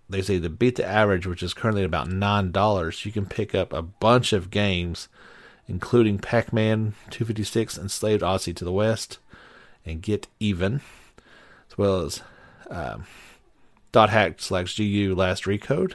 they 0.07 0.20
say 0.20 0.38
to 0.38 0.51
beat 0.51 0.76
the 0.76 0.84
average, 0.84 1.26
which 1.26 1.42
is 1.42 1.55
currently 1.55 1.84
about 1.84 2.11
nine 2.11 2.53
dollars, 2.53 3.07
you 3.07 3.11
can 3.12 3.24
pick 3.24 3.55
up 3.55 3.72
a 3.72 3.80
bunch 3.80 4.34
of 4.34 4.51
games 4.51 5.09
including 5.68 6.18
Pac 6.18 6.52
Man 6.52 6.94
256 7.10 7.78
Enslaved 7.78 8.22
Odyssey 8.22 8.54
to 8.54 8.64
the 8.64 8.72
West, 8.72 9.18
and 9.84 10.02
Get 10.02 10.26
Even. 10.40 10.80
As 11.70 11.78
well 11.78 12.00
as 12.02 12.22
um, 12.70 13.06
Dot 13.92 14.10
Hack 14.10 14.40
slash 14.40 14.76
GU 14.76 15.14
Last 15.16 15.44
Recode, 15.44 15.94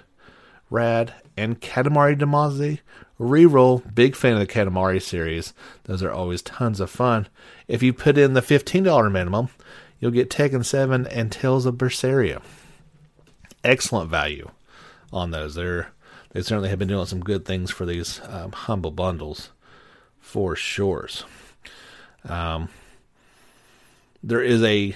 Rad, 0.69 1.13
and 1.37 1.61
Katamari 1.61 2.17
Damacy 2.17 2.79
Reroll. 3.19 3.93
Big 3.93 4.15
fan 4.15 4.33
of 4.33 4.39
the 4.39 4.47
Katamari 4.47 5.01
series. 5.01 5.53
Those 5.83 6.03
are 6.03 6.11
always 6.11 6.41
tons 6.41 6.79
of 6.79 6.89
fun. 6.89 7.27
If 7.67 7.83
you 7.83 7.93
put 7.93 8.17
in 8.17 8.33
the 8.33 8.41
$15 8.41 9.11
minimum, 9.11 9.49
you'll 9.99 10.11
get 10.11 10.29
Tekken 10.29 10.65
7 10.65 11.07
and 11.07 11.31
Tales 11.31 11.65
of 11.65 11.75
Berseria. 11.75 12.41
Excellent 13.63 14.09
value 14.09 14.49
on 15.13 15.31
those. 15.31 15.55
They're 15.55 15.91
they 16.31 16.41
certainly 16.41 16.69
have 16.69 16.79
been 16.79 16.87
doing 16.87 17.05
some 17.05 17.19
good 17.19 17.45
things 17.45 17.71
for 17.71 17.85
these 17.85 18.21
um, 18.27 18.53
humble 18.53 18.91
bundles, 18.91 19.49
for 20.31 20.55
sure. 20.55 21.09
Um, 22.23 22.69
there 24.23 24.41
is 24.41 24.63
a 24.63 24.95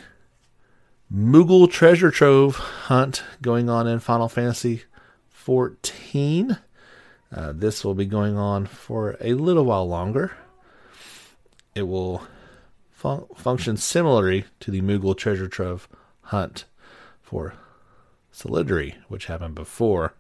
Moogle 1.14 1.70
treasure 1.70 2.10
trove 2.10 2.56
hunt 2.56 3.22
going 3.42 3.70
on 3.70 3.86
in 3.86 4.00
Final 4.00 4.30
Fantasy 4.30 4.84
14. 5.28 6.58
Uh, 7.36 7.52
this 7.54 7.84
will 7.84 7.96
be 7.96 8.06
going 8.06 8.38
on 8.38 8.66
for 8.66 9.18
a 9.20 9.34
little 9.34 9.66
while 9.66 9.86
longer. 9.86 10.32
It 11.76 11.84
will 11.84 12.24
fun- 12.94 13.26
function 13.36 13.76
similarly 13.76 14.46
to 14.62 14.72
the 14.72 14.80
Moogle 14.80 15.18
treasure 15.18 15.50
trove 15.50 15.90
hunt 16.22 16.64
for 17.22 17.56
Solidary, 18.34 18.96
which 19.10 19.26
happened 19.26 19.56
before. 19.56 20.14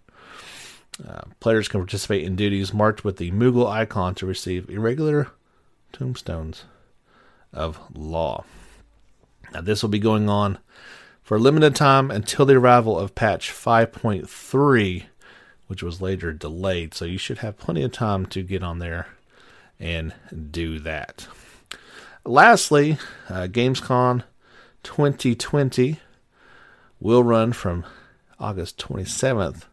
Uh, 1.03 1.21
players 1.39 1.67
can 1.67 1.81
participate 1.81 2.23
in 2.23 2.35
duties 2.35 2.73
marked 2.73 3.03
with 3.03 3.17
the 3.17 3.31
Moogle 3.31 3.69
icon 3.69 4.15
to 4.15 4.25
receive 4.25 4.69
irregular 4.69 5.29
tomestones 5.91 6.63
of 7.51 7.79
law. 7.93 8.45
Now, 9.53 9.61
this 9.61 9.81
will 9.81 9.89
be 9.89 9.99
going 9.99 10.29
on 10.29 10.57
for 11.21 11.35
a 11.35 11.39
limited 11.39 11.75
time 11.75 12.11
until 12.11 12.45
the 12.45 12.55
arrival 12.55 12.97
of 12.97 13.15
patch 13.15 13.51
5.3, 13.51 15.03
which 15.67 15.83
was 15.83 16.01
later 16.01 16.31
delayed. 16.31 16.93
So, 16.93 17.05
you 17.05 17.17
should 17.17 17.39
have 17.39 17.57
plenty 17.57 17.83
of 17.83 17.91
time 17.91 18.25
to 18.27 18.41
get 18.41 18.63
on 18.63 18.79
there 18.79 19.07
and 19.79 20.13
do 20.51 20.79
that. 20.79 21.27
Lastly, 22.23 22.97
uh, 23.29 23.47
Gamescom 23.47 24.23
2020 24.83 25.99
will 26.99 27.23
run 27.23 27.53
from 27.53 27.85
August 28.39 28.77
27th 28.77 29.63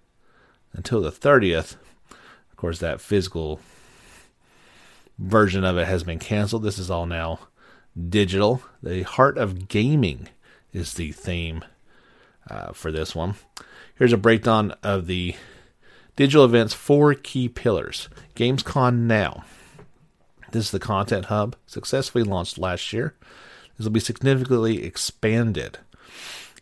until 0.73 1.01
the 1.01 1.11
30th. 1.11 1.77
Of 2.51 2.57
course, 2.57 2.79
that 2.79 3.01
physical 3.01 3.61
version 5.19 5.65
of 5.65 5.79
it 5.79 5.87
has 5.87 6.03
been 6.03 6.19
canceled. 6.19 6.63
This 6.63 6.79
is 6.79 6.91
all 6.91 7.07
now 7.07 7.41
digital. 8.09 8.63
The 8.83 9.03
heart 9.03 9.39
of 9.39 9.69
gaming 9.69 10.29
is 10.73 10.95
the 10.95 11.13
theme 11.13 11.65
uh, 12.51 12.73
for 12.73 12.91
this 12.91 13.15
one. 13.15 13.35
Here's 13.95 14.13
a 14.13 14.19
breakdown 14.19 14.75
of 14.83 15.07
the 15.07 15.37
digital 16.17 16.45
event's 16.45 16.75
four 16.75 17.15
key 17.15 17.49
pillars. 17.49 18.09
Gamescom 18.35 19.01
Now. 19.01 19.45
This 20.51 20.67
is 20.67 20.71
the 20.71 20.79
content 20.79 21.27
hub, 21.27 21.57
successfully 21.67 22.25
launched 22.25 22.59
last 22.59 22.93
year. 22.93 23.15
This 23.77 23.85
will 23.85 23.93
be 23.93 24.01
significantly 24.01 24.85
expanded. 24.85 25.79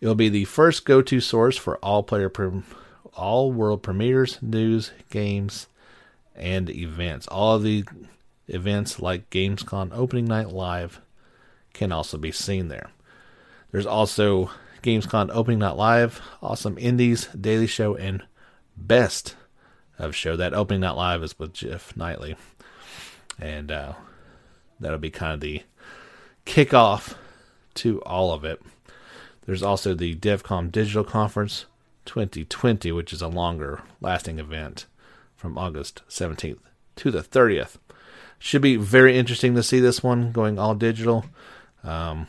It 0.00 0.06
will 0.06 0.14
be 0.14 0.28
the 0.28 0.44
first 0.44 0.84
go-to 0.84 1.20
source 1.20 1.56
for 1.56 1.76
all 1.78 2.02
player 2.02 2.28
all 3.14 3.52
world 3.52 3.82
premieres, 3.82 4.38
news, 4.42 4.92
games, 5.10 5.66
and 6.34 6.70
events. 6.70 7.26
All 7.28 7.56
of 7.56 7.62
the 7.62 7.84
events 8.48 9.00
like 9.00 9.30
Gamescom 9.30 9.90
Opening 9.92 10.26
Night 10.26 10.50
Live 10.50 11.00
can 11.72 11.92
also 11.92 12.18
be 12.18 12.32
seen 12.32 12.68
there. 12.68 12.90
There's 13.70 13.86
also 13.86 14.50
Gamescom 14.82 15.30
Opening 15.32 15.58
Night 15.60 15.76
Live, 15.76 16.20
Awesome 16.42 16.78
Indies, 16.78 17.26
Daily 17.26 17.66
Show, 17.66 17.94
and 17.94 18.22
Best 18.76 19.36
of 19.98 20.16
Show. 20.16 20.36
That 20.36 20.54
Opening 20.54 20.80
Night 20.80 20.96
Live 20.96 21.22
is 21.22 21.38
with 21.38 21.52
Geoff 21.52 21.94
Keighley. 21.94 22.36
And 23.38 23.70
uh, 23.70 23.92
that'll 24.80 24.98
be 24.98 25.10
kind 25.10 25.34
of 25.34 25.40
the 25.40 25.62
kickoff 26.46 27.14
to 27.74 28.00
all 28.02 28.32
of 28.32 28.44
it. 28.44 28.60
There's 29.46 29.62
also 29.62 29.94
the 29.94 30.14
DevCom 30.16 30.70
Digital 30.72 31.04
Conference, 31.04 31.66
2020, 32.06 32.92
which 32.92 33.12
is 33.12 33.22
a 33.22 33.28
longer 33.28 33.82
lasting 34.00 34.38
event 34.38 34.86
from 35.36 35.56
August 35.56 36.02
17th 36.08 36.58
to 36.96 37.10
the 37.10 37.22
30th. 37.22 37.76
Should 38.38 38.62
be 38.62 38.76
very 38.76 39.18
interesting 39.18 39.54
to 39.54 39.62
see 39.62 39.80
this 39.80 40.02
one 40.02 40.32
going 40.32 40.58
all 40.58 40.74
digital. 40.74 41.24
Um, 41.84 42.26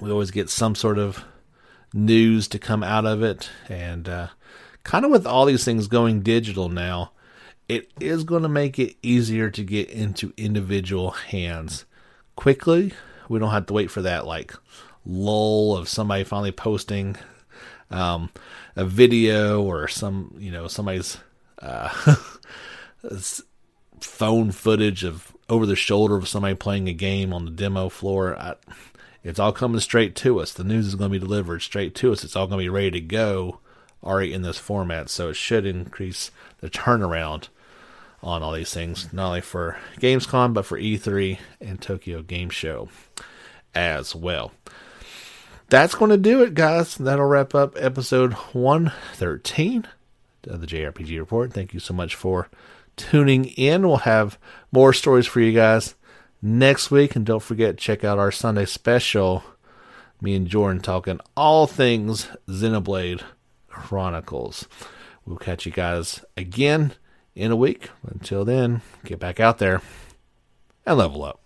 we 0.00 0.10
always 0.10 0.30
get 0.30 0.50
some 0.50 0.74
sort 0.74 0.98
of 0.98 1.24
news 1.92 2.48
to 2.48 2.58
come 2.58 2.82
out 2.82 3.04
of 3.04 3.22
it, 3.22 3.50
and 3.68 4.08
uh, 4.08 4.28
kind 4.82 5.04
of 5.04 5.10
with 5.10 5.26
all 5.26 5.46
these 5.46 5.64
things 5.64 5.86
going 5.86 6.20
digital 6.22 6.68
now, 6.68 7.12
it 7.68 7.90
is 8.00 8.24
going 8.24 8.42
to 8.42 8.48
make 8.48 8.78
it 8.78 8.96
easier 9.02 9.50
to 9.50 9.62
get 9.64 9.88
into 9.90 10.32
individual 10.36 11.12
hands 11.12 11.84
quickly. 12.36 12.92
We 13.28 13.38
don't 13.38 13.50
have 13.50 13.66
to 13.66 13.72
wait 13.72 13.90
for 13.90 14.02
that 14.02 14.26
like 14.26 14.54
lull 15.06 15.76
of 15.76 15.88
somebody 15.88 16.24
finally 16.24 16.52
posting 16.52 17.16
um, 17.94 18.30
a 18.76 18.84
video 18.84 19.62
or 19.62 19.88
some 19.88 20.34
you 20.38 20.50
know 20.50 20.66
somebody's 20.68 21.18
uh, 21.60 22.16
phone 24.00 24.50
footage 24.50 25.04
of 25.04 25.34
over 25.48 25.66
the 25.66 25.76
shoulder 25.76 26.16
of 26.16 26.28
somebody 26.28 26.54
playing 26.54 26.88
a 26.88 26.92
game 26.92 27.32
on 27.32 27.44
the 27.44 27.50
demo 27.50 27.88
floor. 27.88 28.36
I, 28.36 28.54
it's 29.22 29.38
all 29.38 29.52
coming 29.52 29.80
straight 29.80 30.14
to 30.16 30.40
us. 30.40 30.52
The 30.52 30.64
news 30.64 30.86
is 30.86 30.96
going 30.96 31.10
to 31.10 31.18
be 31.18 31.24
delivered 31.24 31.62
straight 31.62 31.94
to 31.96 32.12
us. 32.12 32.24
It's 32.24 32.36
all 32.36 32.46
going 32.46 32.58
to 32.58 32.64
be 32.64 32.68
ready 32.68 32.90
to 32.92 33.00
go 33.00 33.60
already 34.02 34.34
in 34.34 34.42
this 34.42 34.58
format. 34.58 35.08
So 35.08 35.30
it 35.30 35.34
should 35.34 35.64
increase 35.64 36.30
the 36.60 36.68
turnaround 36.68 37.48
on 38.22 38.42
all 38.42 38.52
these 38.52 38.72
things, 38.72 39.12
not 39.12 39.28
only 39.28 39.40
for 39.40 39.78
Gamescom, 39.98 40.52
but 40.52 40.66
for 40.66 40.78
E3 40.78 41.38
and 41.60 41.80
Tokyo 41.80 42.20
Game 42.22 42.50
Show 42.50 42.88
as 43.74 44.14
well 44.14 44.52
that's 45.68 45.94
going 45.94 46.10
to 46.10 46.16
do 46.16 46.42
it, 46.42 46.54
guys. 46.54 46.96
That'll 46.96 47.26
wrap 47.26 47.54
up 47.54 47.74
episode 47.78 48.32
113 48.52 49.86
of 50.48 50.60
the 50.60 50.66
JRPG 50.66 51.18
Report. 51.18 51.52
Thank 51.52 51.74
you 51.74 51.80
so 51.80 51.94
much 51.94 52.14
for 52.14 52.48
tuning 52.96 53.46
in. 53.46 53.86
We'll 53.86 53.98
have 53.98 54.38
more 54.72 54.92
stories 54.92 55.26
for 55.26 55.40
you 55.40 55.52
guys 55.52 55.94
next 56.42 56.90
week. 56.90 57.16
And 57.16 57.24
don't 57.24 57.42
forget, 57.42 57.78
check 57.78 58.04
out 58.04 58.18
our 58.18 58.32
Sunday 58.32 58.66
special. 58.66 59.44
Me 60.20 60.34
and 60.34 60.46
Jordan 60.46 60.80
talking 60.80 61.20
all 61.36 61.66
things 61.66 62.28
Xenoblade 62.48 63.22
Chronicles. 63.68 64.66
We'll 65.26 65.36
catch 65.36 65.66
you 65.66 65.72
guys 65.72 66.24
again 66.36 66.92
in 67.34 67.50
a 67.50 67.56
week. 67.56 67.90
Until 68.06 68.44
then, 68.44 68.82
get 69.04 69.18
back 69.18 69.40
out 69.40 69.58
there 69.58 69.80
and 70.86 70.98
level 70.98 71.24
up. 71.24 71.43